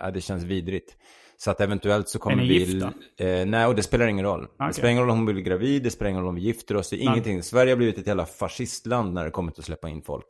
ja, 0.00 0.10
det 0.10 0.20
känns 0.20 0.44
vidrigt. 0.44 0.96
Så 1.36 1.50
att 1.50 1.60
eventuellt 1.60 2.08
så 2.08 2.18
kommer 2.18 2.36
ni 2.36 2.48
vi... 2.48 2.58
gifta? 2.58 2.92
Eh, 3.16 3.46
nej, 3.46 3.66
och 3.66 3.74
det 3.74 3.82
spelar 3.82 4.06
ingen 4.06 4.24
roll. 4.24 4.44
Okej. 4.44 4.66
Det 4.68 4.74
spelar 4.74 4.90
ingen 4.90 5.02
roll 5.02 5.10
om 5.10 5.16
hon 5.16 5.26
blir 5.26 5.42
gravid, 5.42 5.82
det 5.82 5.90
spelar 5.90 6.10
ingen 6.10 6.22
roll 6.22 6.28
om 6.28 6.34
vi 6.34 6.40
gifter 6.40 6.76
oss. 6.76 6.90
Det 6.90 6.96
är 6.96 7.00
ingenting. 7.00 7.42
Sverige 7.42 7.72
har 7.72 7.76
blivit 7.76 7.98
ett 7.98 8.06
jävla 8.06 8.26
fascistland 8.26 9.14
när 9.14 9.24
det 9.24 9.30
kommer 9.30 9.52
till 9.52 9.60
att 9.60 9.66
släppa 9.66 9.88
in 9.88 10.02
folk. 10.02 10.26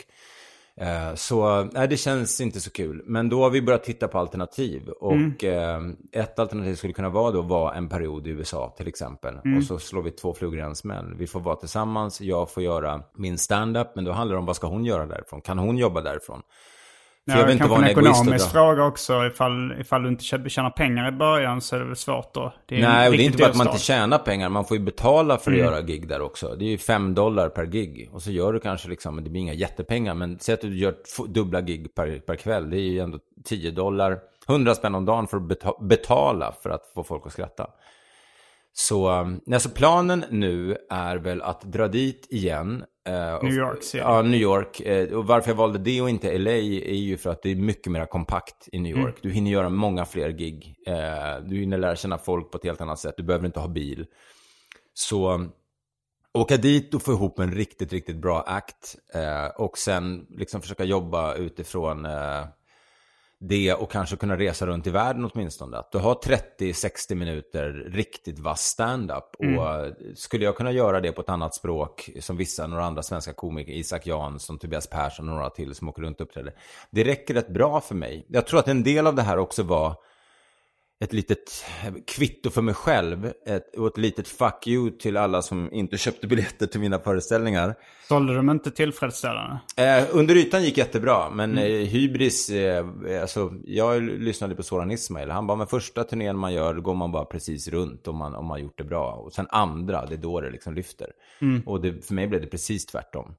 Eh, 0.81 1.15
Så 1.15 1.65
nej, 1.73 1.89
det 1.89 1.97
känns 1.97 2.41
inte 2.41 2.61
så 2.61 2.71
kul. 2.71 3.03
Men 3.07 3.29
då 3.29 3.43
har 3.43 3.51
vi 3.51 3.63
börjat 3.63 3.85
titta 3.85 4.09
på 4.09 4.19
alternativ. 4.19 4.89
Och 4.89 5.45
eh, 5.45 5.81
ett 6.13 6.39
alternativ 6.39 6.75
skulle 6.75 6.93
kunna 6.93 7.09
vara 7.09 7.31
då 7.31 7.41
att 7.41 7.47
vara 7.49 7.75
en 7.75 7.89
period 7.89 8.27
i 8.27 8.31
USA 8.31 8.75
till 8.77 8.89
exempel. 8.89 9.35
Och 9.59 9.65
så 9.65 9.79
slår 9.79 10.03
vi 10.03 10.11
två 10.11 10.35
flugor 10.35 10.59
i 10.59 10.63
en 10.63 10.77
smäll. 10.77 11.15
Vi 11.15 11.27
får 11.27 11.41
vara 11.41 11.57
tillsammans, 11.57 12.21
jag 12.21 12.51
får 12.51 12.63
göra 12.63 13.03
min 13.17 13.39
stand-up. 13.39 13.89
Men 13.95 14.05
då 14.05 14.13
handlar 14.13 14.35
det 14.35 14.39
om 14.41 14.47
vad 14.47 14.57
ska 14.57 14.67
hon 14.67 14.85
göra 14.85 15.07
därifrån? 15.07 15.41
Kan 15.41 15.59
hon 15.59 15.79
jobba 15.79 16.01
därifrån? 16.01 16.43
Ja, 17.25 17.35
kanske 17.35 17.53
en 17.53 17.59
egoist 17.61 17.77
och 17.77 17.87
ekonomisk 17.89 18.47
dra- 18.47 18.51
fråga 18.53 18.85
också. 18.85 19.27
Ifall, 19.27 19.75
ifall 19.81 20.03
du 20.03 20.09
inte 20.09 20.25
tjä- 20.25 20.49
tjänar 20.49 20.71
pengar 20.71 21.09
i 21.09 21.13
början 21.13 21.61
så 21.61 21.77
är 21.77 21.81
det 21.81 21.87
väl 21.87 21.97
svårt 21.97 22.35
då. 22.35 22.53
Det 22.67 22.75
är 22.75 22.79
en 22.79 22.91
Nej, 22.91 23.09
och 23.09 23.17
det 23.17 23.23
är 23.23 23.25
inte 23.25 23.39
bara 23.39 23.51
att 23.51 23.57
man 23.57 23.67
inte 23.67 23.79
tjänar 23.79 24.19
pengar. 24.19 24.49
Man 24.49 24.65
får 24.65 24.77
ju 24.77 24.83
betala 24.83 25.39
för 25.39 25.51
att 25.51 25.57
Mm. 25.59 25.67
göra 25.71 25.81
gig 25.83 26.09
där 26.09 26.21
också. 26.21 26.55
Det 26.59 26.65
är 26.65 26.69
ju 26.69 26.79
fem 26.79 27.15
dollar 27.15 27.49
per 27.49 27.67
gig. 27.67 28.09
Och 28.13 28.23
så 28.23 28.31
gör 28.31 28.53
du 28.53 28.61
kanske 28.61 28.89
liksom, 28.89 29.25
det 29.25 29.31
blir 29.31 29.41
inga 29.41 29.53
jättepengar. 29.55 30.15
Men 30.15 30.39
säg 30.39 30.53
att 30.55 30.61
du 30.61 30.77
gör 30.79 30.95
dubbla 31.29 31.61
gig 31.61 31.95
per, 31.95 32.19
per 32.19 32.37
kväll. 32.37 32.71
Det 32.71 32.77
är 32.77 32.81
ju 32.91 32.99
ändå 33.01 33.19
10 33.45 33.71
dollar. 33.71 34.19
100 34.49 34.75
spänn 34.75 34.95
om 34.95 35.05
dagen 35.05 35.27
för 35.27 35.37
att 35.37 35.43
beta- 35.43 35.85
betala 35.85 36.53
för 36.63 36.71
att 36.71 36.91
få 36.95 37.05
folk 37.05 37.27
att 37.27 37.33
skratta. 37.33 37.67
Så, 38.75 39.21
um, 39.21 39.41
nej, 39.47 39.61
så 39.61 39.71
planen 39.71 40.25
nu 40.31 40.77
är 40.91 41.17
väl 41.17 41.43
att 41.43 41.61
dra 41.63 41.89
dit 41.89 42.27
igen. 42.31 42.85
eh, 43.09 43.43
New 43.43 43.53
York 43.53 43.83
City. 43.83 43.99
Ja, 43.99 44.23
New 44.23 44.41
York. 44.41 44.81
Eh, 44.81 45.13
och 45.13 45.27
varför 45.27 45.51
jag 45.51 45.57
valde 45.57 45.79
det 45.79 46.01
och 46.01 46.11
inte 46.11 46.39
LA 46.39 46.51
är 46.51 46.95
ju 46.95 47.17
för 47.17 47.31
att 47.31 47.43
det 47.43 47.51
är 47.51 47.57
mycket 47.57 47.93
mer 47.93 48.07
kompakt 48.07 48.69
i 48.73 48.79
New 48.79 48.97
York. 48.97 49.03
Mm. 49.05 49.21
Du 49.23 49.31
hinner 49.31 49.51
göra 49.51 49.69
många 49.69 50.05
fler 50.05 50.31
gig. 50.31 50.75
Eh, 50.87 51.45
du 51.45 51.57
hinner 51.57 51.79
lära 51.79 51.97
känna 51.97 52.19
folk 52.19 52.51
på 52.51 52.59
ett 52.59 52.65
helt 52.65 52.81
annat 52.81 52.99
sätt. 52.99 53.15
Du 53.17 53.23
behöver 53.23 53.47
inte 53.47 53.61
ha 53.61 53.69
bil. 53.69 54.07
Så 54.95 55.33
um, 55.33 55.53
åka 56.39 56.57
dit 56.57 56.95
och 56.95 57.03
få 57.03 57.13
ihop 57.13 57.39
en 57.39 57.53
riktigt, 57.53 57.93
riktigt 57.93 58.17
bra 58.17 58.45
act. 58.47 58.97
Eh, 59.15 59.47
och 59.47 59.79
sen 59.79 60.27
liksom 60.31 60.63
försöka 60.63 60.85
jobba 60.85 61.35
utifrån 61.35 62.05
eh, 62.05 62.45
det 63.45 63.75
och 63.75 63.91
kanske 63.91 64.17
kunna 64.17 64.37
resa 64.37 64.67
runt 64.67 64.87
i 64.87 64.91
världen 64.91 65.31
åtminstone. 65.33 65.77
Att 65.77 65.93
du 65.93 65.99
har 65.99 66.15
30-60 66.15 67.15
minuter 67.15 67.73
riktigt 67.73 68.39
vass 68.39 68.63
stand-up. 68.63 69.25
Och 69.39 69.47
eh, 69.47 69.93
skulle 70.15 70.45
jag 70.45 70.57
kunna 70.57 70.73
göra 70.73 71.01
det 71.01 71.13
på 71.13 71.21
ett 71.21 71.29
annat 71.29 71.55
språk, 71.55 72.11
som 72.21 72.37
vissa, 72.37 72.67
några 72.67 72.85
andra 72.85 73.03
svenska 73.03 73.33
komiker, 73.33 73.73
Isak 73.73 74.07
Jansson, 74.07 74.59
Tobias 74.59 74.87
Persson 74.87 75.29
och 75.29 75.35
några 75.35 75.51
till 75.51 75.75
som 75.75 75.89
åker 75.89 76.03
runt 76.03 76.21
och 76.21 76.27
uppträder. 76.27 76.55
Det 76.91 77.05
räcker 77.05 77.35
rätt 77.35 77.49
bra 77.49 77.81
för 77.81 77.95
mig. 77.95 78.27
Jag 78.29 78.47
tror 78.47 78.61
att 78.61 78.69
en 78.69 78.83
del 78.83 79.07
av 79.07 79.15
det 79.15 79.23
här 79.23 79.39
också 79.39 79.63
var 79.63 79.97
ett 81.03 81.13
litet 81.13 81.65
kvitto 82.07 82.51
för 82.51 82.63
mig 82.63 82.75
själv 82.75 83.33
ett, 83.47 83.77
och 83.77 83.87
ett 83.87 83.99
litet 83.99 84.29
fuck 84.29 84.67
you 84.67 84.91
till 84.91 85.17
alla 85.17 85.43
som 85.43 85.73
inte 85.73 85.99
köpte 85.99 86.27
biljetter 86.27 86.67
till 86.67 86.81
mina 86.81 86.99
föreställningar. 86.99 87.75
Sålde 88.09 88.35
de 88.35 88.51
inte 88.51 88.71
tillfredsställande? 88.71 89.59
Eh, 89.77 90.05
under 90.13 90.37
ytan 90.37 90.65
gick 90.65 90.79
jättebra, 90.79 91.31
men 91.31 91.59
eh, 91.59 91.65
hybris, 91.65 92.51
eh, 92.51 92.87
alltså, 93.21 93.53
jag 93.65 94.03
lyssnade 94.03 94.55
på 94.55 94.63
Soran 94.63 94.91
Ismail. 94.91 95.31
Han 95.31 95.47
bara, 95.47 95.57
men 95.57 95.67
första 95.67 96.05
turnén 96.05 96.39
man 96.39 96.53
gör 96.53 96.75
går 96.75 96.95
man 96.95 97.13
bara 97.13 97.25
precis 97.25 97.69
runt 97.69 98.09
om 98.09 98.17
man, 98.17 98.35
om 98.35 98.47
man 98.47 98.61
gjort 98.61 98.79
det 98.79 98.85
bra. 98.85 99.13
Och 99.13 99.33
sen 99.33 99.47
andra, 99.51 100.07
det 100.07 100.15
är 100.15 100.19
då 100.19 100.41
det 100.41 100.51
liksom 100.51 100.75
lyfter. 100.75 101.11
Och 101.67 101.81
det, 101.81 102.07
för 102.07 102.15
mig 102.15 102.27
blev 102.27 102.41
det 102.41 102.47
precis 102.47 102.87
tvärtom. 102.87 103.35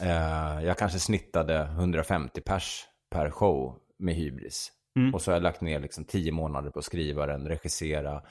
Eh, 0.00 0.64
jag 0.64 0.78
kanske 0.78 0.98
snittade 0.98 1.58
150 1.58 2.40
pers 2.40 2.84
per 3.10 3.30
show 3.30 3.74
med 3.98 4.14
hybris. 4.14 4.72
Mm. 4.96 5.14
Och 5.14 5.22
så 5.22 5.30
har 5.30 5.36
jag 5.36 5.42
lagt 5.42 5.60
ner 5.60 5.80
liksom 5.80 6.04
tio 6.04 6.32
månader 6.32 6.70
på 6.70 6.78
att 6.78 6.84
skriva 6.84 7.26
den, 7.26 7.48
regissera, 7.48 8.22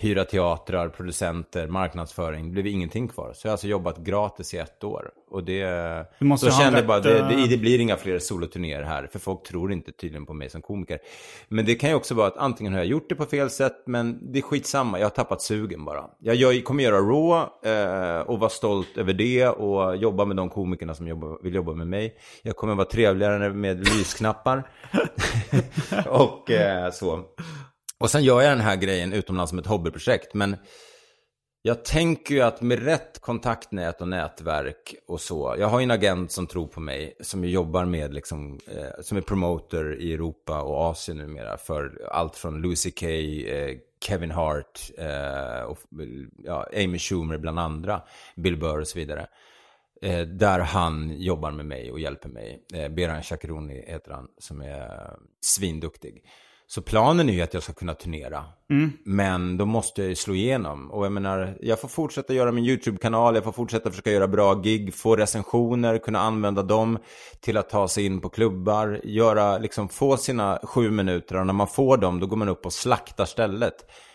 hyra 0.00 0.24
teatrar, 0.24 0.88
producenter, 0.88 1.66
marknadsföring. 1.66 2.44
Det 2.44 2.50
blev 2.50 2.66
ingenting 2.66 3.08
kvar. 3.08 3.32
Så 3.34 3.46
jag 3.46 3.50
har 3.50 3.52
alltså 3.52 3.66
jobbat 3.66 3.98
gratis 3.98 4.54
i 4.54 4.56
ett 4.56 4.84
år. 4.84 5.10
Och 5.30 5.44
det... 5.44 5.64
Du 6.18 6.24
måste 6.24 6.50
så 6.50 6.58
kände 6.58 6.78
jag 6.78 6.86
bara, 6.86 6.98
rätt, 6.98 7.02
det, 7.04 7.36
det, 7.36 7.46
det 7.46 7.56
blir 7.56 7.80
inga 7.80 7.96
fler 7.96 8.18
soloturnéer 8.18 8.82
här. 8.82 9.08
För 9.12 9.18
folk 9.18 9.42
tror 9.42 9.72
inte 9.72 9.92
tydligen 9.92 10.26
på 10.26 10.32
mig 10.32 10.50
som 10.50 10.62
komiker. 10.62 10.98
Men 11.48 11.64
det 11.64 11.74
kan 11.74 11.90
ju 11.90 11.96
också 11.96 12.14
vara 12.14 12.26
att 12.26 12.36
antingen 12.36 12.72
har 12.72 12.80
jag 12.80 12.86
gjort 12.86 13.08
det 13.08 13.14
på 13.14 13.24
fel 13.24 13.50
sätt, 13.50 13.82
men 13.86 14.32
det 14.32 14.38
är 14.38 14.42
skitsamma. 14.42 14.98
Jag 14.98 15.04
har 15.04 15.10
tappat 15.10 15.42
sugen 15.42 15.84
bara. 15.84 16.04
Jag 16.18 16.34
gör, 16.34 16.62
kommer 16.62 16.84
göra 16.84 16.98
Raw 16.98 17.48
eh, 17.64 18.20
och 18.20 18.38
vara 18.38 18.50
stolt 18.50 18.96
över 18.96 19.12
det 19.12 19.48
och 19.48 19.96
jobba 19.96 20.24
med 20.24 20.36
de 20.36 20.50
komikerna 20.50 20.94
som 20.94 21.08
jobbar, 21.08 21.38
vill 21.42 21.54
jobba 21.54 21.74
med 21.74 21.86
mig. 21.86 22.14
Jag 22.42 22.56
kommer 22.56 22.74
vara 22.74 22.86
trevligare 22.86 23.50
med 23.50 23.78
lysknappar. 23.78 24.70
och 26.08 26.50
eh, 26.50 26.90
så. 26.90 27.24
Och 28.00 28.10
sen 28.10 28.24
gör 28.24 28.40
jag 28.40 28.52
den 28.52 28.60
här 28.60 28.76
grejen 28.76 29.12
utomlands 29.12 29.50
som 29.50 29.58
ett 29.58 29.66
hobbyprojekt. 29.66 30.34
Men 30.34 30.56
jag 31.62 31.84
tänker 31.84 32.34
ju 32.34 32.40
att 32.40 32.60
med 32.60 32.84
rätt 32.84 33.18
kontaktnät 33.18 34.00
och 34.00 34.08
nätverk 34.08 34.94
och 35.08 35.20
så. 35.20 35.54
Jag 35.58 35.68
har 35.68 35.80
ju 35.80 35.84
en 35.84 35.90
agent 35.90 36.32
som 36.32 36.46
tror 36.46 36.66
på 36.66 36.80
mig. 36.80 37.16
Som 37.20 37.44
jobbar 37.44 37.84
med 37.84 38.14
liksom, 38.14 38.60
eh, 38.66 39.02
som 39.02 39.16
är 39.16 39.22
promoter 39.22 40.00
i 40.00 40.14
Europa 40.14 40.62
och 40.62 40.76
Asien 40.76 41.18
numera. 41.18 41.56
För 41.56 42.08
allt 42.10 42.36
från 42.36 42.62
Louis 42.62 42.82
CK, 42.82 43.02
eh, 43.02 43.76
Kevin 44.04 44.30
Hart, 44.30 44.80
eh, 44.98 45.62
och, 45.62 45.78
ja, 46.44 46.66
Amy 46.76 46.98
Schumer 46.98 47.38
bland 47.38 47.58
andra. 47.58 48.02
Bill 48.36 48.56
Burr 48.56 48.80
och 48.80 48.88
så 48.88 48.98
vidare. 48.98 49.26
Eh, 50.02 50.20
där 50.20 50.58
han 50.58 51.20
jobbar 51.20 51.50
med 51.50 51.66
mig 51.66 51.92
och 51.92 52.00
hjälper 52.00 52.28
mig. 52.28 52.66
Eh, 52.74 52.88
Beran 52.88 53.22
Chakroni 53.22 53.84
heter 53.86 54.12
han, 54.12 54.28
som 54.38 54.60
är 54.60 55.16
svinduktig. 55.40 56.22
Så 56.70 56.82
planen 56.82 57.28
är 57.28 57.32
ju 57.32 57.42
att 57.42 57.54
jag 57.54 57.62
ska 57.62 57.72
kunna 57.72 57.94
turnera. 57.94 58.44
Men 59.04 59.56
då 59.56 59.66
måste 59.66 60.02
jag 60.02 60.18
slå 60.18 60.34
igenom. 60.34 60.90
Och 60.90 61.04
jag 61.04 61.12
menar, 61.12 61.58
jag 61.60 61.80
får 61.80 61.88
fortsätta 61.88 62.34
göra 62.34 62.52
min 62.52 62.64
YouTube-kanal, 62.64 63.34
jag 63.34 63.44
får 63.44 63.52
fortsätta 63.52 63.90
försöka 63.90 64.10
göra 64.10 64.28
bra 64.28 64.54
gig, 64.54 64.94
få 64.94 65.16
recensioner, 65.16 65.98
kunna 65.98 66.18
använda 66.20 66.62
dem 66.62 66.98
till 67.40 67.56
att 67.56 67.70
ta 67.70 67.88
sig 67.88 68.06
in 68.06 68.20
på 68.20 68.28
klubbar, 68.28 69.00
göra, 69.04 69.58
liksom 69.58 69.88
få 69.88 70.16
sina 70.16 70.60
sju 70.62 70.90
minuter 70.90 71.36
och 71.36 71.46
när 71.46 71.52
man 71.52 71.66
får 71.66 71.96
dem 71.96 72.20
då 72.20 72.26
går 72.26 72.36
man 72.36 72.48
upp 72.48 72.66
och 72.66 72.72
slaktar 72.72 73.24
stället. 73.24 73.74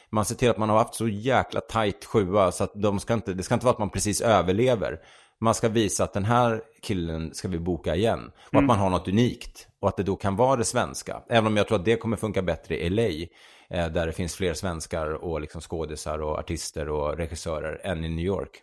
Man 0.10 0.26
ser 0.26 0.36
till 0.36 0.50
att 0.50 0.58
man 0.58 0.70
har 0.70 0.78
haft 0.78 0.96
så 0.96 1.08
jäkla 1.08 1.62
tajt 1.62 2.06
sjua 2.06 2.52
så 2.52 2.64
att 2.64 2.72
de 2.76 3.00
ska 3.00 3.14
inte, 3.14 3.34
det 3.34 3.44
ska 3.44 3.54
inte 3.54 3.66
vara 3.66 3.74
att 3.74 3.80
man 3.80 3.90
precis 3.90 4.22
överlever. 4.22 5.00
Man 5.44 5.56
ska 5.56 5.70
visa 5.70 6.04
att 6.04 6.14
den 6.14 6.26
här 6.26 6.62
killen 6.82 7.34
ska 7.34 7.48
vi 7.48 7.60
boka 7.60 7.96
igen. 7.96 8.32
Och 8.52 8.60
att 8.60 8.64
man 8.64 8.80
har 8.80 8.90
något 8.90 9.08
unikt. 9.08 9.68
Och 9.80 9.90
att 9.90 9.98
det 9.98 10.04
då 10.04 10.16
kan 10.16 10.36
vara 10.36 10.56
det 10.56 10.66
svenska. 10.66 11.22
Även 11.30 11.48
om 11.48 11.58
jag 11.58 11.68
tror 11.68 11.80
att 11.80 11.86
det 11.86 11.96
kommer 11.96 12.18
funka 12.18 12.42
bättre 12.42 12.78
i 12.78 12.90
LA. 12.90 13.28
Eh, 13.70 13.92
där 13.92 14.08
det 14.08 14.14
finns 14.14 14.36
fler 14.36 14.54
svenskar 14.54 15.24
och 15.24 15.42
liksom 15.42 15.62
skådisar 15.62 16.22
och 16.22 16.40
artister 16.40 16.90
och 16.90 17.18
regissörer 17.18 17.82
än 17.84 18.06
i 18.06 18.10
New 18.10 18.26
York. 18.26 18.62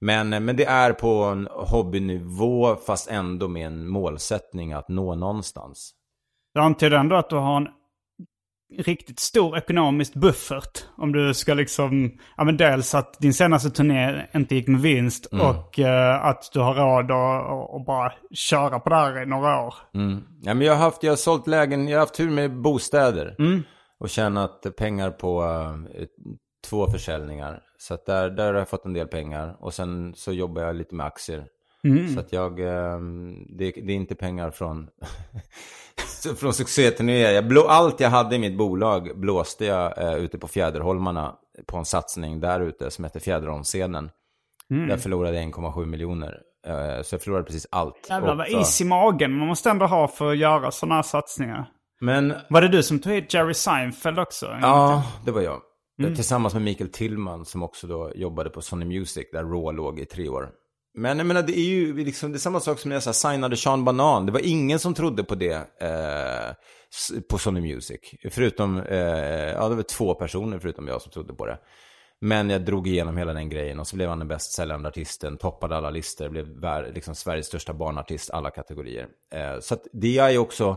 Men, 0.00 0.32
eh, 0.32 0.40
men 0.40 0.56
det 0.56 0.64
är 0.64 0.92
på 0.92 1.24
en 1.24 1.48
hobbynivå 1.50 2.76
fast 2.76 3.10
ändå 3.10 3.48
med 3.48 3.66
en 3.66 3.88
målsättning 3.88 4.72
att 4.72 4.88
nå 4.88 5.14
någonstans. 5.14 5.90
Jag 6.52 6.64
antyder 6.64 6.96
ändå 6.96 7.16
att 7.16 7.30
du 7.30 7.36
har 7.36 7.56
en 7.56 7.68
riktigt 8.76 9.20
stor 9.20 9.58
ekonomisk 9.58 10.14
buffert. 10.14 10.84
Om 10.96 11.12
du 11.12 11.34
ska 11.34 11.54
liksom, 11.54 12.10
ja 12.36 12.44
men 12.44 12.56
dels 12.56 12.94
att 12.94 13.18
din 13.18 13.34
senaste 13.34 13.70
turné 13.70 14.26
inte 14.34 14.54
gick 14.54 14.68
med 14.68 14.80
vinst 14.80 15.26
och 15.26 15.78
eh, 15.78 16.24
att 16.24 16.50
du 16.52 16.60
har 16.60 16.74
råd 16.74 17.10
att 17.80 17.86
bara 17.86 18.12
köra 18.32 18.80
på 18.80 18.88
det 18.90 18.96
här 18.96 19.22
i 19.22 19.26
några 19.26 19.60
år. 19.62 19.74
Ja, 20.42 20.54
men 20.54 20.66
jag, 20.66 20.74
har 20.74 20.84
haft, 20.84 21.02
jag 21.02 21.12
har 21.12 21.16
sålt 21.16 21.46
lägen, 21.46 21.88
jag 21.88 21.96
har 21.96 22.00
haft 22.00 22.14
tur 22.14 22.30
med 22.30 22.60
bostäder. 22.60 23.34
Och 24.00 24.08
tjänat 24.08 24.66
pengar 24.76 25.10
på 25.10 25.42
eh, 25.94 26.06
två 26.68 26.86
försäljningar. 26.86 27.62
Så 27.78 27.94
att 27.94 28.06
där, 28.06 28.30
där 28.30 28.46
har 28.46 28.54
jag 28.54 28.68
fått 28.68 28.84
en 28.84 28.92
del 28.92 29.06
pengar. 29.06 29.56
Och 29.60 29.74
sen 29.74 30.14
så 30.14 30.32
jobbar 30.32 30.62
jag 30.62 30.76
lite 30.76 30.94
med 30.94 31.06
aktier. 31.06 31.46
Så 32.14 32.20
att 32.20 32.32
jag, 32.32 32.60
eh, 32.60 32.98
det, 33.48 33.70
det 33.70 33.92
är 33.92 33.96
inte 33.96 34.14
pengar 34.14 34.50
från, 34.50 34.88
från 36.36 36.54
succéturnéer. 36.54 37.32
Jag 37.32 37.48
blå, 37.48 37.66
allt 37.66 38.00
jag 38.00 38.10
hade 38.10 38.36
i 38.36 38.38
mitt 38.38 38.58
bolag 38.58 39.20
blåste 39.20 39.64
jag 39.64 39.98
eh, 39.98 40.14
ute 40.14 40.38
på 40.38 40.48
Fjäderholmarna 40.48 41.34
på 41.66 41.76
en 41.76 41.84
satsning 41.84 42.40
där 42.40 42.60
ute 42.60 42.90
som 42.90 43.04
heter 43.04 43.20
Fjäderholmsscenen. 43.20 44.10
Där 44.68 44.96
förlorade 44.96 45.42
jag 45.42 45.52
1,7 45.54 45.86
miljoner. 45.86 46.38
Eh, 46.66 47.02
så 47.02 47.14
jag 47.14 47.22
förlorade 47.22 47.44
precis 47.44 47.66
allt. 47.70 48.06
Jävlar 48.08 48.34
vad 48.34 48.48
is 48.48 48.80
i 48.80 48.84
magen 48.84 49.32
man 49.38 49.48
måste 49.48 49.70
ändå 49.70 49.86
ha 49.86 50.08
för 50.08 50.30
att 50.30 50.38
göra 50.38 50.70
sådana 50.70 50.94
här 50.94 51.02
satsningar. 51.02 51.70
Men 52.00 52.34
Var 52.48 52.62
det 52.62 52.68
du 52.68 52.82
som 52.82 52.98
tog 52.98 53.12
hit 53.12 53.34
Jerry 53.34 53.54
Seinfeld 53.54 54.18
också? 54.18 54.46
Ja, 54.62 55.02
det 55.24 55.30
var 55.30 55.40
jag. 55.40 55.60
Mm. 56.02 56.14
Tillsammans 56.14 56.54
med 56.54 56.62
Mikael 56.62 56.90
Tillman 56.90 57.44
som 57.44 57.62
också 57.62 57.86
då 57.86 58.12
jobbade 58.14 58.50
på 58.50 58.60
Sony 58.60 58.84
Music 58.84 59.26
där 59.32 59.42
Raw 59.42 59.76
låg 59.76 60.00
i 60.00 60.04
tre 60.04 60.28
år. 60.28 60.50
Men 60.94 61.18
jag 61.18 61.26
menar, 61.26 61.42
det 61.42 61.58
är 61.58 61.68
ju 61.68 62.04
liksom, 62.04 62.32
det 62.32 62.36
är 62.36 62.40
samma 62.40 62.60
sak 62.60 62.78
som 62.78 62.88
när 62.88 62.96
jag 62.96 63.02
så 63.02 63.08
här, 63.08 63.32
signade 63.32 63.56
Sean 63.56 63.84
Banan. 63.84 64.26
Det 64.26 64.32
var 64.32 64.40
ingen 64.46 64.78
som 64.78 64.94
trodde 64.94 65.24
på 65.24 65.34
det 65.34 65.54
eh, 65.80 66.54
på 67.30 67.38
Sony 67.38 67.60
Music. 67.60 68.00
Förutom, 68.30 68.78
eh, 68.78 68.98
ja 69.52 69.68
det 69.68 69.74
var 69.74 69.82
två 69.82 70.14
personer 70.14 70.58
förutom 70.58 70.88
jag 70.88 71.02
som 71.02 71.12
trodde 71.12 71.34
på 71.34 71.46
det. 71.46 71.58
Men 72.20 72.50
jag 72.50 72.64
drog 72.64 72.88
igenom 72.88 73.16
hela 73.16 73.32
den 73.32 73.48
grejen 73.48 73.80
och 73.80 73.86
så 73.86 73.96
blev 73.96 74.08
han 74.08 74.18
den 74.18 74.28
bäst 74.28 74.52
säljande 74.52 74.88
artisten, 74.88 75.36
toppade 75.36 75.76
alla 75.76 75.90
listor, 75.90 76.28
blev 76.28 76.94
liksom 76.94 77.14
Sveriges 77.14 77.46
största 77.46 77.74
barnartist, 77.74 78.30
alla 78.30 78.50
kategorier. 78.50 79.06
Eh, 79.32 79.60
så 79.60 79.74
att 79.74 79.86
det 79.92 80.18
är 80.18 80.30
ju 80.30 80.38
också, 80.38 80.76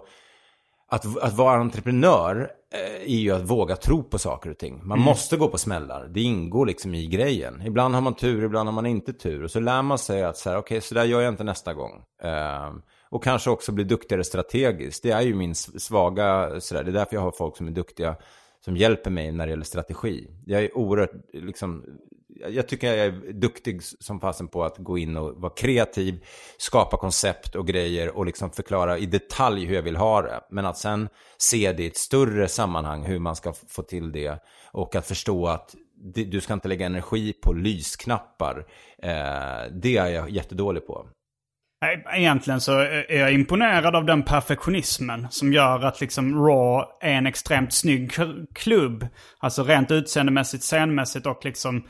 att, 0.92 1.24
att 1.24 1.34
vara 1.34 1.60
entreprenör 1.60 2.52
eh, 2.74 3.02
är 3.02 3.20
ju 3.20 3.32
att 3.32 3.42
våga 3.42 3.76
tro 3.76 4.04
på 4.04 4.20
saker 4.20 4.50
och 4.50 4.58
ting. 4.58 4.82
Man 4.84 5.00
måste 5.00 5.38
gå 5.38 5.48
på 5.48 5.58
smällar. 5.58 6.08
Det 6.08 6.22
ingår 6.22 6.66
liksom 6.66 6.94
i 6.94 7.08
grejen. 7.08 7.62
Ibland 7.66 7.96
har 7.96 8.02
man 8.02 8.14
tur, 8.14 8.44
ibland 8.44 8.70
har 8.70 8.74
man 8.74 8.86
inte 8.86 9.14
tur. 9.14 9.44
Och 9.44 9.52
så 9.52 9.60
lär 9.60 9.82
man 9.82 9.98
sig 9.98 10.24
att 10.24 10.38
så 10.38 10.50
här, 10.50 10.58
okej, 10.58 10.82
så 10.82 10.96
där 10.96 11.04
gör 11.04 11.22
jag 11.22 11.34
inte 11.34 11.44
nästa 11.44 11.74
gång. 11.74 12.04
Eh, 12.24 12.74
och 13.10 13.24
kanske 13.24 13.50
också 13.50 13.72
bli 13.72 13.84
duktigare 13.84 14.24
strategiskt. 14.24 15.04
Det 15.04 15.12
är 15.12 15.22
ju 15.22 15.36
min 15.36 15.56
svaga, 15.56 16.60
så 16.60 16.76
där. 16.76 16.84
det 16.84 16.92
är 16.92 16.94
därför 16.94 17.16
jag 17.16 17.22
har 17.22 17.32
folk 17.32 17.58
som 17.58 17.68
är 17.68 17.72
duktiga, 17.72 18.16
som 18.66 18.78
hjälper 18.78 19.12
mig 19.12 19.32
när 19.32 19.46
det 19.46 19.50
gäller 19.50 19.66
strategi. 19.66 20.28
Jag 20.46 20.64
är 20.64 20.78
oerhört, 20.78 21.12
liksom, 21.34 21.86
jag 22.50 22.68
tycker 22.68 22.88
jag 22.88 23.06
är 23.06 23.34
duktig 23.34 23.84
som 23.84 24.20
fasen 24.20 24.48
på 24.48 24.64
att 24.64 24.78
gå 24.78 24.98
in 24.98 25.18
och 25.18 25.42
vara 25.42 25.54
kreativ, 25.54 26.24
skapa 26.58 26.98
koncept 26.98 27.56
och 27.56 27.68
grejer 27.68 28.18
och 28.18 28.26
liksom 28.26 28.52
förklara 28.52 28.98
i 28.98 29.06
detalj 29.06 29.66
hur 29.66 29.76
jag 29.76 29.82
vill 29.82 29.96
ha 29.96 30.22
det. 30.22 30.42
Men 30.50 30.66
att 30.66 30.78
sen 30.78 31.10
se 31.38 31.74
det 31.74 31.84
i 31.84 31.88
ett 31.88 31.98
större 31.98 32.48
sammanhang, 32.48 33.04
hur 33.04 33.20
man 33.20 33.36
ska 33.36 33.54
få 33.70 33.82
till 33.82 34.12
det 34.12 34.44
och 34.72 34.96
att 34.96 35.08
förstå 35.08 35.48
att 35.48 35.76
du 36.14 36.42
ska 36.42 36.54
inte 36.54 36.68
lägga 36.68 36.86
energi 36.86 37.34
på 37.34 37.54
lysknappar. 37.54 38.66
Eh, 39.04 39.72
det 39.72 39.98
är 39.98 40.08
jag 40.08 40.30
jättedålig 40.30 40.88
på. 40.88 41.08
Egentligen 42.14 42.62
så 42.62 42.78
är 42.80 43.20
jag 43.20 43.34
imponerad 43.34 43.96
av 43.96 44.06
den 44.06 44.24
perfektionismen 44.24 45.28
som 45.30 45.54
gör 45.54 45.86
att 45.86 46.02
liksom 46.02 46.46
Raw 46.46 46.86
är 47.02 47.14
en 47.14 47.28
extremt 47.28 47.74
snygg 47.74 48.12
klubb. 48.54 49.08
Alltså 49.40 49.64
rent 49.64 49.92
utseendemässigt, 49.92 50.64
scenmässigt 50.64 51.26
och 51.26 51.46
liksom 51.46 51.84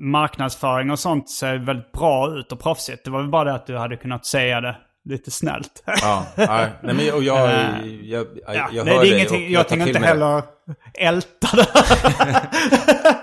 marknadsföring 0.00 0.90
och 0.90 0.98
sånt 0.98 1.30
ser 1.30 1.58
väldigt 1.58 1.92
bra 1.92 2.30
ut 2.38 2.52
och 2.52 2.60
proffsigt. 2.60 3.04
Det 3.04 3.10
var 3.10 3.20
väl 3.20 3.30
bara 3.30 3.44
det 3.44 3.54
att 3.54 3.66
du 3.66 3.76
hade 3.76 3.96
kunnat 3.96 4.26
säga 4.26 4.60
det 4.60 4.76
lite 5.04 5.30
snällt. 5.30 5.82
Ja, 5.86 6.26
nej, 6.34 6.68
nej, 6.82 6.94
men 6.94 7.14
och 7.14 7.22
jag, 7.22 7.50
jag, 7.50 7.66
jag, 8.02 8.26
Ja, 8.46 8.68
jag 8.72 8.86
nej, 8.86 8.94
hör 8.94 9.02
det 9.02 9.08
är 9.10 9.14
ingenting, 9.14 9.52
jag, 9.52 9.68
tar 9.68 9.76
tänker 9.76 9.94
inte 9.94 10.06
heller 10.06 10.42
älta 10.94 11.56
det. 11.56 11.66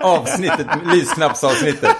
Avsnittet, 0.00 0.66
lysknappsavsnittet. 0.94 1.96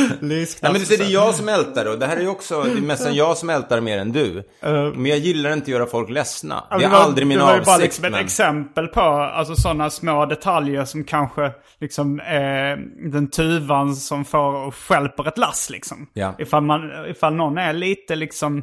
Lysknapp. 0.20 0.72
Nej 0.72 0.80
men 0.88 0.98
det 0.98 1.04
är 1.04 1.12
jag 1.12 1.34
som 1.34 1.48
ältar 1.48 1.86
och 1.92 1.98
det 1.98 2.06
här 2.06 2.16
är 2.16 2.20
ju 2.20 2.28
också, 2.28 2.62
det 2.62 2.70
är 2.70 2.80
nästan 2.80 3.14
jag 3.14 3.36
som 3.36 3.50
ältar 3.50 3.80
mer 3.80 3.98
än 3.98 4.12
du. 4.12 4.48
Men 4.94 5.06
jag 5.06 5.18
gillar 5.18 5.52
inte 5.52 5.62
att 5.64 5.68
göra 5.68 5.86
folk 5.86 6.10
ledsna. 6.10 6.64
Det 6.78 6.84
är 6.84 6.88
var- 6.88 6.98
aldrig 6.98 7.26
min 7.26 7.38
Det 7.38 7.44
var 7.44 7.54
ju 7.54 7.60
bara 7.60 7.70
avsikt. 7.74 7.82
liksom 7.84 8.04
ett 8.04 8.12
men... 8.12 8.24
exempel 8.24 8.88
på 8.88 9.00
alltså, 9.00 9.54
sådana 9.56 9.90
små 9.90 10.26
detaljer 10.26 10.84
som 10.84 11.04
kanske 11.04 11.52
liksom 11.80 12.20
är 12.24 12.76
den 13.12 13.30
tuvan 13.30 13.96
som 13.96 14.24
får 14.24 14.54
och 14.66 14.74
stjälper 14.74 15.28
ett 15.28 15.38
lass 15.38 15.70
liksom. 15.70 16.06
Ja. 16.12 16.34
Ifall, 16.38 16.62
man, 16.62 16.90
ifall 17.08 17.34
någon 17.34 17.58
är 17.58 17.72
lite 17.72 18.16
liksom, 18.16 18.58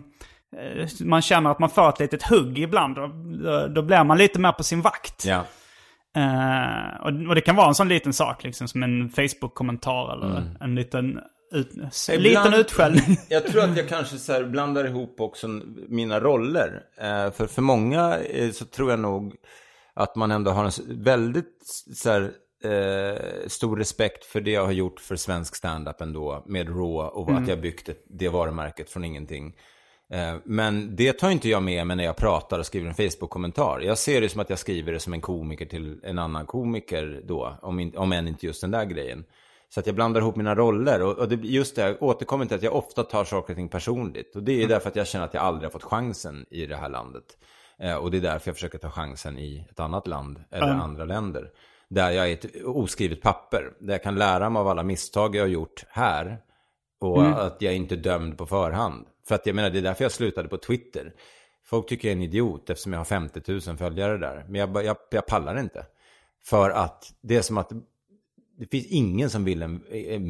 eh, 0.57 0.87
man 1.05 1.21
känner 1.21 1.51
att 1.51 1.59
man 1.59 1.69
får 1.69 1.89
ett 1.89 1.99
litet 1.99 2.23
hugg 2.23 2.59
ibland. 2.59 2.95
Då, 2.95 3.07
då, 3.43 3.67
då 3.67 3.81
blir 3.81 4.03
man 4.03 4.17
lite 4.17 4.39
mer 4.39 4.51
på 4.51 4.63
sin 4.63 4.81
vakt. 4.81 5.25
Ja. 5.25 5.43
Eh, 6.15 7.01
och, 7.01 7.27
och 7.29 7.35
det 7.35 7.41
kan 7.41 7.55
vara 7.55 7.67
en 7.67 7.75
sån 7.75 7.87
liten 7.89 8.13
sak 8.13 8.43
liksom 8.43 8.67
som 8.67 8.83
en 8.83 9.09
Facebook-kommentar 9.09 10.13
eller 10.13 10.55
en 10.61 10.75
liten, 10.75 11.19
ut, 11.51 11.71
Mm. 11.73 11.89
Ibland- 12.09 12.45
liten 12.45 12.53
utskällning. 12.53 13.17
Jag 13.29 13.47
tror 13.47 13.63
att 13.63 13.77
jag 13.77 13.87
kanske 13.89 14.17
så 14.17 14.33
här 14.33 14.43
blandar 14.43 14.85
ihop 14.87 15.21
också 15.21 15.47
mina 15.87 16.19
roller. 16.19 16.81
Eh, 16.97 17.31
för 17.31 17.47
för 17.47 17.61
många 17.61 18.17
eh, 18.19 18.51
så 18.51 18.65
tror 18.65 18.89
jag 18.89 18.99
nog 18.99 19.35
att 19.93 20.15
man 20.15 20.31
ändå 20.31 20.51
har 20.51 20.65
en 20.65 21.03
väldigt 21.03 21.61
så 21.95 22.09
här, 22.09 22.31
stor 23.47 23.77
respekt 23.77 24.25
för 24.25 24.41
det 24.41 24.51
jag 24.51 24.65
har 24.65 24.71
gjort 24.71 24.99
för 24.99 25.15
svensk 25.15 25.55
standup 25.55 26.01
ändå. 26.01 26.43
Med 26.45 26.67
Raw 26.69 27.09
och 27.09 27.31
att 27.31 27.47
jag 27.47 27.61
byggt 27.61 27.89
det 28.09 28.29
varumärket 28.29 28.89
från 28.89 29.05
ingenting. 29.05 29.53
Eh, 30.13 30.35
Men 30.43 30.95
det 30.95 31.13
tar 31.13 31.29
inte 31.29 31.49
jag 31.49 31.63
med 31.63 31.87
mig 31.87 31.97
när 31.97 32.03
jag 32.03 32.15
pratar 32.17 32.59
och 32.59 32.65
skriver 32.65 32.87
en 32.87 32.95
Facebook-kommentar. 32.95 33.79
Jag 33.79 33.97
ser 33.97 34.21
det 34.21 34.29
som 34.29 34.41
att 34.41 34.49
jag 34.49 34.59
skriver 34.59 34.91
det 34.91 34.99
som 34.99 35.13
en 35.13 35.21
komiker 35.21 35.65
till 35.65 35.99
en 36.03 36.19
annan 36.19 36.45
komiker 36.45 37.21
då. 37.25 37.57
Om, 37.61 37.79
in, 37.79 37.97
om 37.97 38.11
än 38.11 38.27
inte 38.27 38.45
just 38.45 38.61
den 38.61 38.71
där 38.71 38.85
grejen. 38.85 39.25
Så 39.69 39.79
att 39.79 39.85
jag 39.85 39.95
blandar 39.95 40.21
ihop 40.21 40.35
mina 40.35 40.55
roller. 40.55 41.01
Och, 41.01 41.17
och 41.17 41.29
det, 41.29 41.35
just 41.35 41.75
det, 41.75 41.81
jag 41.81 42.03
återkommer 42.03 42.45
till 42.45 42.55
att 42.55 42.63
jag 42.63 42.75
ofta 42.75 43.03
tar 43.03 43.23
saker 43.23 43.53
och 43.53 43.57
ting 43.57 43.69
personligt. 43.69 44.35
Och 44.35 44.43
det 44.43 44.63
är 44.63 44.67
därför 44.67 44.89
att 44.89 44.95
jag 44.95 45.07
känner 45.07 45.25
att 45.25 45.33
jag 45.33 45.43
aldrig 45.43 45.65
har 45.65 45.71
fått 45.71 45.83
chansen 45.83 46.45
i 46.49 46.65
det 46.65 46.75
här 46.75 46.89
landet. 46.89 47.25
Eh, 47.79 47.95
och 47.95 48.11
det 48.11 48.17
är 48.17 48.21
därför 48.21 48.49
jag 48.49 48.55
försöker 48.55 48.77
ta 48.77 48.89
chansen 48.89 49.37
i 49.37 49.65
ett 49.71 49.79
annat 49.79 50.07
land 50.07 50.43
eller 50.51 50.67
andra 50.67 51.05
länder. 51.05 51.49
Där 51.89 52.11
jag 52.11 52.29
är 52.29 52.33
ett 52.33 52.45
oskrivet 52.65 53.21
papper. 53.21 53.63
Där 53.79 53.93
jag 53.93 54.03
kan 54.03 54.15
lära 54.15 54.49
mig 54.49 54.59
av 54.59 54.67
alla 54.67 54.83
misstag 54.83 55.35
jag 55.35 55.43
har 55.43 55.47
gjort 55.47 55.85
här. 55.89 56.37
Och 57.01 57.45
att 57.45 57.61
jag 57.61 57.75
inte 57.75 57.95
är 57.95 57.97
dömd 57.97 58.37
på 58.37 58.45
förhand. 58.45 59.05
För 59.29 59.35
att 59.35 59.45
jag 59.45 59.55
menar, 59.55 59.69
det 59.69 59.77
är 59.77 59.81
därför 59.81 60.03
jag 60.03 60.11
slutade 60.11 60.49
på 60.49 60.57
Twitter. 60.57 61.13
Folk 61.65 61.87
tycker 61.87 62.07
jag 62.07 62.11
är 62.11 62.17
en 62.17 62.23
idiot 62.23 62.69
eftersom 62.69 62.93
jag 62.93 62.99
har 62.99 63.05
50 63.05 63.41
000 63.67 63.77
följare 63.77 64.17
där. 64.17 64.45
Men 64.47 64.55
jag, 64.55 64.85
jag, 64.85 64.97
jag 65.11 65.25
pallar 65.25 65.59
inte. 65.59 65.85
För 66.45 66.69
att 66.69 67.13
det 67.21 67.35
är 67.35 67.41
som 67.41 67.57
att 67.57 67.71
det 68.57 68.65
finns 68.71 68.85
ingen 68.85 69.29
som 69.29 69.43
vill 69.43 69.61
en, 69.61 69.83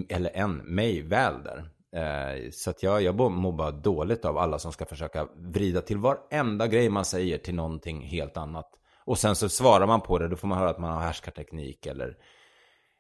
eller 0.10 0.32
en, 0.34 0.58
mig 0.58 1.02
väl 1.02 1.34
där. 1.44 1.70
Eh, 1.96 2.50
så 2.52 2.70
att 2.70 2.84
jag, 2.84 3.02
jag 3.02 3.16
mår 3.16 3.52
bara 3.52 3.72
dåligt 3.72 4.26
av 4.26 4.38
alla 4.38 4.60
som 4.60 4.72
ska 4.72 4.86
försöka 4.86 5.28
vrida 5.36 5.82
till 5.82 5.98
varenda 5.98 6.68
grej 6.68 6.90
man 6.90 7.06
säger 7.06 7.38
till 7.38 7.56
någonting 7.56 8.02
helt 8.02 8.38
annat. 8.38 8.70
Och 9.06 9.20
sen 9.20 9.36
så 9.36 9.50
svarar 9.50 9.88
man 9.88 10.02
på 10.02 10.20
det, 10.20 10.28
då 10.28 10.36
får 10.36 10.48
man 10.48 10.58
höra 10.58 10.70
att 10.70 10.80
man 10.80 10.92
har 10.92 11.02
härskarteknik 11.02 11.86
eller, 11.86 12.18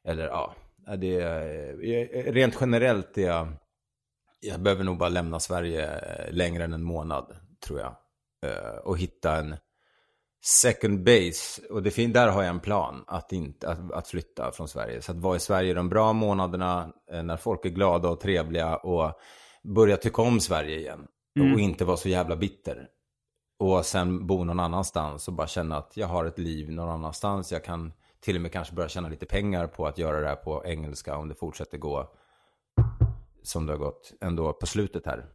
eller 0.06 0.28
ja. 0.28 0.56
Det 0.98 1.22
eh, 1.22 2.34
rent 2.34 2.58
generellt 2.62 3.18
är 3.18 3.28
jag, 3.28 3.48
jag 4.40 4.62
behöver 4.62 4.84
nog 4.84 4.98
bara 4.98 5.10
lämna 5.10 5.40
Sverige 5.40 6.02
längre 6.32 6.64
än 6.64 6.74
en 6.74 6.84
månad, 6.84 7.36
tror 7.66 7.80
jag. 7.80 7.96
Eh, 8.46 8.78
och 8.84 8.98
hitta 8.98 9.36
en 9.38 9.56
second 10.46 11.04
base. 11.04 11.62
Och 11.70 11.84
det 11.84 11.92
fin- 11.92 12.14
där 12.14 12.28
har 12.28 12.42
jag 12.44 12.50
en 12.50 12.60
plan, 12.60 13.04
att, 13.08 13.32
inte, 13.34 13.70
att, 13.70 13.92
att 13.92 14.08
flytta 14.08 14.52
från 14.52 14.68
Sverige. 14.68 15.02
Så 15.02 15.12
att 15.12 15.18
vara 15.18 15.36
i 15.36 15.40
Sverige 15.40 15.74
de 15.74 15.90
bra 15.90 16.14
månaderna, 16.14 16.94
eh, 17.12 17.24
när 17.24 17.38
folk 17.38 17.66
är 17.66 17.70
glada 17.70 18.10
och 18.10 18.20
trevliga 18.20 18.76
och 18.76 19.20
börja 19.64 19.98
tycka 19.98 20.22
om 20.22 20.40
Sverige 20.40 20.78
igen. 20.80 21.08
Och 21.54 21.60
inte 21.60 21.86
vara 21.86 21.98
så 21.98 22.10
jävla 22.10 22.36
bitter. 22.36 22.88
Och 23.60 23.86
sen 23.86 24.28
bo 24.28 24.44
någon 24.44 24.60
annanstans 24.60 25.28
och 25.28 25.34
bara 25.34 25.48
känna 25.48 25.78
att 25.78 25.98
jag 25.98 26.08
har 26.08 26.26
ett 26.26 26.40
liv 26.40 26.72
någon 26.72 26.90
annanstans. 26.90 27.52
Jag 27.52 27.64
kan 27.64 27.94
till 28.20 28.36
och 28.36 28.42
med 28.42 28.52
kanske 28.52 28.76
börja 28.76 28.90
tjäna 28.90 29.10
lite 29.10 29.26
pengar 29.26 29.68
på 29.68 29.88
att 29.88 29.98
göra 29.98 30.22
det 30.22 30.28
här 30.28 30.36
på 30.36 30.66
engelska 30.66 31.18
om 31.18 31.30
det 31.30 31.36
fortsätter 31.36 31.78
gå 31.78 32.14
som 33.44 33.66
det 33.66 33.74
har 33.74 33.78
gått 33.78 34.14
ändå 34.22 34.54
på 34.54 34.66
slutet 34.66 35.06
här. 35.06 35.26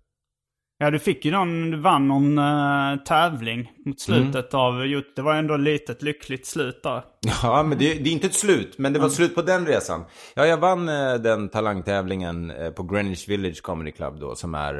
Ja, 0.78 0.90
du 0.90 0.98
fick 0.98 1.24
ju 1.24 1.30
någon, 1.30 1.70
du 1.70 1.76
vann 1.76 2.08
någon 2.08 2.38
eh, 2.38 3.04
tävling 3.04 3.72
mot 3.86 4.00
slutet 4.00 4.54
av, 4.54 4.86
jo, 4.86 5.02
det 5.16 5.22
var 5.22 5.34
ändå 5.34 5.56
lite 5.56 5.92
ett 5.92 6.02
lyckligt 6.02 6.46
slut 6.46 6.82
där. 6.82 7.04
Ja, 7.42 7.62
men 7.62 7.78
det, 7.78 7.94
det 7.94 8.10
är 8.10 8.12
inte 8.12 8.26
ett 8.26 8.34
slut, 8.34 8.78
men 8.78 8.92
det 8.92 8.98
var 8.98 9.08
slut 9.08 9.34
på 9.34 9.42
den 9.42 9.66
resan. 9.66 10.04
Ja, 10.34 10.46
jag 10.46 10.56
vann 10.56 10.88
eh, 10.88 11.14
den 11.14 11.48
talangtävlingen 11.48 12.50
eh, 12.50 12.70
på 12.70 12.82
Greenwich 12.82 13.28
Village 13.28 13.62
Comedy 13.62 13.92
Club 13.92 14.20
då, 14.20 14.34
som 14.34 14.54
är 14.54 14.74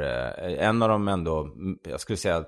en 0.59 0.81
av 0.81 0.89
de 0.89 1.07
ändå, 1.07 1.43
mm, 1.43 1.77
jag 1.83 1.99
skulle 1.99 2.17
säga 2.17 2.45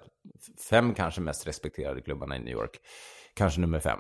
fem 0.70 0.94
kanske 0.94 1.22
mest 1.22 1.48
respekterade 1.48 2.02
klubbarna 2.02 2.36
i 2.36 2.40
New 2.40 2.54
York. 2.54 2.80
Kanske 3.36 3.62
nummer 3.62 3.80
fem. 3.80 4.00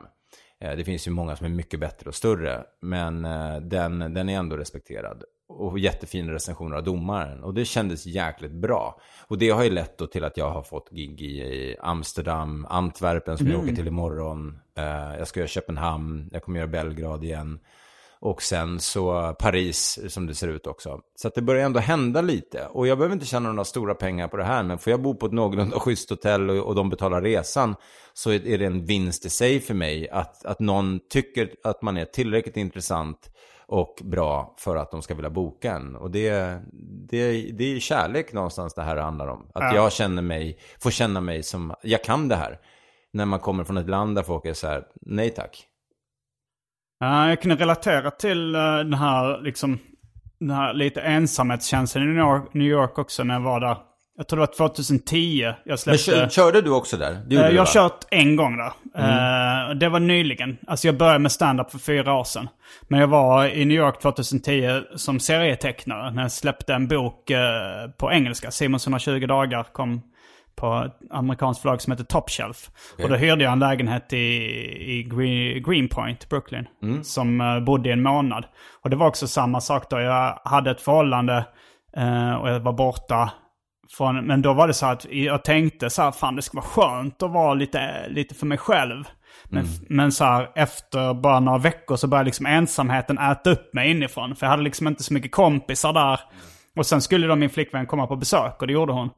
Det 0.59 0.83
finns 0.83 1.07
ju 1.07 1.11
många 1.11 1.35
som 1.35 1.45
är 1.45 1.49
mycket 1.49 1.79
bättre 1.79 2.09
och 2.09 2.15
större, 2.15 2.63
men 2.81 3.21
den, 3.69 4.13
den 4.13 4.29
är 4.29 4.37
ändå 4.37 4.57
respekterad. 4.57 5.23
Och 5.49 5.79
jättefina 5.79 6.33
recensioner 6.33 6.77
av 6.77 6.83
domaren. 6.83 7.43
Och 7.43 7.53
det 7.53 7.65
kändes 7.65 8.05
jäkligt 8.05 8.51
bra. 8.51 9.01
Och 9.27 9.37
det 9.37 9.49
har 9.49 9.63
ju 9.63 9.69
lett 9.69 9.97
då 9.97 10.07
till 10.07 10.23
att 10.23 10.37
jag 10.37 10.49
har 10.49 10.63
fått 10.63 10.89
gig 10.89 11.21
i 11.21 11.75
Amsterdam, 11.79 12.67
Antwerpen 12.69 13.37
som 13.37 13.47
jag 13.47 13.59
åker 13.59 13.75
till 13.75 13.87
imorgon. 13.87 14.59
Eh, 14.77 15.17
jag 15.17 15.27
ska 15.27 15.39
göra 15.39 15.47
Köpenhamn, 15.47 16.29
jag 16.31 16.43
kommer 16.43 16.59
göra 16.59 16.67
Belgrad 16.67 17.23
igen. 17.23 17.59
Och 18.19 18.41
sen 18.41 18.79
så 18.79 19.35
Paris 19.39 19.99
som 20.07 20.27
det 20.27 20.35
ser 20.35 20.47
ut 20.47 20.67
också. 20.67 21.01
Så 21.15 21.27
att 21.27 21.35
det 21.35 21.41
börjar 21.41 21.65
ändå 21.65 21.79
hända 21.79 22.21
lite. 22.21 22.65
Och 22.65 22.87
jag 22.87 22.97
behöver 22.97 23.13
inte 23.13 23.25
tjäna 23.25 23.49
några 23.49 23.65
stora 23.65 23.95
pengar 23.95 24.27
på 24.27 24.37
det 24.37 24.43
här. 24.43 24.63
Men 24.63 24.77
får 24.77 24.91
jag 24.91 25.01
bo 25.01 25.15
på 25.15 25.25
ett 25.25 25.31
någorlunda 25.31 25.79
schysst 25.79 26.09
hotell 26.09 26.49
och, 26.49 26.67
och 26.67 26.75
de 26.75 26.89
betalar 26.89 27.21
resan. 27.21 27.75
Så 28.13 28.31
är 28.31 28.57
det 28.57 28.65
en 28.65 28.85
vinst 28.85 29.25
i 29.25 29.29
sig 29.29 29.59
för 29.59 29.73
mig. 29.73 30.09
Att, 30.09 30.45
att 30.45 30.59
någon 30.59 30.99
tycker 31.09 31.49
att 31.63 31.81
man 31.81 31.97
är 31.97 32.05
tillräckligt 32.05 32.57
intressant 32.57 33.29
och 33.67 34.01
bra 34.03 34.55
för 34.57 34.75
att 34.75 34.91
de 34.91 35.01
ska 35.01 35.15
vilja 35.15 35.29
boka 35.29 35.71
en. 35.75 35.95
Och 35.95 36.11
det, 36.11 36.61
det, 37.09 37.51
det 37.51 37.75
är 37.75 37.79
kärlek 37.79 38.33
någonstans 38.33 38.73
det 38.73 38.81
här 38.81 38.97
handlar 38.97 39.27
om. 39.27 39.51
Att 39.53 39.63
Ja. 39.63 39.75
jag 39.75 39.91
känner 39.93 40.21
mig, 40.21 40.57
får 40.79 40.91
känna 40.91 41.21
mig 41.21 41.43
som, 41.43 41.73
jag 41.81 42.03
kan 42.03 42.27
det 42.27 42.35
här. 42.35 42.59
När 43.13 43.25
man 43.25 43.39
kommer 43.39 43.63
från 43.63 43.77
ett 43.77 43.89
land 43.89 44.15
där 44.15 44.23
folk 44.23 44.45
är 44.45 44.53
så 44.53 44.67
här, 44.67 44.83
nej 45.01 45.29
tack. 45.29 45.63
Ja, 46.99 47.29
jag 47.29 47.41
kunde 47.41 47.55
relatera 47.55 48.11
till 48.11 48.55
eh, 48.55 48.61
den 48.61 48.93
här, 48.93 49.41
liksom, 49.41 49.79
den 50.39 50.49
här 50.49 50.73
lite 50.73 51.01
ensamhetskänslan 51.01 52.03
i 52.03 52.07
New 52.07 52.17
York, 52.17 52.53
New 52.53 52.67
York 52.67 52.97
också 52.97 53.23
när 53.23 53.33
jag 53.33 53.41
var 53.41 53.59
där. 53.59 53.77
Jag 54.17 54.27
tror 54.27 54.39
det 54.39 54.45
var 54.59 54.69
2010 54.69 55.41
jag 55.41 55.55
Men 55.65 55.77
släppte. 55.77 56.03
kör, 56.03 56.29
körde 56.29 56.61
du 56.61 56.69
också 56.69 56.97
där? 56.97 57.17
Det 57.27 57.35
Eh, 57.35 57.49
jag 57.49 57.61
har 57.61 57.65
kört 57.73 58.05
en 58.11 58.35
gång 58.35 58.57
där. 58.57 58.71
Eh, 58.95 59.75
det 59.75 59.89
var 59.89 59.99
nyligen. 59.99 60.57
Alltså 60.67 60.87
jag 60.87 60.97
började 60.97 61.19
med 61.19 61.31
stand-up 61.31 61.71
för 61.71 61.79
fyra 61.79 62.13
år 62.13 62.23
sedan. 62.23 62.49
Men 62.87 62.99
jag 62.99 63.07
var 63.07 63.45
i 63.45 63.65
New 63.65 63.77
York 63.77 63.99
2010 64.01 64.81
som 64.95 65.19
serietecknare 65.19 66.11
när 66.11 66.21
jag 66.21 66.31
släppte 66.31 66.73
en 66.73 66.87
bok 66.87 67.29
eh, 67.29 67.39
på 67.97 68.11
engelska. 68.11 68.51
Simons 68.51 68.87
120 68.87 69.25
dagar 69.27 69.63
kom 69.63 70.01
på 70.55 70.83
ett 70.85 71.11
amerikanskt 71.11 71.61
förlag 71.61 71.81
som 71.81 71.91
heter 71.91 72.03
Top 72.03 72.29
Shelf. 72.29 72.69
Och 73.03 73.09
då 73.09 73.15
hyrde 73.15 73.43
jag 73.43 73.53
en 73.53 73.59
lägenhet 73.59 74.13
i, 74.13 74.17
i 74.97 75.03
Green, 75.03 75.63
Greenpoint, 75.63 76.29
Brooklyn. 76.29 76.67
Som 77.03 77.41
eh, 77.41 77.59
bodde 77.59 77.89
i 77.89 77.91
en 77.91 78.01
månad. 78.01 78.45
Och 78.83 78.89
det 78.89 78.95
var 78.95 79.07
också 79.07 79.27
samma 79.27 79.61
sak 79.61 79.89
då. 79.89 79.99
Jag 79.99 80.39
hade 80.43 80.71
ett 80.71 80.81
förhållande 80.81 81.45
och 82.41 82.49
jag 82.49 82.59
var 82.59 82.73
borta 82.73 83.31
från, 83.89 84.25
men 84.25 84.41
då 84.41 84.53
var 84.53 84.67
det 84.67 84.73
så 84.73 84.85
att 84.85 85.05
jag 85.09 85.43
tänkte 85.43 85.89
så 85.89 86.01
här, 86.01 86.11
fan 86.11 86.35
det 86.35 86.41
skulle 86.41 86.61
vara 86.61 86.69
skönt 86.69 87.23
att 87.23 87.31
vara 87.31 87.53
lite, 87.53 88.07
lite 88.09 88.35
för 88.35 88.45
mig 88.45 88.57
själv. 88.57 89.03
Men, 89.49 89.65
men 89.89 90.11
så 90.11 90.23
här, 90.23 90.49
efter 90.55 91.13
bara 91.13 91.39
några 91.39 91.57
veckor 91.57 91.95
så 91.95 92.07
började 92.07 92.25
liksom 92.25 92.45
ensamheten 92.45 93.17
äta 93.17 93.49
upp 93.49 93.73
mig 93.73 93.91
inifrån. 93.91 94.35
För 94.35 94.45
jag 94.45 94.51
hade 94.51 94.63
liksom 94.63 94.87
inte 94.87 95.03
så 95.03 95.13
mycket 95.13 95.31
kompisar 95.31 95.93
där. 95.93 96.19
Och 96.77 96.85
sen 96.85 97.01
skulle 97.01 97.27
då 97.27 97.35
min 97.35 97.49
flickvän 97.49 97.85
komma 97.85 98.07
på 98.07 98.15
besök 98.15 98.61
och 98.61 98.67
det 98.67 98.73
gjorde 98.73 98.93
hon. 98.93 99.09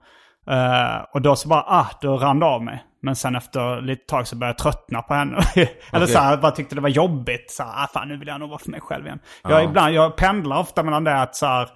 Eh, 0.49 1.05
och 1.13 1.22
då 1.22 1.36
så 1.36 1.49
bara, 1.49 1.63
ah, 1.67 1.88
då 2.01 2.17
rann 2.17 2.39
det 2.39 2.45
av 2.45 2.63
mig. 2.63 2.84
Men 3.01 3.15
sen 3.15 3.36
efter 3.36 3.82
lite 3.82 4.05
tag 4.05 4.28
så 4.28 4.36
började 4.36 4.51
jag 4.51 4.57
tröttna 4.57 5.01
på 5.01 5.13
henne. 5.13 5.38
Eller 5.93 6.05
så 6.05 6.20
här, 6.20 6.38
bara 6.38 6.51
tyckte 6.51 6.76
det 6.76 6.82
var 6.82 6.89
jobbigt. 6.89 7.51
Så 7.51 7.63
här, 7.63 7.84
ah, 7.84 7.88
fan 7.93 8.07
nu 8.07 8.17
vill 8.17 8.28
jag 8.28 8.39
nog 8.39 8.49
vara 8.49 8.59
för 8.59 8.72
mig 8.72 8.82
själv 8.82 9.05
igen. 9.05 9.20
Jag, 9.43 9.63
ibland, 9.63 9.93
jag 9.93 10.15
pendlar 10.15 10.59
ofta 10.59 10.84
mellan 10.84 11.03
det 11.03 11.22
att 11.22 11.36
så 11.36 11.45
här, 11.45 11.70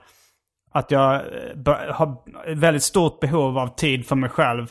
att 0.73 0.91
jag 0.91 1.15
eh, 1.15 1.93
har 1.93 2.17
väldigt 2.55 2.83
stort 2.83 3.19
behov 3.19 3.57
av 3.57 3.75
tid 3.75 4.05
för 4.07 4.15
mig 4.15 4.29
själv. 4.29 4.67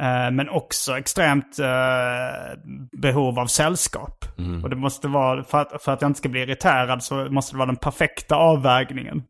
eh, 0.00 0.30
Men 0.30 0.48
också 0.48 0.98
extremt 0.98 1.58
eh, 1.58 2.58
behov 2.92 3.38
av 3.38 3.46
sällskap. 3.46 4.24
Och 4.62 4.70
det 4.70 4.76
måste 4.76 5.08
vara, 5.08 5.44
för 5.44 5.58
att, 5.58 5.82
för 5.82 5.92
att 5.92 6.02
jag 6.02 6.08
inte 6.08 6.18
ska 6.18 6.28
bli 6.28 6.40
irriterad 6.40 7.02
så 7.02 7.14
måste 7.14 7.54
det 7.54 7.58
vara 7.58 7.66
den 7.66 7.76
perfekta 7.76 8.36
avvägningen. 8.36 9.22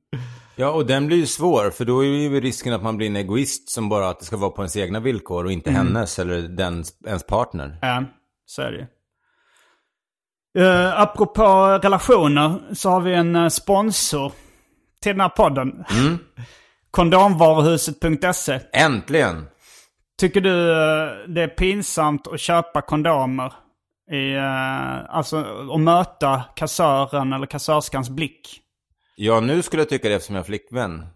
Ja, 0.56 0.70
och 0.70 0.86
den 0.86 1.06
blir 1.06 1.16
ju 1.16 1.26
svår, 1.26 1.70
för 1.70 1.84
då 1.84 2.04
är 2.04 2.06
ju 2.06 2.40
risken 2.40 2.72
att 2.72 2.82
man 2.82 2.96
blir 2.96 3.06
en 3.06 3.16
egoist 3.16 3.68
som 3.68 3.88
bara 3.88 4.08
att 4.08 4.18
det 4.18 4.24
ska 4.24 4.36
vara 4.36 4.50
på 4.50 4.62
ens 4.62 4.76
egna 4.76 5.00
villkor 5.00 5.44
och 5.44 5.52
inte 5.52 5.70
hennes 5.70 6.18
eller 6.18 6.42
den, 6.42 6.84
ens 7.06 7.26
partner. 7.26 7.78
Ja, 7.82 8.04
så 8.46 8.62
är 8.62 8.72
det 8.72 8.78
ju. 8.78 8.86
Uh, 10.64 11.00
apropå 11.00 11.78
relationer 11.82 12.74
så 12.74 12.90
har 12.90 13.00
vi 13.00 13.14
en 13.14 13.50
sponsor 13.50 14.32
till 15.02 15.12
den 15.12 15.20
här 15.20 15.28
podden. 15.28 15.84
Kondomvaruhuset.se. 16.90 18.60
Äntligen! 18.72 19.46
Tycker 20.20 20.40
du 20.40 20.70
eh, 20.70 21.28
det 21.28 21.42
är 21.42 21.48
pinsamt 21.48 22.26
att 22.26 22.40
köpa 22.40 22.82
kondomer? 22.82 23.52
I, 24.10 24.34
eh, 24.34 25.16
alltså 25.16 25.36
att 25.74 25.80
möta 25.80 26.44
kassören 26.56 27.32
eller 27.32 27.46
kassörskans 27.46 28.10
blick? 28.10 28.60
Ja, 29.16 29.40
nu 29.40 29.62
skulle 29.62 29.82
jag 29.82 29.88
tycka 29.88 30.08
det 30.08 30.14
eftersom 30.14 30.34
jag 30.34 30.42
har 30.42 30.46
flickvän. 30.46 31.06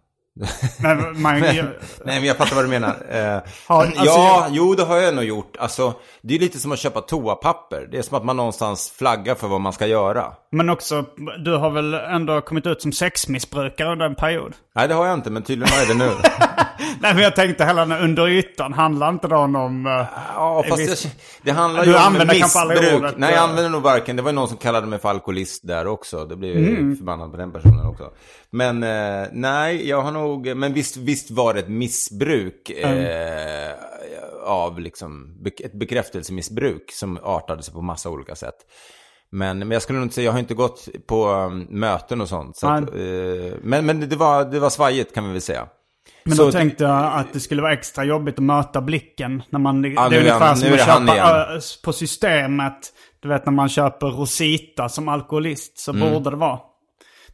Men 0.83 1.23
man, 1.23 1.41
Nej, 1.41 1.65
men 2.05 2.25
jag 2.25 2.37
fattar 2.37 2.57
vad 2.57 2.65
du 2.65 2.69
menar. 2.69 2.97
Eh, 3.11 3.41
Har- 3.67 3.83
alltså, 3.85 4.05
ja, 4.05 4.41
jag- 4.47 4.49
jo, 4.57 4.75
det 4.75 4.83
har 4.85 4.97
jag 4.97 5.15
nog 5.15 5.25
gjort. 5.25 5.57
Alltså, 5.59 5.95
det 6.23 6.35
är 6.35 6.39
lite 6.39 6.59
som 6.59 6.73
att 6.73 6.79
köpa 6.79 7.01
toapapper. 7.01 7.89
Det 7.91 7.99
är 7.99 8.03
som 8.03 8.17
att 8.17 8.25
man 8.25 8.37
någonstans 8.37 8.91
flaggar 8.99 9.35
för 9.35 9.49
vad 9.49 9.61
man 9.61 9.73
ska 9.73 9.87
göra. 9.87 10.33
men 10.53 10.71
också, 10.71 11.05
du 11.45 11.57
har 11.57 11.71
väl 11.71 11.95
ändå 11.95 12.41
kommit 12.41 12.67
ut 12.67 12.83
som 12.83 12.93
sexmissbrukare 12.93 13.93
under 13.93 14.07
en 14.07 14.15
period? 14.15 14.53
Nej, 14.75 14.89
det 14.89 14.95
har 14.95 15.07
jag 15.07 15.15
inte, 15.15 15.31
men 15.31 15.43
tydligen 15.43 15.73
har 15.73 15.79
jag 15.79 15.89
det 15.89 16.05
nu. 16.05 16.11
Nej, 17.01 17.15
men 17.15 17.23
jag 17.23 17.37
tänkte 17.37 17.65
hela 17.65 17.85
den 17.87 17.99
under 18.03 18.29
ytan, 18.29 18.73
handlar 18.73 19.09
inte 19.09 19.29
då 19.29 19.37
om... 19.37 19.87
eh, 19.87 19.93
Ja, 20.37 20.65
fast 20.69 20.81
Visst. 20.83 21.05
jag, 21.05 21.13
det 21.43 21.53
handlar 21.53 21.85
Du 21.85 21.91
ju 21.91 21.97
om 21.97 22.13
missbruk. 22.29 22.95
ordet, 23.01 23.15
Nej, 23.19 23.31
jag 23.31 23.39
eh. 23.39 23.43
använder 23.49 23.71
nog 23.71 23.83
varken. 23.83 24.17
Det 24.17 24.23
var 24.23 24.31
ju 24.31 24.35
någon 24.35 24.49
som 24.49 24.57
kallade 24.57 24.87
mig 24.87 24.99
för 24.99 25.09
alkoholist 25.09 25.67
där 25.67 25.87
också. 25.87 26.25
Det 26.25 26.37
blev 26.37 26.57
Mm. 26.57 26.97
förbannad 26.97 27.31
på 27.31 27.37
den 27.37 27.53
personen 27.53 27.87
också. 27.87 28.11
Men 28.51 28.83
eh, 28.83 29.29
nej, 29.33 29.89
jag 29.89 30.03
har 30.03 30.11
nog, 30.13 30.22
men 30.55 30.73
visst, 30.73 30.97
visst 30.97 31.31
var 31.31 31.55
det 31.55 31.61
ett 31.61 31.69
missbruk 31.69 32.71
eh, 32.71 33.75
av 34.45 34.81
liksom, 34.81 35.45
ett 35.65 35.73
bekräftelsemissbruk 35.73 36.93
som 36.93 37.19
artade 37.23 37.63
sig 37.63 37.75
på 37.75 37.83
massa 37.83 38.11
olika 38.11 38.35
sätt. 38.35 38.57
Men, 39.31 39.59
men 39.59 39.71
jag 39.71 39.83
skulle 39.83 39.99
nog 39.99 40.05
inte 40.07 40.15
säga, 40.15 40.25
jag 40.25 40.33
har 40.33 40.39
inte 40.39 40.55
gått 40.55 40.89
på 41.07 41.29
um, 41.29 41.67
möten 41.71 42.21
och 42.21 42.29
sånt. 42.29 42.57
Så 42.57 42.67
att, 42.67 42.95
eh, 42.95 43.59
men 43.63 43.87
men 43.87 44.09
det, 44.09 44.17
var, 44.17 44.45
det 44.45 44.61
var 44.61 44.71
svajigt 44.71 45.15
kan 45.15 45.27
vi 45.27 45.33
väl 45.33 45.41
säga. 45.41 45.67
Men 46.25 46.37
Så- 46.37 46.45
då 46.45 46.53
tänkte 46.53 46.85
jag 46.85 47.13
att 47.15 47.33
det 47.33 47.41
skulle 47.41 47.63
vara 47.63 47.73
extra 47.73 48.05
jobbigt 48.05 48.35
att 48.35 48.45
möta 48.45 48.81
blicken. 48.81 49.43
När 49.51 49.59
man, 49.59 49.85
Ja, 49.85 49.91
det 49.91 50.07
är 50.07 50.11
nu 50.11 50.17
är 50.17 50.21
ungefär 50.21 50.55
som 50.55 50.73
att 50.73 50.79
köpa 50.79 51.61
på 51.85 51.93
systemet. 51.93 52.93
Du 53.21 53.29
vet 53.29 53.47
när 53.47 53.53
man 53.53 53.69
köper 53.69 54.07
Rosita 54.07 54.89
som 54.89 55.09
alkoholist 55.09 55.79
så 55.79 55.93
borde 55.93 56.31
det 56.31 56.37
vara. 56.37 56.59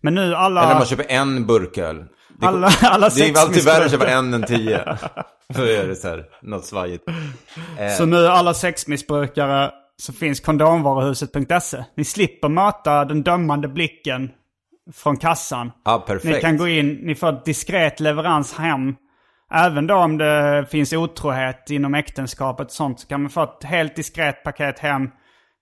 Men 0.01 0.15
nu 0.15 0.35
alla... 0.35 0.61
Mm. 0.61 0.71
Eller 0.71 0.81
man 0.81 0.87
köper 0.87 1.07
en 1.09 1.47
burköl. 1.47 2.05
Det, 2.41 2.47
Alla- 2.47 2.71
alla 2.83 3.09
det 3.09 3.29
är 3.29 3.39
alltid 3.39 3.65
värre 3.65 3.85
att 3.85 3.91
köpa 3.91 4.07
en 4.11 4.35
än 4.35 4.43
tio. 4.43 4.85
Då 5.55 5.63
är 5.63 5.87
det 5.89 5.97
så 5.97 6.09
här, 6.09 6.25
något 6.43 6.65
svajigt. 6.65 7.05
Så 7.99 8.07
nu 8.07 8.27
alla 8.27 8.55
sexmissbrukare 8.55 9.71
så 9.97 10.13
finns 10.13 10.41
kondomvaruhuset.se. 10.41 11.85
Ni 11.97 12.05
slipper 12.05 12.49
möta 12.49 13.05
den 13.05 13.23
dömande 13.23 13.69
blicken 13.69 14.31
från 14.95 15.17
kassan. 15.17 15.73
Ja, 15.85 15.99
Ni 16.09 16.13
perfekt. 16.15 16.41
kan 16.41 16.57
gå 16.57 16.69
in, 16.69 16.89
ni 17.03 17.15
får 17.15 17.45
diskret 17.45 18.01
leverans 18.01 18.55
hem. 18.55 18.95
Även 19.55 19.87
då 19.87 19.95
om 19.95 20.19
det 20.19 20.67
finns 20.71 20.93
otrohet 20.93 21.71
inom 21.71 21.95
äktenskapet 21.95 22.67
och 22.67 22.73
sånt 22.73 23.01
så 23.01 23.07
kan 23.09 23.23
man 23.23 23.31
få 23.31 23.43
ett 23.43 23.65
helt 23.65 23.97
diskret 23.97 24.45
paket 24.45 24.79
hem. 24.79 25.03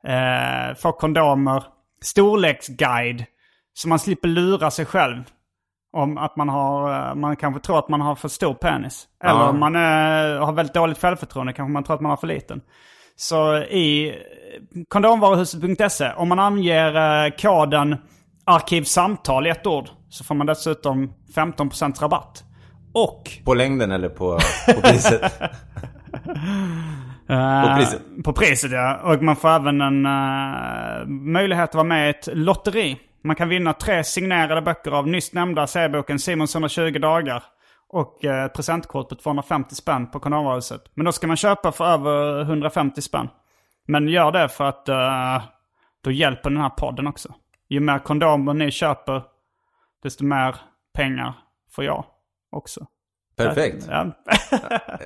Eh, 0.07 0.77
få 0.79 0.93
kondomer, 0.93 1.65
storleksguide. 2.03 3.25
Så 3.75 3.89
man 3.89 3.99
slipper 3.99 4.29
lura 4.29 4.71
sig 4.71 4.85
själv. 4.87 5.23
Om 5.97 6.19
att 6.19 6.37
man 6.37 6.49
har, 6.49 7.09
eh, 7.09 7.15
man 7.15 7.37
kanske 7.37 7.61
tror 7.61 7.79
att 7.79 7.89
man 7.89 8.01
har 8.01 8.15
för 8.15 8.29
stor 8.29 8.55
penis. 8.55 9.07
Eller 9.25 9.35
Ja. 9.41 9.49
om 9.49 9.61
man 9.61 9.75
eh, 9.77 10.45
har 10.45 10.53
väldigt 10.53 10.75
dåligt 10.75 10.99
självförtroende 11.01 11.53
kanske 11.53 11.73
man 11.73 11.85
tror 11.85 11.95
att 11.95 12.01
man 12.01 12.11
har 12.11 12.17
för 12.17 12.27
liten. 12.27 12.61
Så 13.17 13.57
i 13.57 14.09
eh, 14.09 14.15
kondomvaruhuset.se, 14.89 16.13
om 16.17 16.29
man 16.29 16.39
anger 16.39 17.39
koden 17.39 17.97
arkivsamtal 18.45 19.47
i 19.47 19.51
ett 19.51 19.67
ord 19.67 19.89
så 20.09 20.25
får 20.25 20.35
man 20.35 20.47
dessutom 20.47 21.13
15% 21.37 22.01
rabatt. 22.03 22.43
Och 22.95 23.31
På 23.45 23.55
längden 23.55 23.91
eller 23.91 24.09
på, 24.09 24.39
på 24.75 24.81
priset? 24.81 25.23
På 27.29 27.77
priset. 27.77 28.03
På 28.25 28.33
priset 28.33 28.73
ja. 28.73 28.97
Och 29.03 29.23
man 29.23 29.37
får 29.37 29.49
även 29.49 29.81
en 29.81 30.07
eh, 30.07 31.07
möjlighet 31.07 31.69
att 31.69 31.75
vara 31.75 31.85
med 31.85 32.07
i 32.07 32.11
ett 32.11 32.29
lotteri. 32.33 32.97
Man 33.27 33.37
kan 33.37 33.49
vinna 33.49 33.73
tre 33.73 34.05
signerade 34.05 34.63
böcker 34.63 34.91
av 34.91 35.09
nyss 35.09 35.33
nämnda 35.33 35.67
serieboken 35.67 36.19
Simons 36.19 36.55
120 36.55 36.99
dagar. 36.99 37.45
Och 37.89 38.25
eh, 38.25 38.45
ett 38.45 38.55
presentkort 38.55 39.09
på 39.09 39.15
250 39.15 39.75
spänn 39.75 40.11
på 40.11 40.21
Kanalvaruhuset. 40.21 40.83
Men 40.95 41.05
då 41.05 41.13
ska 41.13 41.27
man 41.27 41.37
köpa 41.37 41.73
för 41.73 41.85
över 41.85 42.41
150 42.41 43.03
spänn. 43.03 43.29
Men 43.89 44.09
gör 44.09 44.33
det 44.33 44.49
för 44.49 44.65
att 44.65 44.89
eh, 44.89 45.43
då 46.01 46.11
hjälper 46.11 46.51
den 46.51 46.61
här 46.61 46.71
podden 46.71 47.07
också. 47.07 47.35
Ju 47.69 47.81
mer 47.81 47.99
kondomer 47.99 48.55
ni 48.55 48.71
köper, 48.71 49.23
desto 50.03 50.25
mer 50.25 50.57
pengar 50.95 51.33
får 51.71 51.85
jag 51.85 52.05
också. 52.51 52.87
Perfekt. 53.37 53.87
Ja. 53.91 54.07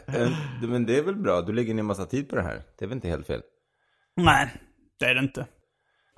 Eh, 0.07 0.31
Men 0.69 0.87
det 0.87 0.99
är 0.99 1.03
väl 1.03 1.17
bra, 1.17 1.41
du 1.41 1.53
lägger 1.53 1.75
ner 1.75 1.83
massa 1.83 2.07
tid 2.07 2.29
på 2.29 2.37
det 2.37 2.43
här. 2.43 2.63
Det 2.79 2.85
är 2.85 2.89
väl 2.89 2.97
inte 2.97 3.09
helt 3.09 3.27
fel? 3.27 3.41
Nej, 4.17 4.49
det 4.99 5.07
är 5.07 5.15
det 5.15 5.21
inte. 5.21 5.47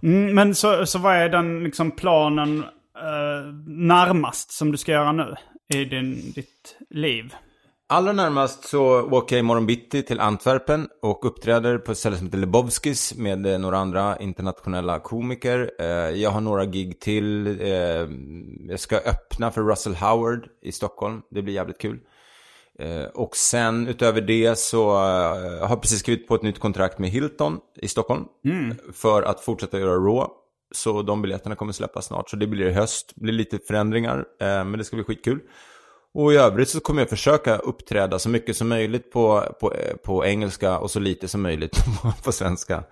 Mm, 0.03 0.35
men 0.35 0.55
så, 0.55 0.87
så 0.87 0.99
vad 0.99 1.17
är 1.17 1.29
den 1.29 1.65
liksom 1.65 1.91
planen 1.91 2.59
eh, 2.99 3.53
närmast 3.67 4.51
som 4.51 4.73
du 4.73 4.79
ska 4.79 4.93
göra 4.93 5.13
nu 5.13 5.35
i 5.75 5.85
din, 5.85 6.33
ditt 6.35 6.77
liv? 6.91 7.35
Allra 7.89 8.13
närmast 8.13 8.65
så 8.65 9.03
åker 9.11 9.37
jag 9.37 9.41
imorgon 9.41 9.67
bitti 9.67 10.03
till 10.03 10.21
Antwerpen 10.21 10.89
och 11.03 11.27
uppträder 11.27 11.79
på 11.79 11.93
ett 11.93 11.99
ställe 11.99 12.17
som 12.17 12.27
heter 12.27 12.39
Lebowskis 12.39 13.15
med 13.15 13.47
eh, 13.47 13.59
några 13.59 13.79
andra 13.79 14.17
internationella 14.17 14.99
komiker. 14.99 15.71
Eh, 15.79 15.87
jag 15.87 16.31
har 16.31 16.41
några 16.41 16.65
gig 16.65 17.01
till. 17.01 17.61
Eh, 17.61 17.69
jag 18.69 18.81
ska 18.81 18.97
öppna 18.97 19.51
för 19.51 19.63
Russell 19.63 19.95
Howard 19.95 20.49
i 20.63 20.73
Stockholm. 20.73 21.23
Det 21.31 21.43
blir 21.43 21.55
jävligt 21.55 21.81
kul. 21.81 22.01
Eh, 22.83 23.05
och 23.05 23.37
sen 23.37 23.89
utöver 23.89 24.21
det 24.21 24.59
så 24.59 24.91
eh, 24.91 25.61
har 25.61 25.69
jag 25.69 25.83
precis 25.83 25.99
skrivit 26.01 26.29
på 26.29 26.35
ett 26.35 26.43
nytt 26.43 26.59
kontrakt 26.59 26.99
med 26.99 27.11
Hilton 27.11 27.59
i 27.77 27.89
Stockholm. 27.89 28.25
För 28.93 29.23
att 29.23 29.41
fortsätta 29.41 29.79
göra 29.81 29.95
Raw. 29.95 30.27
Så 30.75 31.03
de 31.03 31.23
biljetterna 31.23 31.55
kommer 31.57 31.73
släppas 31.73 32.07
snart. 32.07 32.31
Så 32.31 32.37
det 32.37 32.47
blir 32.47 32.67
i 32.67 32.73
höst. 32.73 33.13
Det 33.15 33.21
blir 33.23 33.33
lite 33.35 33.59
förändringar. 33.59 34.19
eh, 34.41 34.47
Men 34.47 34.73
det 34.73 34.85
ska 34.85 34.97
bli 34.97 35.05
skitkul. 35.05 35.41
Och 36.15 36.33
i 36.33 36.37
övrigt 36.37 36.69
så 36.69 36.81
kommer 36.81 37.03
jag 37.03 37.11
försöka 37.11 37.57
uppträda 37.57 38.19
så 38.19 38.29
mycket 38.29 38.57
som 38.57 38.69
möjligt 38.69 39.13
på, 39.13 39.55
på, 39.61 39.75
på 40.05 40.25
engelska 40.27 40.79
och 40.79 40.91
så 40.91 41.01
lite 41.01 41.29
som 41.29 41.43
möjligt 41.43 41.85
på, 42.03 42.13
på 42.25 42.33
svenska. 42.33 42.85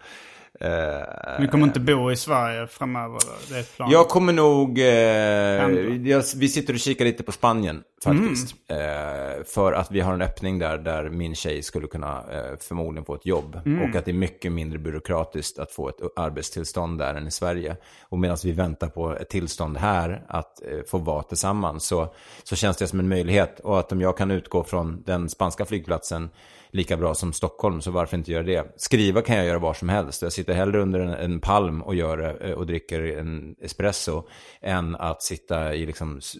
Eh, 0.61 1.41
Vi 1.41 1.49
kommer 1.49 1.67
inte 1.67 1.81
bo 1.81 2.11
i 2.11 2.17
Sverige 2.17 2.67
framöver. 2.67 3.19
Det 3.49 3.59
är 3.59 3.93
jag 3.93 4.09
kommer 4.09 4.33
nog... 4.33 4.79
Ändå. 4.79 6.09
jag, 6.11 6.25
vi 6.37 6.49
sitter 6.49 6.75
och 6.75 6.81
kikar 6.81 7.05
lite 7.05 7.23
på 7.23 7.33
Spanien 7.33 7.83
faktiskt. 8.05 8.55
Eh, 8.69 9.45
för 9.47 9.73
att 9.73 9.91
vi 9.91 10.01
har 10.01 10.15
en 10.15 10.23
öppning 10.23 10.59
där, 10.59 10.79
där 10.79 11.09
min 11.09 11.35
tjej 11.35 11.63
skulle 11.63 11.87
kunna 11.87 12.25
förmodligen 12.61 13.05
få 13.05 13.15
ett 13.15 13.27
jobb. 13.27 13.61
Och 13.65 13.97
att 13.97 14.05
det 14.05 14.11
är 14.11 14.13
mycket 14.13 14.53
mindre 14.53 14.79
byråkratiskt 14.79 15.59
att 15.59 15.73
få 15.73 15.89
ett 15.89 16.01
arbetstillstånd 16.17 16.99
där 16.99 17.15
än 17.15 17.27
i 17.27 17.31
Sverige. 17.31 17.77
Och 18.09 18.19
medan 18.19 18.37
vi 18.45 18.53
väntar 18.53 18.89
på 18.89 19.17
ett 19.17 19.29
tillstånd 19.29 19.77
här 19.77 20.25
att 20.29 20.63
få 20.87 20.99
vara 20.99 21.23
tillsammans 21.23 21.85
så, 21.85 22.15
så 22.43 22.57
känns 22.57 22.77
det 22.77 22.87
som 22.87 23.01
en 23.01 23.09
möjlighet. 23.09 23.61
Och 23.61 23.79
att 23.79 23.93
om 23.93 24.01
jag 24.01 24.17
kan 24.17 24.31
utgå 24.31 24.65
från 24.65 25.03
den 25.07 25.29
spanska 25.29 25.65
flygplatsen 25.65 26.31
lika 26.73 26.97
bra 26.97 27.15
som 27.15 27.33
Stockholm, 27.33 27.81
så 27.81 27.91
varför 27.91 28.17
inte 28.17 28.33
göra 28.33 28.43
det? 28.43 28.75
Skriva 28.77 29.23
kan 29.23 29.37
jag 29.37 29.47
göra 29.47 29.59
var 29.59 29.75
som 29.75 29.89
helst. 29.89 30.23
Jag 30.23 30.33
sitter 30.33 30.55
hellre 30.55 30.81
under 30.83 31.01
en, 31.01 31.09
en 31.11 31.41
palm 31.41 31.83
och, 31.83 31.95
gör, 31.95 32.17
det, 32.17 32.31
eh, 32.49 32.53
och 32.53 32.67
dricker 32.67 33.19
en 33.19 33.55
espresso 33.63 34.23
än 34.63 34.97
att 34.97 35.23
sitta 35.23 35.75
i 35.75 35.87
liksom 35.87 36.19
s- 36.19 36.37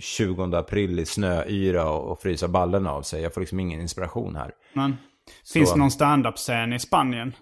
20 0.00 0.56
april 0.56 0.98
i 1.00 1.06
snöyra 1.06 1.90
och, 1.90 2.10
och 2.12 2.20
frysa 2.22 2.48
ballen 2.48 2.86
av 2.86 3.02
sig. 3.02 3.22
Jag 3.22 3.34
får 3.34 3.40
liksom 3.40 3.60
ingen 3.60 3.80
inspiration 3.80 4.36
här. 4.36 4.50
Men, 4.72 4.96
finns 5.52 5.72
det 5.72 5.78
någon 5.78 5.90
stand-up-scen 5.90 6.72
i 6.72 6.78
Spanien? 6.78 7.32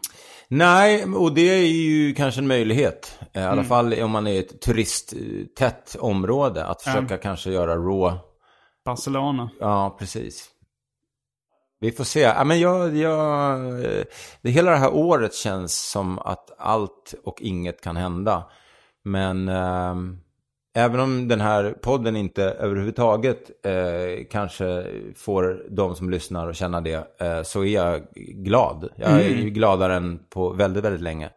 Nej, 0.48 1.04
och 1.04 1.34
det 1.34 1.48
är 1.50 1.66
ju 1.66 2.14
kanske 2.14 2.40
en 2.40 2.46
möjlighet. 2.46 3.18
Eh, 3.32 3.42
I 3.42 3.44
alla 3.44 3.64
fall 3.64 3.94
om 4.02 4.10
man 4.10 4.26
är 4.26 4.30
i 4.32 4.38
ett 4.38 4.60
turisttätt 4.60 5.96
område. 6.00 6.64
Att 6.66 6.82
försöka 6.82 7.16
kanske 7.18 7.50
göra 7.50 7.76
raw. 7.76 8.18
Barcelona? 8.84 9.50
Ja, 9.60 9.96
precis. 9.98 10.48
Vi 11.83 11.93
får 11.93 12.05
se. 12.05 12.20
Ja, 12.20 12.45
men 12.45 12.61
jag, 12.61 12.97
jag, 12.97 13.61
eh, 13.85 14.05
det, 14.43 14.51
hela 14.51 14.70
det 14.70 14.76
här 14.76 14.95
året 14.95 15.35
känns 15.35 15.91
som 15.91 16.18
att 16.18 16.51
allt 16.59 17.14
och 17.24 17.43
inget 17.43 17.80
kan 17.80 17.97
hända. 17.97 18.45
Men 19.05 19.49
ehm, 19.49 20.18
även 20.74 21.01
om 21.01 21.28
den 21.28 21.41
här 21.41 21.74
podden 21.83 22.16
inte 22.16 22.45
överhuvudtaget 22.45 23.66
eh, 23.66 24.26
kanske 24.30 24.87
får 25.16 25.66
de 25.70 25.97
som 25.97 26.11
lyssnar 26.11 26.49
att 26.49 26.57
känna 26.57 26.80
det, 26.80 27.20
eh, 27.20 27.43
så 27.43 27.64
är 27.64 27.74
jag 27.74 28.03
glad. 28.14 28.89
Jag 28.97 29.11
är 29.11 29.28
ju 29.28 29.51
gladare 29.51 29.95
än 29.97 30.18
på 30.30 30.51
väldigt, 30.51 30.85
väldigt 30.85 31.03
länge. 31.03 31.30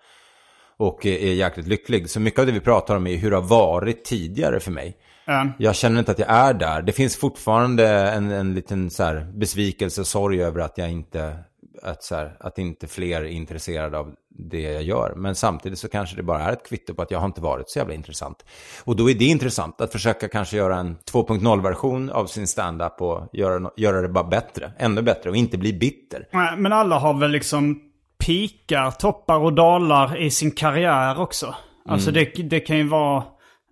Och 0.77 1.05
är 1.05 1.33
jäkligt 1.33 1.67
lycklig. 1.67 2.09
Så 2.09 2.19
mycket 2.19 2.39
av 2.39 2.45
det 2.45 2.51
vi 2.51 2.59
pratar 2.59 2.95
om 2.95 3.07
är 3.07 3.15
hur 3.15 3.29
det 3.29 3.37
har 3.37 3.43
varit 3.43 4.05
tidigare 4.05 4.59
för 4.59 4.71
mig. 4.71 4.97
Ja. 5.25 5.47
Jag 5.57 5.75
känner 5.75 5.99
inte 5.99 6.11
att 6.11 6.19
jag 6.19 6.29
är 6.29 6.53
där. 6.53 6.81
Det 6.81 6.91
finns 6.91 7.17
fortfarande 7.17 7.87
en, 7.89 8.31
en 8.31 8.53
liten 8.53 8.89
så 8.89 9.03
här, 9.03 9.27
besvikelse 9.33 10.01
och 10.01 10.07
sorg 10.07 10.43
över 10.43 10.59
att 10.59 10.77
jag 10.77 10.91
inte, 10.91 11.37
att, 11.83 12.03
så 12.03 12.15
här, 12.15 12.37
att 12.39 12.57
inte 12.57 12.87
fler 12.87 13.21
är 13.21 13.25
intresserade 13.25 13.97
av 13.97 14.15
det 14.29 14.61
jag 14.61 14.83
gör. 14.83 15.13
Men 15.15 15.35
samtidigt 15.35 15.79
så 15.79 15.87
kanske 15.87 16.15
det 16.15 16.23
bara 16.23 16.43
är 16.43 16.53
ett 16.53 16.67
kvitto 16.69 16.93
på 16.93 17.01
att 17.01 17.11
jag 17.11 17.19
har 17.19 17.25
inte 17.25 17.41
varit 17.41 17.69
så 17.69 17.79
jävla 17.79 17.93
intressant. 17.93 18.45
Och 18.83 18.95
då 18.95 19.09
är 19.09 19.13
det 19.13 19.25
intressant 19.25 19.81
att 19.81 19.91
försöka 19.91 20.27
kanske 20.27 20.57
göra 20.57 20.77
en 20.77 20.97
2.0-version 21.11 22.09
av 22.09 22.25
sin 22.25 22.47
stand-up 22.47 23.01
och 23.01 23.29
göra, 23.33 23.71
göra 23.77 24.01
det 24.01 24.09
bara 24.09 24.23
bättre. 24.23 24.71
Ännu 24.77 25.01
bättre 25.01 25.29
och 25.29 25.35
inte 25.35 25.57
bli 25.57 25.73
bitter. 25.73 26.27
Nej, 26.31 26.57
Men 26.57 26.73
alla 26.73 26.99
har 26.99 27.13
väl 27.13 27.31
liksom 27.31 27.81
pikar, 28.17 28.91
toppar 28.91 29.37
och 29.37 29.53
dalar 29.53 30.21
i 30.21 30.31
sin 30.31 30.51
karriär 30.51 31.19
också. 31.19 31.55
Alltså 31.89 32.11
det, 32.11 32.25
det 32.25 32.59
kan 32.59 32.77
ju 32.77 32.87
vara... 32.87 33.23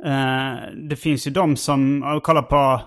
Eh, 0.06 0.56
det 0.90 0.96
finns 0.96 1.28
ju 1.28 1.32
de 1.32 1.56
som, 1.56 2.02
jag 2.06 2.24
kollar 2.24 2.42
på 2.42 2.82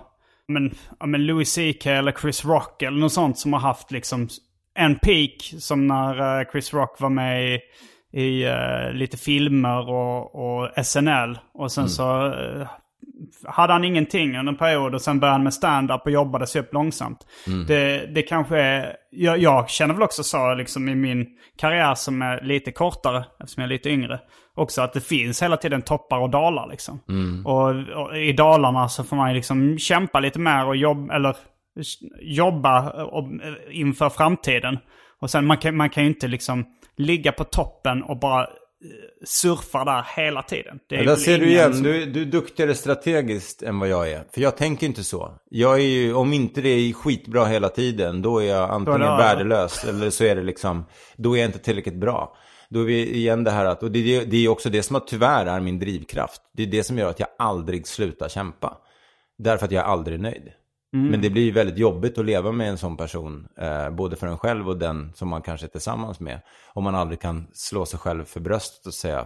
men, 0.47 0.71
men 1.05 1.25
Louis 1.25 1.55
CK 1.55 1.85
eller 1.85 2.11
Chris 2.11 2.45
Rock 2.45 2.81
eller 2.81 2.97
något 2.97 3.13
sånt 3.13 3.37
som 3.37 3.53
har 3.53 3.59
haft 3.59 3.91
liksom 3.91 4.27
en 4.75 4.95
peak. 4.95 5.53
Som 5.59 5.87
när 5.87 6.39
eh, 6.39 6.47
Chris 6.51 6.73
Rock 6.73 7.01
var 7.01 7.09
med 7.09 7.53
i, 7.53 7.59
i 8.13 8.43
eh, 8.43 8.93
lite 8.93 9.17
filmer 9.17 9.89
och, 9.89 10.35
och 10.35 10.85
SNL. 10.85 11.39
Och 11.53 11.71
sen 11.71 11.89
så 11.89 12.25
eh, 12.25 12.67
hade 13.43 13.73
han 13.73 13.83
ingenting 13.83 14.37
under 14.37 14.51
en 14.51 14.57
period 14.57 14.95
och 14.95 15.01
sen 15.01 15.19
började 15.19 15.33
han 15.33 15.43
med 15.43 15.53
stand-up 15.53 16.01
och 16.05 16.11
jobbade 16.11 16.47
sig 16.47 16.61
upp 16.61 16.73
långsamt. 16.73 17.27
Det, 17.67 18.05
det 18.15 18.21
kanske 18.21 18.57
är, 18.57 18.95
jag, 19.11 19.37
jag 19.37 19.69
känner 19.69 19.93
väl 19.93 20.03
också 20.03 20.23
så 20.23 20.53
liksom 20.53 20.89
i 20.89 20.95
min 20.95 21.27
karriär 21.57 21.95
som 21.95 22.21
är 22.21 22.41
lite 22.41 22.71
kortare, 22.71 23.25
eftersom 23.39 23.61
jag 23.61 23.67
är 23.67 23.73
lite 23.73 23.89
yngre, 23.89 24.19
också 24.57 24.81
att 24.81 24.93
det 24.93 25.01
finns 25.01 25.41
hela 25.43 25.57
tiden 25.57 25.81
toppar 25.81 26.19
och 26.19 26.29
dalar 26.29 26.67
liksom. 26.69 26.99
Och, 27.45 27.69
och 28.05 28.17
i 28.17 28.33
dalarna 28.33 28.89
så 28.89 29.03
får 29.03 29.15
man 29.15 29.33
liksom 29.33 29.77
kämpa 29.77 30.19
lite 30.19 30.39
mer 30.39 30.65
och 30.65 30.75
jobb, 30.75 31.11
eller 31.11 31.35
jobba 32.21 33.03
och, 33.03 33.27
inför 33.71 34.09
framtiden. 34.09 34.77
Och 35.19 35.29
sen 35.29 35.45
man 35.45 35.57
kan, 35.57 35.75
man 35.77 35.89
kan 35.89 36.03
ju 36.03 36.09
inte 36.09 36.27
liksom 36.27 36.65
ligga 36.97 37.31
på 37.31 37.43
toppen 37.43 38.03
och 38.03 38.19
bara 38.19 38.41
eh, 38.43 38.47
surfa 39.25 39.85
där 39.85 40.05
hela 40.15 40.43
tiden. 40.43 40.79
Det 40.89 40.95
är 40.95 41.05
där 41.05 41.15
ser 41.15 41.37
du 41.37 41.47
igen, 41.49 41.73
som- 41.73 41.83
du, 41.83 42.05
du 42.05 42.21
är 42.21 42.25
duktigare 42.25 42.73
strategiskt 42.75 43.63
än 43.63 43.79
vad 43.79 43.89
jag 43.89 44.11
är. 44.11 44.23
För 44.33 44.41
jag 44.41 44.57
tänker 44.57 44.87
inte 44.87 45.03
så. 45.03 45.31
Jag 45.49 45.73
är 45.79 45.83
ju, 45.83 46.13
om 46.13 46.33
inte 46.33 46.61
det 46.61 46.69
är 46.69 46.93
skitbra 46.93 47.45
hela 47.45 47.69
tiden, 47.69 48.21
då 48.21 48.39
är 48.43 48.45
jag 48.47 48.69
antingen 48.69 49.01
värdelös 49.17 49.83
eller 49.85 50.09
så 50.09 50.23
är 50.23 50.35
det 50.35 50.43
liksom, 50.43 50.85
då 51.17 51.33
är 51.37 51.39
jag 51.41 51.47
inte 51.49 51.59
tillräckligt 51.59 51.99
bra. 51.99 52.35
Då 52.69 52.79
är 52.79 52.85
vi 52.85 53.15
igen 53.15 53.43
det 53.43 53.51
här 53.51 53.65
att, 53.65 53.83
och 53.83 53.91
det, 53.91 53.99
är- 54.17 54.25
det 54.25 54.37
är 54.45 54.49
också 54.49 54.69
det 54.69 54.83
som 54.83 55.01
tyvärr 55.07 55.45
är 55.45 55.59
min 55.59 55.79
drivkraft. 55.79 56.41
Det 56.53 56.63
är 56.63 56.67
det 56.67 56.83
som 56.83 56.97
gör 56.97 57.09
att 57.09 57.19
jag 57.19 57.29
aldrig 57.37 57.87
slutar 57.87 58.29
kämpa. 58.29 58.77
Därför 59.37 59.65
att 59.65 59.71
jag 59.71 59.83
är 59.83 59.87
aldrig 59.87 60.19
nöjd. 60.19 60.51
Men 61.11 61.21
det 61.21 61.29
blir 61.29 61.43
ju 61.43 61.51
väldigt 61.51 61.77
jobbigt 61.77 62.17
att 62.17 62.25
leva 62.25 62.51
med 62.51 62.69
en 62.69 62.77
sån 62.77 62.97
person, 62.97 63.47
eh, 63.57 63.89
både 63.89 64.15
för 64.15 64.27
en 64.27 64.37
själv 64.37 64.69
och 64.69 64.77
den 64.77 65.11
som 65.15 65.27
man 65.29 65.41
kanske 65.41 65.65
är 65.65 65.69
tillsammans 65.69 66.19
med. 66.19 66.39
Om 66.73 66.83
man 66.83 66.95
aldrig 66.95 67.19
kan 67.21 67.47
slå 67.53 67.85
sig 67.85 67.99
själv 67.99 68.25
för 68.25 68.39
bröstet 68.39 68.85
och 68.85 68.93
säga 68.93 69.25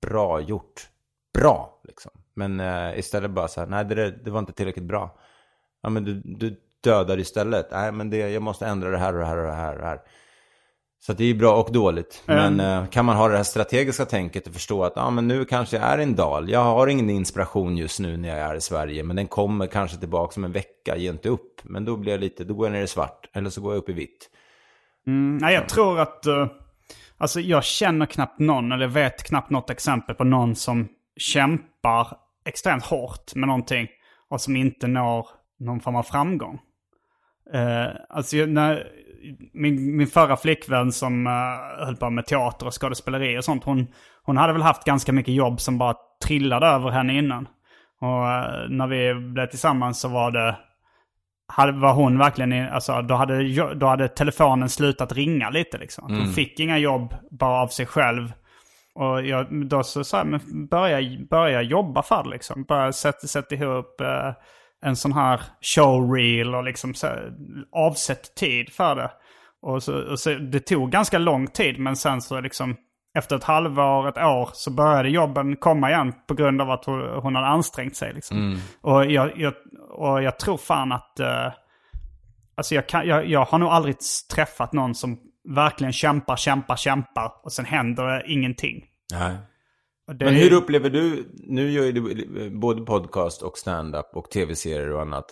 bra 0.00 0.40
gjort, 0.40 0.88
bra 1.34 1.80
liksom. 1.88 2.10
Men 2.34 2.60
eh, 2.60 2.98
istället 2.98 3.30
bara 3.30 3.48
så 3.48 3.60
här, 3.60 3.66
nej 3.66 3.84
det, 3.84 4.10
det 4.24 4.30
var 4.30 4.38
inte 4.38 4.52
tillräckligt 4.52 4.84
bra. 4.86 5.18
Ja 5.82 5.88
men 5.90 6.04
du, 6.04 6.22
du 6.24 6.60
dödar 6.80 7.18
istället, 7.18 7.68
nej 7.70 7.92
men 7.92 8.10
det, 8.10 8.16
jag 8.16 8.42
måste 8.42 8.66
ändra 8.66 8.90
det 8.90 8.98
här 8.98 9.12
och 9.12 9.18
det 9.20 9.26
här 9.26 9.36
och 9.38 9.46
det 9.46 9.52
här 9.52 9.72
och 9.74 9.78
det 9.80 9.86
här. 9.86 10.00
Så 11.06 11.12
det 11.12 11.24
är 11.24 11.28
ju 11.28 11.34
bra 11.34 11.54
och 11.54 11.72
dåligt. 11.72 12.22
Men 12.26 12.60
eh, 12.60 12.86
kan 12.86 13.04
man 13.04 13.16
ha 13.16 13.28
det 13.28 13.36
här 13.36 13.44
strategiska 13.44 14.04
tänket 14.04 14.46
och 14.46 14.52
förstå 14.52 14.84
att 14.84 14.96
ah, 14.96 15.10
men 15.10 15.28
nu 15.28 15.44
kanske 15.44 15.76
jag 15.76 15.84
är 15.84 15.98
i 15.98 16.02
en 16.02 16.14
dal. 16.14 16.50
Jag 16.50 16.64
har 16.64 16.86
ingen 16.86 17.10
inspiration 17.10 17.76
just 17.76 18.00
nu 18.00 18.16
när 18.16 18.28
jag 18.28 18.38
är 18.38 18.54
i 18.54 18.60
Sverige. 18.60 19.02
Men 19.02 19.16
den 19.16 19.26
kommer 19.26 19.66
kanske 19.66 19.96
tillbaka 19.96 20.40
om 20.40 20.44
en 20.44 20.52
vecka, 20.52 20.96
ge 20.96 21.10
inte 21.10 21.28
upp. 21.28 21.60
Men 21.62 21.84
då 21.84 21.96
blir 21.96 22.12
jag 22.12 22.20
lite, 22.20 22.44
då 22.44 22.54
går 22.54 22.66
jag 22.66 22.72
ner 22.72 22.82
i 22.82 22.86
svart. 22.86 23.28
Eller 23.32 23.50
så 23.50 23.60
går 23.60 23.72
jag 23.72 23.78
upp 23.78 23.88
i 23.88 23.92
vitt. 23.92 24.30
Nej, 25.40 25.54
jag 25.54 25.68
tror 25.68 26.00
att... 26.00 26.26
eh, 26.26 26.46
alltså 27.18 27.40
jag 27.40 27.64
känner 27.64 28.06
knappt 28.06 28.38
någon, 28.38 28.72
eller 28.72 28.86
vet 28.86 29.22
knappt 29.22 29.50
något 29.50 29.70
exempel 29.70 30.14
på 30.14 30.24
någon 30.24 30.54
som 30.56 30.88
kämpar 31.16 32.16
extremt 32.44 32.84
hårt 32.84 33.34
med 33.34 33.48
någonting 33.48 33.88
och 34.28 34.40
som 34.40 34.56
inte 34.56 34.86
når 34.86 35.26
någon 35.58 35.80
form 35.80 35.96
av 35.96 36.02
framgång. 36.02 36.60
Uh, 37.54 37.88
alltså 38.08 38.36
när, 38.36 38.86
min, 39.52 39.96
min 39.96 40.06
förra 40.06 40.36
flickvän 40.36 40.92
som 40.92 41.26
uh, 41.26 41.84
höll 41.84 41.96
på 41.96 42.10
med 42.10 42.26
teater 42.26 42.66
och 42.66 42.80
skådespeleri 42.80 43.38
och 43.38 43.44
sånt, 43.44 43.64
hon, 43.64 43.86
hon 44.22 44.36
hade 44.36 44.52
väl 44.52 44.62
haft 44.62 44.84
ganska 44.84 45.12
mycket 45.12 45.34
jobb 45.34 45.60
som 45.60 45.78
bara 45.78 45.94
trillade 46.24 46.66
över 46.66 46.90
henne 46.90 47.18
innan. 47.18 47.48
Och 48.00 48.28
eh, 48.30 48.68
när 48.68 48.86
vi 48.86 49.14
blev 49.14 49.46
tillsammans 49.46 50.00
så 50.00 50.08
var 50.08 50.30
det 50.30 50.56
hade, 51.48 51.72
var 51.72 51.92
hon 51.94 52.18
verkligen, 52.18 52.52
i- 52.52 52.68
alltså 52.68 53.02
då 53.02 53.14
hade, 53.14 53.74
då 53.74 53.86
hade 53.86 54.08
telefonen 54.08 54.68
slutat 54.68 55.12
ringa 55.12 55.50
lite 55.50 55.78
liksom. 55.78 56.04
Att 56.04 56.10
Hon 56.18 56.32
fick 56.32 56.60
inga 56.60 56.78
jobb 56.78 57.14
bara 57.30 57.62
av 57.62 57.68
sig 57.68 57.86
själv. 57.86 58.32
Och 58.94 59.22
jag, 59.26 59.66
då 59.66 59.82
så 59.82 60.04
sa 60.04 60.16
jag, 60.18 60.26
men 60.26 60.66
börja, 60.66 61.18
börja 61.30 61.62
jobba 61.62 62.02
för 62.02 62.22
det 62.22 62.30
liksom. 62.30 62.64
Börja 62.64 62.92
sätta, 62.92 63.26
sätta 63.26 63.54
ihop 63.54 64.00
eh, 64.00 64.32
en 64.82 64.96
sån 64.96 65.12
här 65.12 65.40
showreel 65.60 66.54
och 66.54 66.64
liksom 66.64 66.94
så, 66.94 67.06
här, 67.06 67.32
avsätt 67.72 68.34
tid 68.34 68.72
för 68.72 68.96
det. 68.96 69.10
Och 69.62 69.82
så, 69.82 70.10
och 70.10 70.18
så, 70.20 70.34
det 70.34 70.60
tog 70.60 70.90
ganska 70.90 71.18
lång 71.18 71.46
tid 71.46 71.78
men 71.78 71.96
sen 71.96 72.20
så 72.22 72.40
liksom 72.40 72.76
efter 73.18 73.36
ett 73.36 73.44
halvår, 73.44 74.08
ett 74.08 74.16
år 74.18 74.50
så 74.52 74.70
började 74.70 75.08
jobben 75.08 75.56
komma 75.56 75.90
igen 75.90 76.12
på 76.28 76.34
grund 76.34 76.60
av 76.60 76.70
att 76.70 76.84
hon, 76.84 77.00
hon 77.22 77.34
hade 77.34 77.46
ansträngt 77.48 77.96
sig. 77.96 78.12
Liksom. 78.14 78.36
Och, 78.80 79.06
jag, 79.06 79.38
jag, 79.40 79.54
och 79.90 80.22
jag 80.22 80.38
tror 80.38 80.56
fan 80.56 80.92
att... 80.92 81.20
eh, 81.20 81.52
Alltså 82.54 82.74
jag, 82.74 82.86
kan, 82.88 83.06
jag, 83.06 83.26
jag 83.28 83.44
har 83.44 83.58
nog 83.58 83.68
aldrig 83.68 83.96
träffat 84.34 84.72
någon 84.72 84.94
som 84.94 85.18
verkligen 85.48 85.92
kämpar, 85.92 86.36
kämpar, 86.36 86.76
kämpar 86.76 87.32
och 87.44 87.52
sen 87.52 87.64
händer 87.64 88.04
det 88.04 88.22
ingenting. 88.32 88.84
Nej. 89.12 89.36
Det 90.06 90.24
Men 90.24 90.34
hur 90.34 90.52
upplever 90.52 90.90
du, 90.90 91.32
nu 91.34 91.70
gör 91.70 91.84
ju 91.84 91.92
du 91.92 92.50
både 92.50 92.84
podcast 92.84 93.42
och 93.42 93.58
stand-up 93.58 94.06
och 94.12 94.30
tv-serier 94.30 94.92
och 94.92 95.02
annat. 95.02 95.24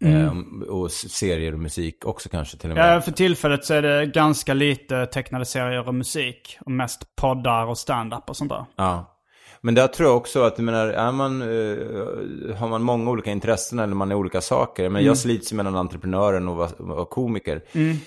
Eh, 0.00 0.32
och 0.68 0.90
serier 0.90 1.52
och 1.52 1.58
musik 1.58 2.06
också 2.06 2.28
kanske 2.28 2.56
till 2.56 2.70
och 2.70 2.76
med. 2.76 2.84
Mm. 2.84 2.94
Ja, 2.94 3.00
för 3.00 3.12
tillfället 3.12 3.64
så 3.64 3.74
är 3.74 3.82
det 3.82 4.06
ganska 4.06 4.54
lite 4.54 5.06
tecknade 5.06 5.44
serier 5.44 5.88
och 5.88 5.94
musik. 5.94 6.58
Och 6.60 6.70
mest 6.70 7.16
poddar 7.16 7.66
och 7.66 7.78
stand-up 7.78 8.30
och 8.30 8.36
sånt 8.36 8.50
där. 8.50 8.64
Ja. 8.76 9.16
Men 9.62 9.74
där 9.74 9.86
tror 9.86 10.08
jag 10.08 10.16
också 10.16 10.42
att, 10.42 10.58
jag 10.58 10.64
menar, 10.64 10.86
är 10.86 11.12
man, 11.12 11.42
eh, 11.42 12.56
har 12.56 12.68
man 12.68 12.82
många 12.82 13.10
olika 13.10 13.30
intressen 13.30 13.78
eller 13.78 13.94
man 13.94 14.10
är 14.10 14.14
olika 14.14 14.40
saker. 14.40 14.82
Men 14.82 14.92
Mm. 14.92 15.06
jag 15.06 15.18
slits 15.18 15.52
ju 15.52 15.56
mellan 15.56 15.76
entreprenören 15.76 16.48
och 16.48 16.70
vara 16.78 17.04
komiker. 17.04 17.62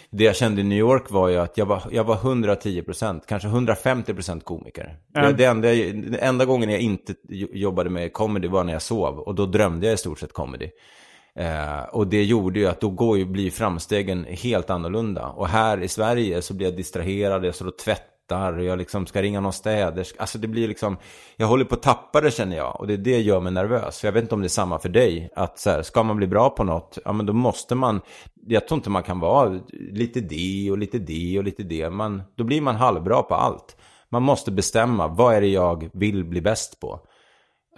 Det 0.09 0.23
jag 0.23 0.35
kände 0.35 0.61
i 0.61 0.63
New 0.63 0.77
York 0.77 1.11
var 1.11 1.27
ju 1.29 1.37
att 1.37 1.57
jag 1.57 1.65
var, 1.65 1.83
jag 1.91 2.03
var 2.03 2.15
110%, 2.15 3.21
kanske 3.27 3.47
150% 3.47 4.43
komiker. 4.43 4.97
Det, 5.13 5.33
det 5.33 5.45
enda, 5.45 5.67
den 5.69 6.15
enda 6.19 6.45
gången 6.45 6.69
jag 6.69 6.79
inte 6.79 7.13
jobbade 7.53 7.89
med 7.89 8.13
comedy 8.13 8.47
var 8.47 8.63
när 8.63 8.73
jag 8.73 8.81
sov. 8.81 9.19
Och 9.19 9.35
då 9.35 9.45
drömde 9.45 9.85
jag 9.85 9.93
i 9.93 9.97
stort 9.97 10.19
sett 10.19 10.33
comedy. 10.33 10.69
Eh, 11.35 11.83
och 11.91 12.07
det 12.07 12.23
gjorde 12.23 12.59
ju 12.59 12.67
att 12.67 12.81
då 12.81 12.89
går 12.89 13.17
ju, 13.17 13.25
blir 13.25 13.51
framstegen 13.51 14.25
helt 14.29 14.69
annorlunda. 14.69 15.27
Och 15.27 15.47
här 15.47 15.81
i 15.83 15.87
Sverige 15.87 16.41
så 16.41 16.53
blir 16.53 16.67
jag 16.67 16.75
distraherad, 16.77 17.45
jag 17.45 17.55
står 17.55 17.67
och 17.67 17.77
tvättar, 17.77 18.12
tvättar, 18.27 18.57
jag 18.57 18.77
liksom 18.77 19.05
ska 19.05 19.21
ringa 19.21 19.39
någon 19.39 19.53
städerska. 19.53 20.21
Alltså 20.21 20.37
det 20.37 20.47
blir 20.47 20.67
liksom, 20.67 20.97
jag 21.37 21.47
håller 21.47 21.65
på 21.65 21.75
att 21.75 21.81
tappa 21.81 22.21
det 22.21 22.31
känner 22.31 22.57
jag. 22.57 22.79
Och 22.79 22.87
det, 22.87 22.97
det 22.97 23.21
gör 23.21 23.39
mig 23.39 23.53
nervös. 23.53 23.99
För 23.99 24.07
jag 24.07 24.13
vet 24.13 24.23
inte 24.23 24.35
om 24.35 24.41
det 24.41 24.47
är 24.47 24.49
samma 24.49 24.79
för 24.79 24.89
dig. 24.89 25.29
Att 25.35 25.59
så 25.59 25.69
här, 25.69 25.81
ska 25.81 26.03
man 26.03 26.17
bli 26.17 26.27
bra 26.27 26.49
på 26.49 26.63
något, 26.63 26.97
ja 27.05 27.13
men 27.13 27.25
då 27.25 27.33
måste 27.33 27.75
man, 27.75 28.01
jag 28.47 28.67
tror 28.67 28.77
inte 28.77 28.89
man 28.89 29.03
kan 29.03 29.19
vara 29.19 29.59
lite 29.91 30.19
det 30.19 30.71
och 30.71 30.77
lite 30.77 30.99
det 30.99 31.37
och 31.37 31.43
lite 31.43 31.63
det. 31.63 31.89
Man, 31.89 32.21
då 32.35 32.43
blir 32.43 32.61
man 32.61 32.75
halvbra 32.75 33.23
på 33.23 33.35
allt. 33.35 33.75
Man 34.09 34.23
måste 34.23 34.51
bestämma, 34.51 35.07
vad 35.07 35.35
är 35.35 35.41
det 35.41 35.47
jag 35.47 35.89
vill 35.93 36.25
bli 36.25 36.41
bäst 36.41 36.79
på? 36.79 36.99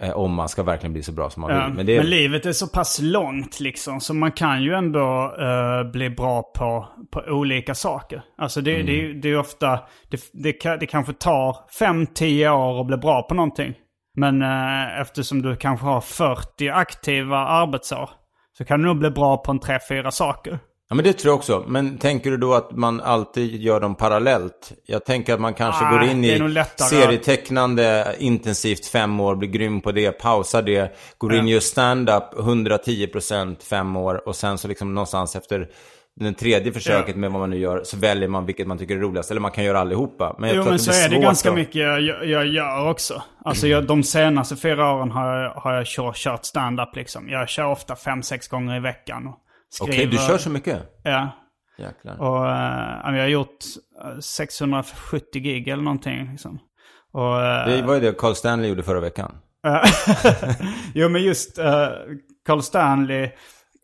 Eh, 0.00 0.10
om 0.16 0.34
man 0.34 0.48
ska 0.48 0.62
verkligen 0.62 0.92
bli 0.92 1.02
så 1.02 1.12
bra 1.12 1.30
som 1.30 1.40
man 1.40 1.50
Ja, 1.50 1.64
vill. 1.66 1.74
men, 1.74 1.86
det 1.86 1.96
är, 1.96 2.02
livet 2.02 2.46
är 2.46 2.52
så 2.52 2.66
pass 2.66 2.98
långt 3.02 3.60
liksom. 3.60 4.00
Så 4.00 4.14
man 4.14 4.32
kan 4.32 4.62
ju 4.62 4.74
ändå 4.74 5.34
eh, 5.40 5.90
bli 5.92 6.10
bra 6.10 6.42
på, 6.42 6.88
på 7.12 7.20
olika 7.28 7.74
saker. 7.74 8.22
Alltså 8.38 8.60
det, 8.60 8.82
det, 8.82 9.00
är- 9.00 9.14
det 9.14 9.28
är 9.28 9.38
ofta, 9.38 9.80
det, 10.10 10.20
det, 10.32 10.76
det 10.80 10.86
kanske 10.86 11.12
tar 11.12 11.56
5-10 11.80 12.48
år 12.50 12.80
att 12.80 12.86
bli 12.86 12.96
bra 12.96 13.22
på 13.22 13.34
någonting. 13.34 13.74
Men 14.16 14.42
eh, 14.42 15.00
eftersom 15.00 15.42
du 15.42 15.56
kanske 15.56 15.86
har 15.86 16.00
40 16.00 16.68
aktiva 16.68 17.36
arbetsår. 17.38 18.10
Så 18.58 18.64
kan 18.64 18.80
du 18.80 18.86
nog 18.86 18.98
bli 18.98 19.10
bra 19.10 19.36
på 19.36 19.50
en 19.50 19.60
3-4 19.60 20.10
saker. 20.10 20.58
Ja 20.88 20.94
men 20.96 21.04
det 21.04 21.12
tror 21.12 21.30
jag 21.30 21.36
också. 21.36 21.64
Men 21.68 21.98
tänker 21.98 22.30
du 22.30 22.36
då 22.36 22.54
att 22.54 22.70
man 22.72 23.00
alltid 23.00 23.62
gör 23.62 23.80
dem 23.80 23.94
parallellt? 23.94 24.72
Jag 24.86 25.04
tänker 25.04 25.34
att 25.34 25.40
man 25.40 25.54
kanske 25.54 25.84
Ah, 25.84 25.90
går 25.90 26.02
in 26.02 26.22
det 26.22 26.28
i 26.36 26.64
serietecknande 26.76 28.14
intensivt 28.18 28.86
fem 28.86 29.20
år, 29.20 29.36
blir 29.36 29.48
grym 29.48 29.80
på 29.80 29.92
det, 29.92 30.12
pausar 30.12 30.62
det, 30.62 30.96
går 31.18 31.34
in 31.34 31.40
och 31.44 31.48
gör 31.50 31.60
stand-up 31.60 32.24
110% 32.34 33.62
fem 33.62 33.96
år 33.96 34.28
och 34.28 34.36
sen 34.36 34.58
så 34.58 34.68
liksom 34.68 34.94
någonstans 34.94 35.36
efter 35.36 35.68
den 36.20 36.34
tredje 36.34 36.72
försöket 36.72 37.16
med 37.16 37.30
vad 37.30 37.40
man 37.40 37.50
nu 37.50 37.58
gör 37.58 37.80
så 37.84 37.96
väljer 37.96 38.28
man 38.28 38.46
vilket 38.46 38.66
man 38.66 38.78
tycker 38.78 38.96
är 38.96 39.00
roligast. 39.00 39.30
Eller 39.30 39.40
man 39.40 39.50
kan 39.50 39.64
göra 39.64 39.78
allihopa. 39.80 40.36
Men 40.38 40.48
jag 40.48 40.56
Jo 40.56 40.64
men 40.70 40.78
så 40.78 40.90
blir 40.90 41.04
är 41.04 41.08
det 41.08 41.18
ganska 41.18 41.48
att- 41.48 41.54
mycket 41.54 41.76
jag, 41.76 42.00
jag 42.26 42.46
gör 42.46 42.88
också. 42.90 43.22
Alltså 43.44 43.66
jag, 43.66 43.86
de 43.86 44.02
senaste 44.02 44.56
fyra 44.56 44.92
åren 44.92 45.10
har 45.10 45.36
jag, 45.36 45.50
har 45.50 45.72
jag 45.74 45.86
kört, 45.86 46.16
kört 46.16 46.44
stand-up 46.44 46.96
liksom. 46.96 47.28
Jag 47.28 47.48
kör 47.48 47.66
ofta 47.66 47.96
fem, 47.96 48.22
sex 48.22 48.48
gånger 48.48 48.76
i 48.76 48.80
veckan. 48.80 49.26
och 49.26 49.38
Okej, 49.80 49.94
skriver- 49.94 50.10
du 50.12 50.18
kör 50.18 50.38
så 50.38 50.50
mycket? 50.50 50.82
Ja. 51.02 51.28
Jäklar. 51.78 52.20
Och 52.20 52.46
eh, 52.48 53.14
jag 53.16 53.22
har 53.22 53.28
gjort 53.28 53.64
eh, 54.04 54.18
670 54.20 55.40
gig 55.42 55.68
eller 55.68 55.82
någonting. 55.82 56.30
Liksom. 56.30 56.58
Och, 57.12 57.42
eh, 57.42 57.66
Det 57.68 57.82
var 57.82 57.94
ju 57.94 58.00
det 58.00 58.12
Carl 58.18 58.34
Stanley 58.34 58.68
gjorde 58.68 58.82
förra 58.82 59.00
veckan. 59.00 59.36
jo 60.94 61.08
men 61.08 61.22
just 61.22 61.58
uh, 61.58 61.64
Carl 62.46 62.62
Stanley, 62.62 63.30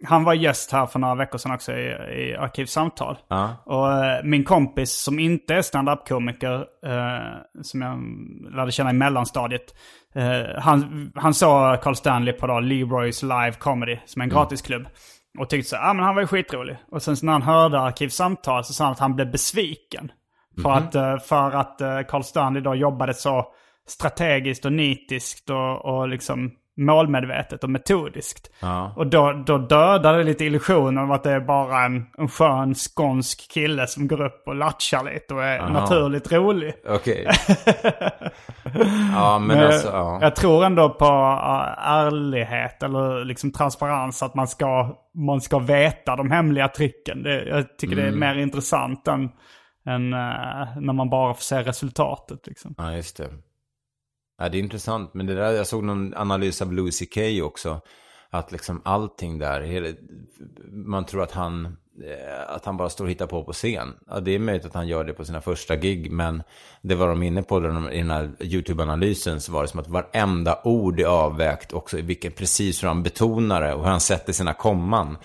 han 0.05 0.25
var 0.25 0.35
gäst 0.35 0.73
här 0.73 0.87
för 0.87 0.99
några 0.99 1.15
veckor 1.15 1.39
sedan 1.39 1.53
också 1.55 1.73
i, 1.73 1.85
i 2.19 2.37
Arkivsamtal. 2.37 3.19
Ja. 3.29 3.63
Och 3.67 3.93
eh, 4.05 4.25
min 4.25 4.45
kompis 4.45 4.93
som 4.93 5.19
inte 5.19 5.55
är 5.55 5.63
stand-up-komiker, 5.63 6.55
eh, 6.87 7.63
som 7.63 7.83
jag 7.83 7.99
lärde 8.57 8.73
känna 8.73 8.91
i 8.91 8.93
mellanstadiet, 8.93 9.75
eh, 10.15 10.59
han, 10.59 11.13
han 11.15 11.35
såg 11.35 11.81
Carl 11.83 11.95
Stanley 11.95 12.33
på 12.33 12.47
då 12.47 12.61
Leroys 12.61 13.23
Live 13.23 13.53
Comedy, 13.53 13.99
som 14.07 14.21
är 14.23 14.25
en 14.25 14.31
gratisklubb. 14.31 14.87
Och 15.39 15.51
tyckte 15.51 15.69
så 15.69 15.77
ah, 15.77 15.93
men 15.95 16.05
han 16.05 16.15
var 16.15 16.23
ju 16.23 16.27
skitrolig. 16.27 16.77
Och 16.91 17.03
sen 17.03 17.17
när 17.23 17.33
han 17.33 17.43
hörde 17.43 17.81
Arkivsamtal 17.81 18.65
så 18.65 18.73
sa 18.73 18.85
han 18.85 18.93
att 18.93 18.99
han 18.99 19.15
blev 19.15 19.31
besviken. 19.31 20.13
För 20.63 20.71
att, 20.71 20.95
eh, 20.95 21.19
för 21.19 21.51
att 21.51 21.81
eh, 21.81 22.01
Carl 22.09 22.23
Stanley 22.23 22.63
då 22.63 22.75
jobbade 22.75 23.15
så 23.15 23.47
strategiskt 23.87 24.65
och 24.65 24.73
nitiskt 24.73 25.51
och, 25.51 25.85
och 25.85 26.09
liksom 26.09 26.51
målmedvetet 26.77 27.65
och 27.65 27.71
metodiskt. 27.71 28.51
Ja. 28.61 28.93
Och 28.97 29.07
då, 29.07 29.43
då 29.47 29.59
dödar 29.59 30.19
det 30.19 30.25
lite 30.25 30.45
illusionen 30.45 30.99
av 31.05 31.13
att 31.13 31.23
det 31.23 31.31
är 31.31 31.41
bara 31.41 31.85
en, 31.85 32.07
en 32.19 32.29
skön 32.29 32.75
skånsk 32.75 33.51
kille 33.51 33.87
som 33.87 34.09
går 34.09 34.21
upp 34.21 34.43
och 34.47 34.55
latchar 34.55 35.15
lite 35.15 35.35
och 35.35 35.45
är 35.45 35.69
naturligt 35.69 36.33
rolig. 36.33 36.75
Okej. 36.89 37.29
ja, 39.15 39.39
men 39.39 39.57
Men 39.59 39.67
alltså, 39.67 39.89
ja. 39.89 40.19
Jag 40.23 40.37
tror 40.37 40.65
ändå 40.65 40.89
på 40.91 41.05
uh, 41.05 41.89
ärlighet 41.89 42.83
eller 42.83 43.25
liksom 43.25 43.53
transparens. 43.53 44.23
Att 44.23 44.35
man 44.35 44.49
ska, 44.49 44.97
man 45.15 45.41
ska 45.41 45.59
veta 45.59 46.17
de 46.17 46.31
hemliga 46.31 46.69
tricken. 46.69 47.23
Det, 47.23 47.45
jag 47.45 47.79
tycker 47.79 47.93
Mm. 47.93 48.05
det 48.05 48.11
är 48.11 48.35
mer 48.35 48.43
intressant 48.43 49.09
än, 49.09 49.23
än 49.87 50.15
uh, 50.15 50.81
när 50.81 50.93
man 50.93 51.11
bara 51.11 51.35
får 51.35 51.43
se 51.43 51.63
resultatet. 51.63 52.47
Liksom. 52.47 52.75
Ja, 52.79 52.93
just 52.93 53.17
det. 53.17 53.29
Ja, 54.43 54.49
det 54.49 54.59
är 54.59 54.63
intressant. 54.63 55.15
Men 55.15 55.27
det 55.27 55.35
där, 55.35 55.53
jag 55.53 55.67
såg 55.67 55.85
någon 55.85 56.15
analys 56.15 56.63
av 56.63 56.73
Louis 56.73 56.99
CK 56.99 57.19
också. 57.43 57.81
Att 58.31 58.53
liksom 58.53 58.83
allting 58.85 59.39
där, 59.39 59.95
man 60.73 61.05
tror 61.05 61.23
att 61.23 61.33
han, 61.33 61.65
eh, 62.05 62.55
att 62.55 62.65
han 62.65 62.77
bara 62.77 62.89
står 62.89 63.05
och 63.05 63.11
hittar 63.11 63.27
på 63.27 63.45
på 63.45 63.53
scen. 63.53 63.95
Ja, 64.09 64.21
det 64.21 64.35
är 64.35 64.39
möjligt 64.39 64.67
att 64.67 64.75
han 64.75 64.89
gör 64.89 65.05
det 65.05 65.13
på 65.13 65.25
sina 65.25 65.41
första 65.41 65.77
gig, 65.77 66.11
men 66.11 66.43
det 66.81 66.95
var 66.95 67.09
de 67.09 67.23
inne 67.23 67.43
på 67.43 67.59
i 67.93 67.99
den 67.99 68.11
här 68.11 68.31
YouTube-analysen 68.41 69.41
så 69.41 69.53
var 69.53 69.63
det 69.63 69.69
som 69.69 69.81
att 69.81 69.89
varenda 69.89 70.61
ord 70.65 71.01
är 71.01 71.07
avvägt 71.07 71.73
också 71.73 71.97
vilken, 71.97 72.33
precis 72.33 72.83
hur 72.83 72.89
han 72.89 73.03
betonar 73.03 73.63
det 73.63 73.75
och 73.75 73.83
hur 73.83 73.91
han 73.91 74.01
sätter 74.01 74.33
sina 74.33 74.55
komman. 74.55 75.17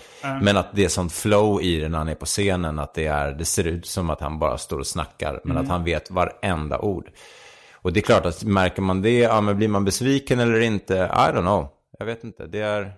Men 0.41 0.57
att 0.57 0.68
det 0.72 0.86
är 0.86 0.89
sånt 0.89 1.13
flow 1.13 1.61
i 1.61 1.80
det 1.80 1.89
när 1.89 1.97
han 1.97 2.09
är 2.09 2.15
på 2.15 2.26
scenen, 2.26 2.80
att 2.80 2.93
det, 2.93 3.05
är, 3.05 3.32
det 3.32 3.45
ser 3.45 3.68
ut 3.68 3.86
som 3.86 4.09
att 4.09 4.22
han 4.22 4.39
bara 4.39 4.57
står 4.57 4.80
och 4.80 4.88
snackar, 4.88 5.41
men 5.43 5.57
att 5.57 5.68
han 5.68 5.84
vet 5.84 6.11
varenda 6.11 6.80
ord. 6.80 7.09
Och 7.88 7.93
det 7.93 7.99
är 7.99 8.01
klart 8.01 8.25
att 8.25 8.43
märker 8.43 8.81
man 8.81 9.01
det, 9.01 9.19
ja 9.19 9.41
men 9.41 9.57
blir 9.57 9.67
man 9.67 9.85
besviken 9.85 10.39
eller 10.39 10.59
inte? 10.59 10.93
I 10.93 11.31
don't 11.31 11.41
know. 11.41 11.67
Jag 11.99 12.05
vet 12.05 12.23
inte. 12.23 12.47
Det 12.47 12.59
är... 12.59 12.93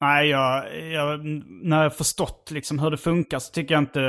Nej, 0.00 0.28
jag, 0.28 0.64
jag, 0.92 1.20
när 1.62 1.82
jag 1.82 1.96
förstått 1.96 2.50
liksom 2.50 2.78
hur 2.78 2.90
det 2.90 2.96
funkar 2.96 3.38
så 3.38 3.52
tycker 3.52 3.74
jag 3.74 3.82
inte, 3.82 4.00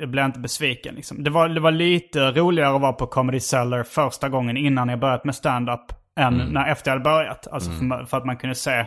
jag 0.00 0.10
blir 0.10 0.24
inte 0.24 0.38
besviken. 0.38 0.94
Liksom. 0.94 1.24
Det, 1.24 1.30
var, 1.30 1.48
det 1.48 1.60
var 1.60 1.70
lite 1.70 2.30
roligare 2.30 2.74
att 2.74 2.80
vara 2.80 2.92
på 2.92 3.06
Comedy 3.06 3.40
Cellar 3.40 3.82
första 3.82 4.28
gången 4.28 4.56
innan 4.56 4.88
jag 4.88 5.00
börjat 5.00 5.24
med 5.24 5.34
stand-up 5.34 5.92
än 6.16 6.36
när, 6.36 6.70
efter 6.70 6.90
jag 6.90 6.98
hade 6.98 7.10
börjat. 7.10 7.46
Alltså 7.46 7.70
för, 7.70 8.04
för 8.04 8.16
att 8.16 8.26
man 8.26 8.36
kunde 8.36 8.54
se 8.54 8.86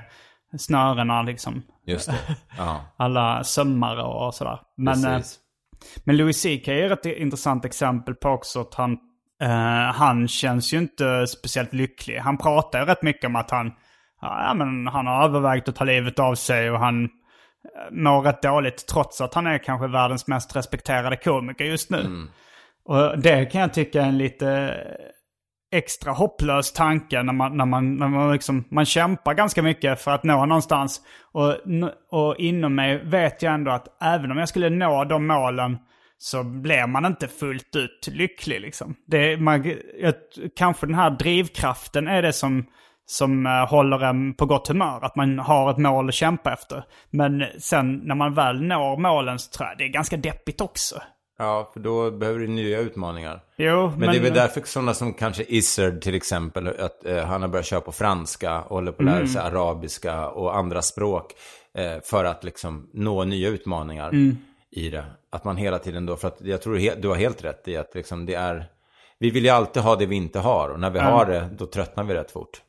snörena 0.58 1.22
liksom. 1.22 1.62
Just 1.86 2.08
det. 2.08 2.18
Ja, 2.58 2.82
Alla 2.98 3.44
sömmar 3.44 3.98
och 3.98 4.34
sådär. 4.34 4.60
Men, 4.78 5.06
eh, 5.06 5.18
precis. 5.18 5.40
men 6.04 6.18
Louis 6.18 6.42
CK 6.42 6.68
är 6.68 6.92
ett 6.92 7.06
intressant 7.06 7.66
exempel 7.66 8.16
på 8.16 8.30
också 8.30 8.62
att 8.62 8.74
han, 8.74 8.98
eh, 9.42 9.94
han 9.94 10.28
känns 10.28 10.74
ju 10.74 10.78
inte 10.78 11.28
speciellt 11.28 11.74
lycklig. 11.74 12.18
Han 12.18 12.38
pratar 12.38 12.80
ju 12.80 12.86
rätt 12.86 13.02
mycket 13.02 13.26
om 13.26 13.36
att 13.36 13.52
han, 13.52 13.72
ja, 14.22 14.54
men 14.54 14.88
han 14.88 15.08
har 15.08 15.24
övervägt 15.24 15.70
att 15.70 15.76
ta 15.76 15.84
livet 15.84 16.20
av 16.20 16.36
sig 16.36 16.72
och 16.72 16.80
han 16.80 17.04
eh, 17.04 17.10
mår 17.92 18.22
rätt 18.22 18.42
dåligt 18.42 18.88
trots 18.88 19.22
att 19.22 19.34
han 19.34 19.48
är 19.48 19.58
kanske 19.58 19.88
världens 19.88 20.28
mest 20.28 20.56
respekterade 20.56 21.16
komiker 21.16 21.66
just 21.66 21.90
nu. 21.90 22.28
Och 22.86 23.20
det 23.20 23.46
kan 23.46 23.62
jag 23.62 23.74
tycka 23.74 24.02
är 24.02 24.08
en 24.08 24.18
lite 24.18 24.74
extra 25.72 26.12
hopplös 26.12 26.74
tanke 26.74 27.24
när 27.24 27.34
man, 27.34 27.58
när 27.58 27.66
man, 27.66 27.96
när 27.96 28.08
man, 28.08 28.34
liksom, 28.34 28.64
man 28.72 28.86
kämpar 28.86 29.34
ganska 29.34 29.64
mycket 29.64 30.02
för 30.02 30.12
att 30.12 30.24
nå 30.24 30.46
någonstans. 30.46 31.02
Och, 31.32 31.56
och 32.12 32.36
inom 32.38 32.76
mig 32.76 32.98
vet 32.98 33.42
jag 33.42 33.54
ändå 33.54 33.72
att 33.72 34.02
även 34.02 34.32
om 34.32 34.38
jag 34.38 34.50
skulle 34.50 34.70
nå 34.70 35.04
de 35.04 35.28
målen 35.28 35.78
så 36.18 36.44
blir 36.44 36.88
man 36.88 37.06
inte 37.06 37.28
fullt 37.28 37.76
ut 37.76 38.08
lycklig. 38.12 38.62
Liksom. 38.62 38.96
Det, 39.08 39.38
man, 39.38 39.74
kanske 40.58 40.86
den 40.86 40.96
här 40.96 41.10
drivkraften 41.10 42.08
är 42.08 42.22
det 42.22 42.34
som, 42.34 42.66
som 43.06 43.46
eh, 43.46 43.68
håller 43.70 44.00
en 44.04 44.34
på 44.34 44.46
gott 44.46 44.68
humör. 44.68 45.00
Att 45.06 45.16
man 45.16 45.40
har 45.40 45.72
ett 45.72 45.78
mål 45.78 46.08
att 46.10 46.14
kämpa 46.14 46.54
efter. 46.54 46.84
Men 47.10 47.44
sen 47.60 47.96
när 48.04 48.16
man 48.16 48.34
väl 48.34 48.62
når 48.62 48.98
målen 48.98 49.40
så 49.40 49.52
tror 49.52 49.70
jag 49.70 49.78
det 49.78 49.84
är 49.84 49.88
ganska 49.90 50.18
deppigt 50.18 50.62
också. 50.62 51.02
Ja, 51.40 51.70
för 51.74 51.80
då 51.80 52.12
behöver 52.12 52.40
du 52.40 52.48
nya 52.48 52.80
utmaningar. 52.80 53.40
Jo, 53.58 53.92
Men, 53.98 54.12
det 54.12 54.18
är 54.18 54.22
väl 54.22 54.34
därför 54.34 54.62
sådana 54.66 54.94
som 54.94 55.14
kanske 55.14 55.44
Izzard 55.44 56.02
till 56.02 56.16
exempel, 56.16 56.68
att 56.68 57.06
eh, 57.06 57.24
han 57.26 57.42
har 57.42 57.50
börjat 57.50 57.66
köra 57.66 57.82
på 57.82 57.92
franska 57.92 58.62
och 58.62 58.76
håller 58.76 58.92
på 58.92 59.02
att 59.02 59.06
lära 59.06 59.16
Mm. 59.16 59.28
sig 59.28 59.42
arabiska 59.42 60.28
och 60.28 60.58
andra 60.58 60.82
språk. 60.82 61.34
Eh, 61.78 62.02
för 62.04 62.26
att 62.26 62.44
liksom 62.44 62.90
nå 62.94 63.24
nya 63.24 63.50
utmaningar 63.50 64.10
Mm. 64.10 64.38
I 64.78 64.90
det. 64.90 65.06
Att 65.30 65.44
man 65.44 65.58
hela 65.58 65.80
tiden 65.80 66.06
då, 66.06 66.16
för 66.16 66.28
att 66.28 66.42
jag 66.42 66.62
tror 66.62 67.02
du 67.02 67.08
har 67.08 67.16
helt 67.16 67.44
rätt 67.44 67.68
i 67.68 67.78
att 67.78 67.96
liksom 67.96 68.26
det 68.26 68.34
är, 68.34 68.66
vi 69.20 69.30
vill 69.30 69.44
ju 69.44 69.50
alltid 69.50 69.84
ha 69.84 69.96
det 69.96 70.06
vi 70.06 70.16
inte 70.16 70.40
har. 70.40 70.70
Och 70.70 70.80
när 70.80 70.90
vi 70.90 71.00
har 71.00 71.26
det, 71.26 71.50
då 71.58 71.66
tröttnar 71.66 72.04
vi 72.04 72.14
rätt 72.14 72.32
fort. 72.32 72.62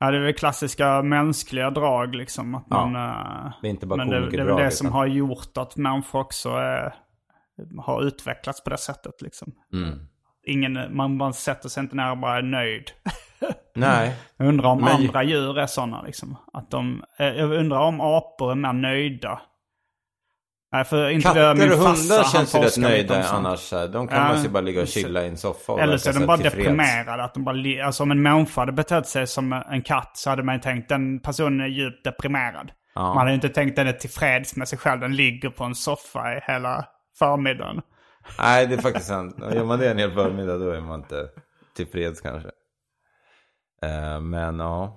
Ja, 0.00 0.10
det 0.10 0.16
är 0.16 0.20
väl 0.20 0.34
klassiska 0.34 1.02
mänskliga 1.02 1.70
drag 1.70 2.14
liksom. 2.14 2.54
Att 2.54 2.70
man, 2.70 2.96
eh, 2.96 3.52
Det 3.62 3.68
är 3.68 3.70
inte 3.70 3.86
bara 3.86 3.96
men 3.96 4.08
det, 4.08 4.30
det 4.30 4.36
är 4.40 4.44
väl 4.44 4.56
det 4.56 4.70
som 4.70 4.86
utan- 4.86 4.98
har 4.98 5.06
gjort 5.06 5.56
att 5.56 5.76
människor 5.76 6.20
också 6.20 6.48
eh, 6.48 6.92
har 7.78 8.02
utvecklats 8.02 8.64
på 8.64 8.70
det 8.70 8.78
sättet 8.78 9.22
liksom. 9.22 9.52
Mm. 9.72 9.98
Ingen, 10.46 10.96
man, 10.96 11.16
man 11.16 11.32
sätter 11.34 11.68
sig 11.68 11.80
inte 11.82 11.96
ner 11.96 12.10
och 12.10 12.18
bara 12.18 12.36
är 12.38 12.42
nöjd. 12.42 12.90
Nej. 13.74 14.16
Jag 14.36 14.48
undrar 14.48 14.68
om 14.70 14.80
Men- 14.80 14.88
andra 14.96 15.22
djur 15.22 15.58
är 15.58 15.66
sådana 15.66 16.02
liksom. 16.02 16.36
Att 16.52 16.70
de, 16.70 17.04
eh, 17.18 17.26
jag 17.26 17.52
undrar 17.52 17.78
om 17.80 18.00
apor 18.00 18.50
är 18.50 18.54
mer 18.54 18.72
nöjda. 18.72 19.40
Nej, 20.72 20.84
för 20.84 21.08
inte 21.10 21.22
Katter 21.28 21.54
min 21.54 21.72
och 21.72 21.78
hundar 21.78 22.24
känns 22.32 22.54
ju 22.54 22.58
rätt 22.58 22.76
nöjda 22.78 23.24
annars. 23.28 23.72
eh, 23.72 23.82
De 23.84 24.08
kan 24.08 24.18
Ja, 24.18 24.28
man 24.34 24.42
ju 24.42 24.48
bara 24.48 24.60
ligga 24.60 24.82
och 24.82 24.88
chilla 24.88 25.22
i 25.24 25.28
en 25.28 25.36
soffa 25.36 25.72
och 25.72 25.80
Eller 25.80 25.96
så 25.96 26.10
är 26.10 26.14
de 26.14 26.26
bara 26.26 26.36
deprimerade. 26.36 27.24
Att 27.24 27.34
de 27.34 27.44
bara, 27.44 27.86
alltså 27.86 28.02
om 28.02 28.10
en 28.10 28.22
människa 28.22 28.60
hade 28.60 28.72
betett 28.72 29.06
sig 29.06 29.26
som 29.26 29.52
en 29.52 29.82
katt 29.82 30.10
så 30.14 30.30
hade 30.30 30.42
man 30.42 30.54
ju 30.54 30.60
tänkt 30.60 30.88
den 30.88 31.20
personen 31.20 31.60
är 31.60 31.66
djupt 31.66 32.04
deprimerad. 32.04 32.72
Ja. 32.94 33.02
Man 33.02 33.16
hade 33.18 33.30
ju 33.30 33.34
inte 33.34 33.48
tänkt 33.48 33.76
den 33.76 33.86
är 33.86 33.92
tillfreds 33.92 34.56
med 34.56 34.68
sig 34.68 34.78
själv. 34.78 35.00
Den 35.00 35.16
ligger 35.16 35.50
på 35.50 35.64
en 35.64 35.74
soffa 35.74 36.36
i 36.36 36.40
hela 36.46 36.84
förmiddagen. 37.18 37.80
Nej, 38.38 38.66
det 38.66 38.74
är 38.74 38.78
faktiskt 38.78 39.06
sant. 39.08 39.36
Gör 39.54 39.64
man 39.64 39.78
det 39.78 39.90
en 39.90 39.98
hel 39.98 40.10
förmiddag 40.10 40.58
då 40.58 40.70
är 40.70 40.80
man 40.80 41.00
inte 41.00 41.28
tillfreds 41.76 42.20
kanske. 42.20 42.48
Eh, 43.82 44.20
men 44.20 44.58
ja. 44.58 44.96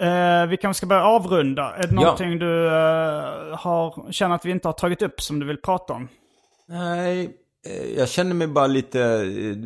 Eh, 0.00 0.46
vi 0.46 0.56
kanske 0.56 0.78
ska 0.78 0.86
börja 0.86 1.04
avrunda. 1.04 1.74
Är 1.76 1.82
det 1.86 1.94
Ja. 1.94 2.00
någonting 2.00 2.38
du 2.38 2.66
eh, 2.66 3.56
har, 3.58 4.12
känner 4.12 4.34
att 4.34 4.44
vi 4.44 4.50
inte 4.50 4.68
har 4.68 4.72
tagit 4.72 5.02
upp 5.02 5.20
som 5.20 5.38
du 5.40 5.46
vill 5.46 5.56
prata 5.60 5.92
om? 5.92 6.08
Nej, 6.68 7.30
eh, 7.66 7.98
jag 7.98 8.08
känner 8.08 8.34
mig 8.34 8.46
bara 8.46 8.66
lite 8.66 9.00
eh, 9.02 9.56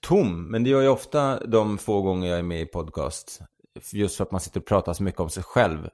tom. 0.00 0.50
Men 0.50 0.64
det 0.64 0.70
gör 0.70 0.82
jag 0.82 0.92
ofta 0.92 1.46
de 1.46 1.78
få 1.78 2.02
gånger 2.02 2.30
jag 2.30 2.38
är 2.38 2.42
med 2.42 2.60
i 2.60 2.66
podcast. 2.66 3.40
Just 3.92 4.16
för 4.16 4.24
att 4.24 4.30
man 4.30 4.40
sitter 4.40 4.60
och 4.60 4.66
pratar 4.66 4.92
så 4.92 5.02
mycket 5.02 5.20
om 5.20 5.28
sig 5.30 5.42
själv 5.42 5.88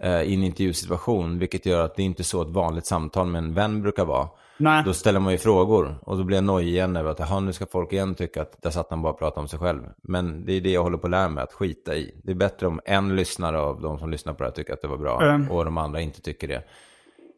eh, 0.00 0.22
i 0.22 0.34
en 0.34 0.42
intervjusituation. 0.42 1.38
Vilket 1.38 1.66
gör 1.66 1.84
att 1.84 1.96
det 1.96 2.02
inte 2.02 2.22
är 2.22 2.24
så 2.24 2.42
ett 2.42 2.48
vanligt 2.48 2.86
samtal 2.86 3.26
med 3.26 3.38
en 3.38 3.54
vän 3.54 3.82
brukar 3.82 4.04
vara. 4.04 4.28
Nej. 4.58 4.82
Då 4.84 4.92
ställer 4.92 5.20
man 5.20 5.32
ju 5.32 5.38
frågor 5.38 5.94
och 6.02 6.16
då 6.18 6.24
blir 6.24 6.36
jag 6.36 6.44
nojig 6.44 6.68
igen 6.68 6.96
över 6.96 7.10
att 7.10 7.42
nu 7.42 7.52
ska 7.52 7.66
folk 7.66 7.92
igen 7.92 8.14
tycka 8.14 8.42
att 8.42 8.62
där 8.62 8.70
satt 8.70 8.86
han 8.90 9.02
bara 9.02 9.12
och 9.12 9.18
pratade 9.18 9.40
om 9.40 9.48
sig 9.48 9.58
själv. 9.58 9.80
Men 10.02 10.46
det 10.46 10.52
är 10.52 10.60
det 10.60 10.70
jag 10.70 10.82
håller 10.82 10.98
på 10.98 11.06
att 11.06 11.10
lära 11.10 11.28
mig, 11.28 11.44
att 11.44 11.52
skita 11.52 11.94
i. 11.94 12.14
Det 12.24 12.30
är 12.32 12.36
bättre 12.36 12.66
om 12.66 12.80
en 12.84 13.16
lyssnare 13.16 13.58
av 13.58 13.80
de 13.80 13.98
som 13.98 14.10
lyssnar 14.10 14.32
på 14.32 14.38
det 14.42 14.48
här 14.48 14.54
tycker 14.54 14.72
att 14.72 14.82
det 14.82 14.88
var 14.88 14.96
bra 14.98 15.22
Mm. 15.22 15.50
och 15.50 15.64
de 15.64 15.78
andra 15.78 16.00
inte 16.00 16.20
tycker 16.22 16.48
det. 16.48 16.62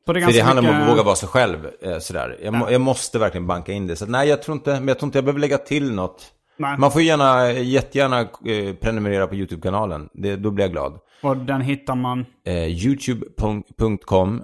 Så 0.07 0.12
det 0.12 0.21
För 0.21 0.33
det 0.33 0.41
handlar 0.41 0.62
om 0.62 0.66
mycket- 0.69 0.83
att 0.83 0.93
våga 0.93 1.03
vara 1.03 1.14
sig 1.16 1.29
själv. 1.29 1.69
Eh, 1.83 1.99
sådär. 1.99 2.39
Jag, 2.43 2.55
må, 2.55 2.71
jag 2.71 2.81
måste 2.81 3.19
verkligen 3.19 3.47
banka 3.47 3.73
in 3.73 3.87
det. 3.87 3.97
Så 3.97 4.07
nej, 4.07 4.29
jag 4.29 4.43
tror 4.43 4.57
inte, 4.57 4.71
men 4.71 4.89
jag 4.89 4.99
tror 4.99 5.07
inte 5.07 5.19
jag 5.19 5.25
behöver 5.25 5.41
lägga 5.41 5.59
till 5.59 5.93
något. 5.95 6.33
Nej. 6.57 6.79
Man 6.79 6.91
får 6.93 7.03
gärna, 7.03 7.53
jättegärna 7.53 8.21
eh, 8.21 8.75
prenumerera 8.81 9.27
på 9.27 9.35
YouTube-kanalen. 9.35 10.09
Det, 10.12 10.37
då 10.37 10.51
blir 10.51 10.64
jag 10.64 10.73
glad. 10.73 10.99
Och 11.23 11.37
den 11.37 11.61
hittar 11.61 11.95
man... 11.95 12.27
Eh, 12.47 12.66
Youtube.com 12.87 14.43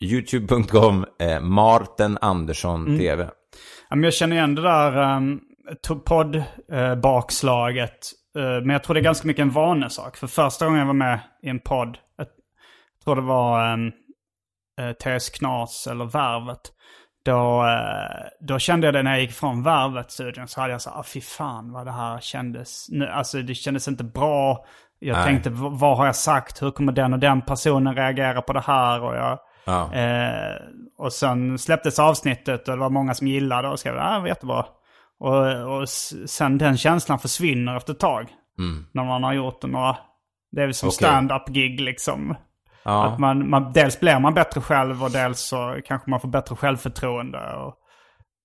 Youtube.com 0.00 1.06
eh, 1.20 1.40
Marten 1.40 2.18
Andersson 2.20 2.86
Mm. 2.86 2.98
TV. 2.98 3.22
Ja, 3.88 3.96
men 3.96 4.02
jag 4.02 4.14
känner 4.14 4.36
igen 4.36 4.54
det 4.54 4.62
där 4.62 5.16
um, 5.16 5.40
podd-bakslaget. 6.06 8.12
Eh, 8.38 8.42
men 8.42 8.70
jag 8.70 8.84
tror 8.84 8.94
det 8.94 9.00
är 9.00 9.04
ganska 9.04 9.26
mycket 9.26 9.42
en 9.42 9.50
vanesak. 9.50 10.16
För 10.16 10.26
första 10.26 10.64
gången 10.64 10.78
jag 10.80 10.86
var 10.86 10.94
med 10.94 11.20
i 11.42 11.48
en 11.48 11.60
podd, 11.60 11.98
jag 12.18 12.26
tror 13.04 13.16
det 13.16 13.22
var 13.22 13.72
um, 13.72 13.86
uh, 14.80 14.92
TS 14.92 15.30
Knas 15.30 15.86
eller 15.86 16.04
Värvet. 16.04 16.60
Då, 17.24 17.64
eh, 17.66 18.46
då 18.48 18.58
kände 18.58 18.86
jag 18.86 18.94
det 18.94 19.02
när 19.02 19.10
jag 19.12 19.20
gick 19.20 19.32
från 19.32 19.62
Värvet-studion 19.62 20.48
så 20.48 20.60
hade 20.60 20.72
jag 20.72 20.80
så 20.82 20.90
ah 20.90 21.02
fy 21.02 21.20
fan 21.20 21.72
vad 21.72 21.86
det 21.86 21.92
här 21.92 22.20
kändes. 22.20 22.86
Nu, 22.90 23.06
alltså 23.08 23.42
det 23.42 23.54
kändes 23.54 23.88
inte 23.88 24.04
bra. 24.04 24.64
Jag 24.98 25.16
Nej. 25.16 25.24
tänkte 25.24 25.50
"V- 25.50 25.68
vad 25.70 25.96
har 25.96 26.06
jag 26.06 26.16
sagt? 26.16 26.62
Hur 26.62 26.70
kommer 26.70 26.92
den 26.92 27.12
och 27.12 27.18
den 27.18 27.42
personen 27.42 27.94
reagera 27.96 28.42
på 28.42 28.52
det 28.52 28.60
här? 28.60 29.02
Och 29.02 29.14
jag... 29.16 29.38
Ja. 29.66 29.92
Eh, 29.94 30.56
och 30.98 31.12
sen 31.12 31.58
släpptes 31.58 31.98
avsnittet 31.98 32.68
och 32.68 32.74
det 32.74 32.80
var 32.80 32.90
många 32.90 33.14
som 33.14 33.26
gillade 33.26 33.68
och 33.68 33.78
skrev 33.78 33.96
att 33.98 34.06
ah, 34.10 34.14
det 34.14 34.20
var 34.20 34.28
jättebra. 34.28 34.66
Och, 35.18 35.76
och 35.80 35.88
sen 36.28 36.58
den 36.58 36.76
känslan 36.76 37.18
försvinner 37.18 37.76
efter 37.76 37.92
ett 37.92 37.98
tag. 38.00 38.26
När 38.92 39.04
man 39.04 39.22
har 39.24 39.32
gjort 39.32 39.62
några, 39.62 39.96
det 40.52 40.60
är 40.62 40.66
väl 40.66 40.74
som 40.74 40.86
Mm. 40.86 40.90
Okej. 40.96 41.08
stand-up 41.08 41.48
gig 41.48 41.80
liksom. 41.80 42.36
Ja. 42.84 43.06
Att 43.06 43.18
man, 43.18 43.50
man, 43.50 43.72
dels 43.72 44.00
blir 44.00 44.18
man 44.18 44.34
bättre 44.34 44.60
själv 44.60 45.04
och 45.04 45.10
dels 45.10 45.40
så 45.40 45.80
kanske 45.86 46.10
man 46.10 46.20
får 46.20 46.28
bättre 46.28 46.56
självförtroende. 46.56 47.38
Och 47.56 47.74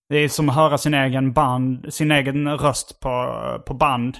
det 0.10 0.18
är 0.18 0.30
som 0.30 0.50
att 0.50 0.56
höra 0.56 0.78
sin 0.78 0.94
egen 0.94 1.34
band, 1.34 1.94
sin 1.94 2.12
egen 2.12 2.58
röst 2.58 3.00
på, 3.00 3.36
på 3.68 3.74
band. 3.74 4.18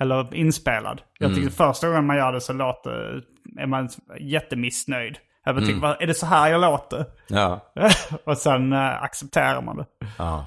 Eller 0.00 0.34
inspelad. 0.34 1.00
Jag 1.18 1.30
Mm. 1.30 1.36
tycker 1.42 1.56
första 1.56 1.88
gången 1.88 2.06
man 2.06 2.16
gör 2.16 2.32
det 2.32 2.40
så 2.40 2.52
låter, 2.52 3.22
är 3.60 3.66
man 3.66 3.88
jättemissnöjd. 4.20 5.16
Jag 5.44 5.54
bara 5.54 5.62
Mm. 5.62 5.66
tycker, 5.66 5.80
"Vad- 5.80 6.02
är 6.02 6.06
det 6.06 6.14
så 6.14 6.26
här 6.26 6.50
jag 6.50 6.60
låter? 6.60 7.06
Ja. 7.28 7.72
och 8.24 8.38
sen 8.38 8.72
eh, 8.72 9.02
accepterar 9.02 9.62
man 9.62 9.76
det. 9.76 9.86
ja. 10.18 10.46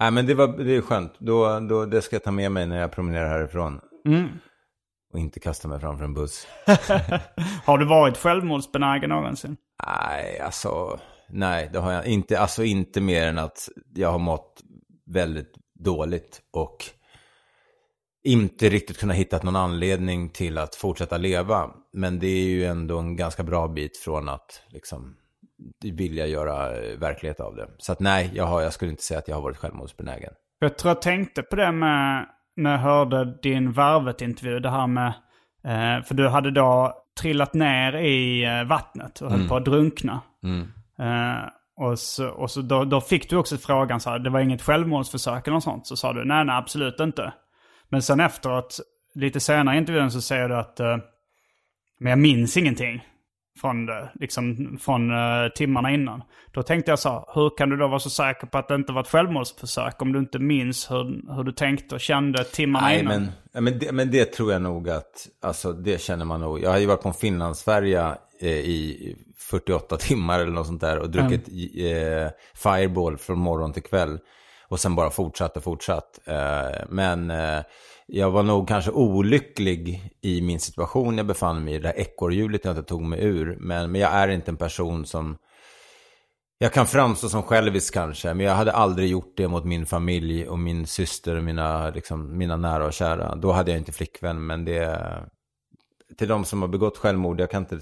Nej, 0.00 0.10
men 0.10 0.26
det, 0.26 0.34
var, 0.34 0.48
det 0.48 0.76
är 0.76 0.80
skönt. 0.80 1.14
Då, 1.18 1.60
då, 1.60 1.84
det 1.86 2.02
ska 2.02 2.16
jag 2.16 2.22
ta 2.24 2.30
med 2.30 2.52
mig 2.52 2.66
när 2.66 2.80
jag 2.80 2.92
promenerar 2.92 3.28
härifrån. 3.28 3.80
Mm. 4.06 4.28
Och 5.12 5.18
inte 5.18 5.40
kasta 5.40 5.68
mig 5.68 5.80
framför 5.80 6.04
en 6.04 6.14
buss. 6.14 6.46
Har 7.64 7.78
du 7.78 7.84
varit 7.84 8.16
självmordsbenägen 8.16 9.10
någonsin? 9.10 9.56
Nej, 9.86 10.40
alltså. 10.40 10.98
Nej, 11.28 11.70
det 11.72 11.78
har 11.78 11.92
jag 11.92 12.06
inte. 12.06 12.40
Alltså 12.40 12.64
inte 12.64 13.00
mer 13.00 13.26
än 13.26 13.38
att 13.38 13.68
jag 13.94 14.10
har 14.12 14.18
mått 14.18 14.60
väldigt 15.06 15.52
dåligt. 15.84 16.40
Och 16.52 16.76
inte 18.24 18.68
riktigt 18.68 18.98
kunnat 18.98 19.16
hitta 19.16 19.38
någon 19.42 19.56
anledning 19.56 20.28
till 20.30 20.58
att 20.58 20.74
fortsätta 20.74 21.16
leva. 21.16 21.70
Men 21.92 22.18
det 22.18 22.26
är 22.26 22.48
ju 22.48 22.64
ändå 22.64 22.98
en 22.98 23.16
ganska 23.16 23.42
bra 23.42 23.68
bit 23.68 23.96
från 23.96 24.28
att 24.28 24.62
liksom 24.68 25.16
vilja 25.82 26.26
göra 26.26 26.76
eh, 26.76 26.98
verklighet 26.98 27.40
av 27.40 27.56
det. 27.56 27.68
Så 27.78 27.92
att 27.92 28.00
nej, 28.00 28.30
jag, 28.34 28.44
har, 28.44 28.62
jag 28.62 28.72
skulle 28.72 28.90
inte 28.90 29.02
säga 29.02 29.18
att 29.18 29.28
jag 29.28 29.36
har 29.36 29.42
varit 29.42 29.56
självmordsbenägen. 29.56 30.32
Jag 30.58 30.78
tror 30.78 30.90
jag 30.90 31.02
tänkte 31.02 31.42
på 31.42 31.56
det 31.56 31.72
med, 31.72 32.26
när 32.56 32.70
jag 32.70 32.78
hörde 32.78 33.38
din 33.42 33.72
Värvet-intervju. 33.72 34.60
Det 34.60 34.70
här 34.70 34.86
med, 34.86 35.06
eh, 35.64 36.04
för 36.04 36.14
du 36.14 36.28
hade 36.28 36.50
då 36.50 36.94
trillat 37.20 37.54
ner 37.54 37.96
i 37.96 38.44
eh, 38.44 38.64
vattnet 38.64 39.20
och 39.20 39.30
höll 39.30 39.48
på 39.48 39.56
att 39.56 39.64
drunkna. 39.64 40.20
Eh, 40.98 41.48
och 41.76 41.98
så, 41.98 42.28
och 42.28 42.50
så 42.50 42.62
då, 42.62 42.84
då 42.84 43.00
fick 43.00 43.30
du 43.30 43.36
också 43.36 43.56
frågan 43.56 44.00
så 44.00 44.10
här, 44.10 44.18
det 44.18 44.30
var 44.30 44.40
inget 44.40 44.62
självmordsförsök 44.62 45.46
eller 45.46 45.54
något 45.54 45.64
sånt. 45.64 45.86
Så 45.86 45.96
sa 45.96 46.12
du, 46.12 46.24
nej 46.24 46.44
nej 46.44 46.56
absolut 46.56 47.00
inte. 47.00 47.32
Men 47.88 48.02
sen 48.02 48.20
efteråt, 48.20 48.78
lite 49.14 49.40
senare 49.40 49.74
i 49.74 49.78
intervjun 49.78 50.10
så 50.10 50.20
säger 50.20 50.48
du 50.48 50.56
att, 50.56 50.80
eh, 50.80 50.96
men 52.00 52.10
jag 52.10 52.18
minns 52.18 52.56
ingenting 52.56 53.04
från, 53.60 53.86
det, 53.86 54.10
liksom, 54.14 54.78
från 54.80 55.10
eh, 55.10 55.48
timmarna 55.54 55.90
innan. 55.90 56.22
Då 56.52 56.62
tänkte 56.62 56.92
jag 56.92 56.98
så 56.98 57.08
här, 57.08 57.24
hur 57.34 57.56
kan 57.56 57.68
du 57.68 57.76
då 57.76 57.88
vara 57.88 57.98
så 57.98 58.10
säker 58.10 58.46
på 58.46 58.58
att 58.58 58.68
det 58.68 58.74
inte 58.74 58.92
var 58.92 59.00
ett 59.00 59.08
självmordsförsök 59.08 60.02
om 60.02 60.12
du 60.12 60.18
inte 60.18 60.38
minns 60.38 60.90
hur, 60.90 61.34
hur 61.36 61.44
du 61.44 61.52
tänkte 61.52 61.94
och 61.94 62.00
kände 62.00 62.44
timmarna 62.44 62.86
Nej, 62.86 63.00
innan? 63.00 63.20
men, 63.20 63.32
ja, 63.52 63.60
men, 63.60 63.78
det, 63.78 63.92
men 63.92 64.10
det 64.10 64.24
tror 64.24 64.52
jag 64.52 64.62
nog 64.62 64.90
att, 64.90 65.28
alltså 65.42 65.72
det 65.72 66.00
känner 66.00 66.24
man 66.24 66.40
nog. 66.40 66.62
Jag 66.62 66.70
har 66.70 66.78
ju 66.78 66.86
varit 66.86 67.02
på 67.02 67.08
en 67.08 67.14
Finlandsfärja 67.14 68.18
eh, 68.40 68.48
i 68.48 69.16
48 69.38 69.96
timmar 69.96 70.40
eller 70.40 70.52
något 70.52 70.66
sånt 70.66 70.80
där 70.80 70.98
och 70.98 71.10
druckit 71.10 71.48
eh, 71.48 72.30
Fireball 72.54 73.18
från 73.18 73.38
morgon 73.38 73.72
till 73.72 73.82
kväll. 73.82 74.18
Och 74.68 74.80
sen 74.80 74.94
bara 74.94 75.10
fortsatt 75.10 75.56
och 75.56 75.64
fortsatt. 75.64 76.20
Eh, 76.26 76.84
men 76.88 77.30
eh, 77.30 77.60
jag 78.10 78.30
var 78.30 78.42
nog 78.42 78.68
kanske 78.68 78.90
olycklig 78.90 80.12
i 80.20 80.40
min 80.42 80.60
situation 80.60 81.16
jag 81.16 81.26
befann 81.26 81.64
mig 81.64 81.74
i. 81.74 81.78
Det 81.78 81.88
där 81.88 81.98
ekorrhjulet 81.98 82.64
jag 82.64 82.72
inte 82.72 82.88
tog 82.88 83.02
mig 83.02 83.24
ur. 83.24 83.56
Men, 83.60 83.92
men 83.92 84.00
jag 84.00 84.12
är 84.12 84.28
inte 84.28 84.50
en 84.50 84.56
person 84.56 85.06
som... 85.06 85.36
Jag 86.58 86.72
kan 86.72 86.86
framstå 86.86 87.28
som 87.28 87.42
självisk 87.42 87.94
kanske, 87.94 88.34
men 88.34 88.46
jag 88.46 88.54
hade 88.54 88.72
aldrig 88.72 89.10
gjort 89.10 89.32
det 89.36 89.48
mot 89.48 89.64
min 89.64 89.86
familj 89.86 90.48
och 90.48 90.58
min 90.58 90.86
syster 90.86 91.36
och 91.36 91.42
mina, 91.44 91.90
liksom, 91.90 92.38
mina 92.38 92.56
nära 92.56 92.86
och 92.86 92.92
kära. 92.92 93.34
Då 93.34 93.52
hade 93.52 93.70
jag 93.70 93.80
inte 93.80 93.92
flickvän, 93.92 94.46
men 94.46 94.64
det... 94.64 94.98
Till 96.18 96.28
de 96.28 96.44
som 96.44 96.62
har 96.62 96.68
begått 96.68 96.98
självmord, 96.98 97.40
jag 97.40 97.50
kan 97.50 97.62
inte 97.62 97.80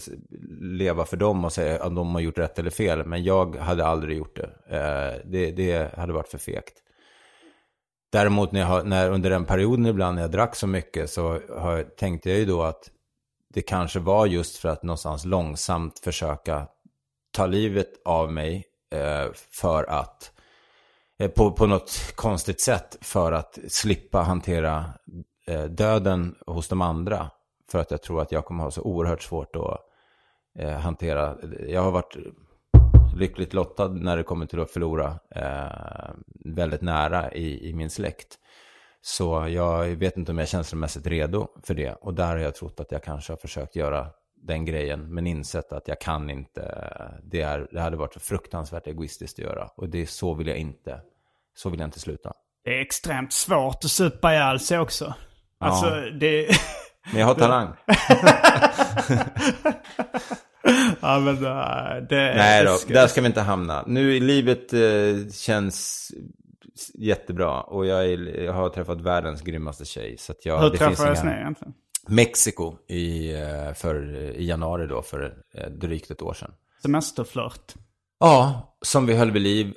leva 0.60 1.04
för 1.04 1.16
dem 1.16 1.44
och 1.44 1.52
säga 1.52 1.82
att 1.82 1.96
de 1.96 2.14
har 2.14 2.20
gjort 2.20 2.38
rätt 2.38 2.58
eller 2.58 2.70
fel. 2.70 3.06
Men 3.06 3.24
jag 3.24 3.56
hade 3.56 3.86
aldrig 3.86 4.18
gjort 4.18 4.36
det. 4.36 4.76
Eh, 4.76 5.30
det, 5.30 5.50
det 5.50 5.96
hade 5.96 6.12
varit 6.12 6.28
för 6.28 6.38
fegt. 6.38 6.82
Däremot 8.12 8.52
när 8.52 8.61
jag 8.61 8.66
har, 8.66 8.84
när, 8.84 9.11
under 9.11 9.30
den 9.30 9.44
perioden 9.44 9.86
ibland 9.86 10.14
när 10.14 10.22
jag 10.22 10.30
drack 10.30 10.57
så 10.57 10.66
mycket 10.66 11.11
så 11.11 11.40
har, 11.59 11.82
tänkte 11.82 12.30
jag 12.30 12.38
ju 12.38 12.44
då 12.44 12.62
att 12.62 12.90
det 13.48 13.62
kanske 13.62 13.98
var 13.98 14.26
just 14.26 14.57
för 14.57 14.68
att 14.68 14.82
någonstans 14.82 15.24
långsamt 15.24 15.98
försöka 15.98 16.66
ta 17.30 17.46
livet 17.46 17.88
av 18.04 18.32
mig 18.32 18.64
eh, 18.92 19.26
för 19.34 19.84
att 19.84 20.32
eh, 21.18 21.30
på, 21.30 21.52
på 21.52 21.66
något 21.66 22.12
konstigt 22.14 22.61
sätt 22.61 22.98
för 23.00 23.32
att 23.32 23.59
slippa 23.68 24.22
hantera 24.22 24.84
eh, 25.46 25.64
döden 25.64 26.34
hos 26.46 26.68
de 26.68 26.80
andra. 26.80 27.30
För 27.68 27.78
att 27.78 27.90
jag 27.90 28.02
tror 28.02 28.22
att 28.22 28.32
jag 28.32 28.44
kommer 28.44 28.64
ha 28.64 28.70
så 28.70 28.82
oerhört 28.82 29.22
svårt 29.22 29.57
att 29.57 29.80
eh, 30.59 30.78
hantera. 30.78 31.36
Jag 31.68 31.82
har 31.82 31.90
varit 31.90 32.16
lyckligt 33.16 33.54
lottad 33.54 33.88
när 33.88 34.16
det 34.16 34.22
kommer 34.22 34.46
till 34.46 34.60
att 34.60 34.70
förlora 34.70 35.18
eh, 35.30 36.10
väldigt 36.44 36.82
nära 36.82 37.32
i, 37.32 37.68
i 37.68 37.72
min 37.72 37.90
släkt. 37.90 38.38
Så 39.02 39.48
jag 39.48 39.84
vet 39.86 40.16
inte 40.16 40.32
om 40.32 40.38
jag 40.38 40.42
är 40.42 40.46
känslomässigt 40.48 41.06
redo 41.06 41.48
för 41.62 41.74
det. 41.74 41.92
Och 41.92 42.14
där 42.14 42.26
har 42.26 42.36
jag 42.36 42.54
trott 42.54 42.80
att 42.80 42.92
jag 42.92 43.02
kanske 43.02 43.32
har 43.32 43.38
försökt 43.38 43.76
göra 43.76 44.06
den 44.42 44.64
grejen, 44.64 45.14
men 45.14 45.26
insett 45.26 45.72
att 45.72 45.88
jag 45.88 46.00
kan 46.00 46.30
inte. 46.30 46.90
Det, 47.22 47.40
är, 47.40 47.68
det 47.72 47.80
hade 47.80 47.96
varit 47.96 48.22
fruktansvärt 48.22 48.86
egoistiskt 48.86 49.38
att 49.38 49.44
göra. 49.44 49.70
Och 49.76 49.88
det 49.88 50.06
så 50.06 50.34
vill 50.34 50.46
jag 50.46 50.56
inte. 50.56 51.00
Så 51.54 51.70
vill 51.70 51.80
jag 51.80 51.86
inte 51.86 52.00
sluta. 52.00 52.32
Det 52.64 52.76
är 52.76 52.80
extremt 52.80 53.32
svårt 53.32 53.84
att 53.84 53.90
supa 53.90 54.32
ihjäl 54.32 54.60
sig 54.60 54.78
också. 54.78 55.14
Alltså, 55.58 55.86
Ja. 55.86 56.10
det... 56.10 56.48
Men 57.12 57.20
jag 57.20 57.26
har 57.26 57.34
talang. 57.34 57.68
ja, 61.12 61.20
men 61.20 61.34
äh, 61.36 62.09
det... 62.09 62.34
Nej 62.36 62.64
då, 62.64 62.72
ska- 62.74 62.94
där 62.94 63.07
ska 63.07 63.20
vi 63.20 63.26
inte 63.26 63.40
hamna. 63.40 63.84
Nu 63.86 64.16
i 64.16 64.20
livet 64.20 64.72
eh, 64.72 65.32
känns 65.32 66.11
jättebra. 66.94 67.61
Och 67.62 67.86
jag, 67.86 68.04
är, 68.04 68.42
jag 68.44 68.52
har 68.52 68.68
träffat 68.68 69.00
världens 69.00 69.42
grymmaste 69.42 69.84
tjej. 69.84 70.16
Så 70.18 70.34
jag, 70.42 70.59
Hur 70.61 70.70
träffades 70.70 71.24
ni 71.24 71.30
egentligen? 71.30 71.74
Mexiko 72.09 72.74
i, 72.88 73.32
eh, 73.34 73.72
för, 73.74 74.14
i 74.36 74.46
januari 74.46 74.86
då, 74.86 75.02
för 75.02 75.34
eh, 75.54 75.66
drygt 75.70 76.11
ett 76.11 76.22
år 76.22 76.34
sedan. 76.34 76.50
Semesterflört. 76.82 77.74
Ja, 78.20 78.62
som 78.82 79.07
vi 79.07 79.14
höll 79.16 79.30
vid 79.30 79.42
liv 79.42 79.66
eh, 79.66 79.72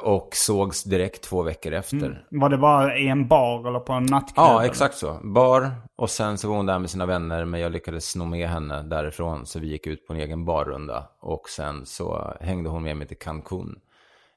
och 0.00 0.28
sågs 0.32 0.84
direkt 0.84 1.22
två 1.22 1.42
veckor 1.42 1.72
efter. 1.72 2.26
Var 2.30 2.48
det 2.48 2.58
bara 2.58 2.98
i 2.98 3.08
en 3.08 3.28
bar 3.28 3.68
eller 3.68 3.80
på 3.80 3.92
en 3.92 4.06
nattklubb? 4.06 4.46
Ja, 4.46 4.64
exakt 4.64 4.96
så. 4.96 5.18
Bar 5.22 5.70
och 5.96 6.10
sen 6.10 6.38
så 6.38 6.48
var 6.48 6.56
hon 6.56 6.66
där 6.66 6.78
med 6.78 6.90
sina 6.90 7.06
vänner 7.06 7.44
men 7.44 7.60
jag 7.60 7.72
lyckades 7.72 8.10
sno 8.10 8.24
med 8.24 8.48
henne 8.48 8.82
därifrån 8.82 9.46
så 9.46 9.58
vi 9.58 9.66
gick 9.66 9.86
ut 9.86 10.06
på 10.06 10.12
en 10.12 10.20
egen 10.20 10.44
barrunda. 10.44 11.08
Och 11.20 11.48
sen 11.48 11.86
så 11.86 12.34
hängde 12.40 12.70
hon 12.70 12.82
med 12.82 12.96
mig 12.96 13.06
till 13.06 13.18
Cancun. 13.18 13.78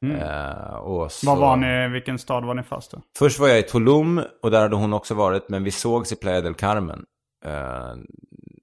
Eh, 0.01 0.75
och 0.75 1.11
så... 1.11 1.27
Var 1.27 1.35
var 1.35 1.55
ni, 1.55 1.89
vilken 1.89 2.19
stad 2.19 2.45
var 2.45 2.53
ni 2.53 2.63
först 2.63 2.91
då? 2.91 3.01
Först 3.17 3.39
var 3.39 3.47
jag 3.47 3.59
i 3.59 3.63
Tulum 3.63 4.21
och 4.43 4.51
där 4.51 4.61
hade 4.61 4.75
hon 4.75 4.93
också 4.93 5.13
varit 5.13 5.49
men 5.49 5.63
vi 5.63 5.71
sågs 5.71 6.11
i 6.11 6.15
Playa 6.15 6.41
del 6.41 6.53
Carmen. 6.53 7.05
Eh, 7.45 7.95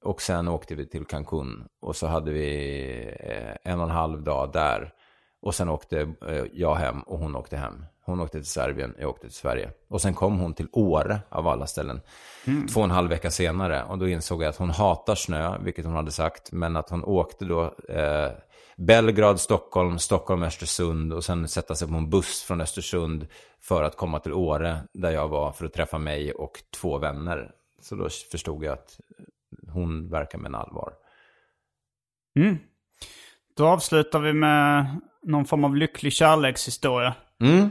och 0.03 0.23
sen 0.23 0.49
åkte 0.49 0.75
vi 0.75 0.89
till 0.89 1.05
Cancun 1.05 1.65
och 1.83 1.97
så 1.97 2.07
hade 2.07 2.33
vi 2.33 2.47
eh, 3.21 3.73
en 3.73 3.79
och 3.81 3.85
en 3.85 3.91
halv 3.91 4.23
dag 4.23 4.53
där. 4.53 4.91
Och 5.45 5.55
sen 5.55 5.69
åkte 5.69 6.01
eh, 6.29 6.45
jag 6.53 6.75
hem 6.75 7.01
och 7.01 7.19
hon 7.19 7.37
åkte 7.37 7.57
hem. 7.57 7.85
Hon 8.05 8.21
åkte 8.21 8.39
till 8.39 8.47
Serbien, 8.47 8.95
jag 8.99 9.11
åkte 9.11 9.27
till 9.27 9.37
Sverige. 9.37 9.71
Och 9.89 10.01
sen 10.01 10.15
kom 10.15 10.39
hon 10.39 10.55
till 10.55 10.69
Åre 10.73 11.21
av 11.29 11.49
alla 11.49 11.67
ställen. 11.67 12.01
Två 12.73 12.81
och 12.81 12.85
en 12.85 12.91
halv 12.91 13.11
vecka 13.11 13.31
senare. 13.31 13.85
Och 13.85 13.99
då 13.99 14.09
insåg 14.09 14.43
jag 14.43 14.49
att 14.49 14.57
hon 14.57 14.71
hatar 14.71 15.15
snö, 15.15 15.59
vilket 15.59 15.85
hon 15.85 15.95
hade 15.95 16.11
sagt. 16.11 16.53
Men 16.53 16.77
att 16.77 16.91
hon 16.91 17.05
åkte 17.05 17.45
då 17.45 17.75
eh, 17.89 18.31
Belgrad, 18.77 19.41
Stockholm, 19.41 19.99
Stockholm, 19.99 20.43
Östersund. 20.43 21.13
Och 21.13 21.25
sen 21.25 21.49
sätta 21.49 21.75
sig 21.75 21.89
på 21.89 21.95
en 21.95 22.11
buss 22.11 22.43
från 22.43 22.61
Östersund 22.61 23.27
för 23.61 23.83
att 23.83 23.97
komma 23.97 24.21
till 24.21 24.33
Åre. 24.33 24.79
Där 24.93 25.11
jag 25.11 25.29
var 25.29 25.53
för 25.53 25.67
att 25.67 25.73
träffa 25.73 25.99
mig 25.99 26.33
och 26.33 26.63
två 26.81 26.99
vänner. 26.99 27.51
Så 27.81 27.95
då 27.95 28.09
förstod 28.31 28.65
jag 28.65 28.73
att 28.73 29.01
hon 29.73 30.11
verkar 30.11 30.39
med 30.39 30.49
en 30.49 30.55
allvar. 30.55 30.93
Mm. 32.37 32.59
Då 33.57 33.67
avslutar 33.67 34.21
vi 34.21 34.33
med 34.33 35.01
någon 35.25 35.45
form 35.45 35.65
av 35.65 35.77
lycklig 35.77 36.13
kärlekshistoria. 36.13 37.15
Mm. 37.43 37.71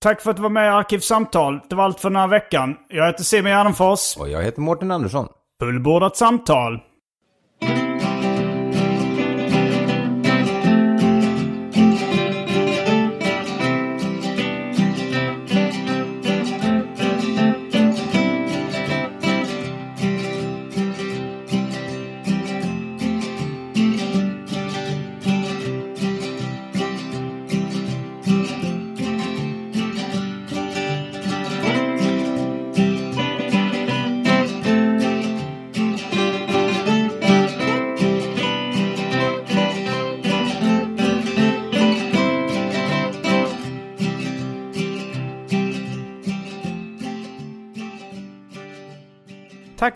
Tack 0.00 0.20
för 0.20 0.30
att 0.30 0.36
du 0.36 0.42
var 0.42 0.50
med 0.50 0.66
i 0.66 0.68
Arkivsamtal. 0.68 1.60
Det 1.68 1.74
var 1.74 1.84
allt 1.84 2.00
för 2.00 2.10
den 2.10 2.16
här 2.16 2.28
veckan. 2.28 2.76
Jag 2.88 3.06
heter 3.06 3.24
Simon 3.24 3.50
Gärdenfors. 3.50 4.16
Och 4.16 4.28
jag 4.28 4.42
heter 4.42 4.60
Mårten 4.60 4.90
Andersson. 4.90 5.28
Fullbordat 5.60 6.16
samtal. 6.16 6.80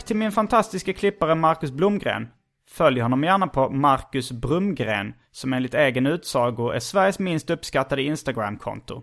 Till 0.08 0.16
min 0.16 0.32
fantastiska 0.32 0.92
klippare 0.92 1.34
Marcus 1.34 1.70
Blomgren. 1.70 2.28
Följ 2.70 3.00
honom 3.00 3.24
gärna 3.24 3.46
på 3.46 3.70
Marcus 3.70 4.32
Brumgren, 4.32 5.14
som 5.30 5.52
enligt 5.52 5.74
egen 5.74 6.06
utsago 6.06 6.70
är 6.70 6.80
Sveriges 6.80 7.18
minst 7.18 7.50
uppskattade 7.50 8.02
Instagram-konto. 8.02 9.02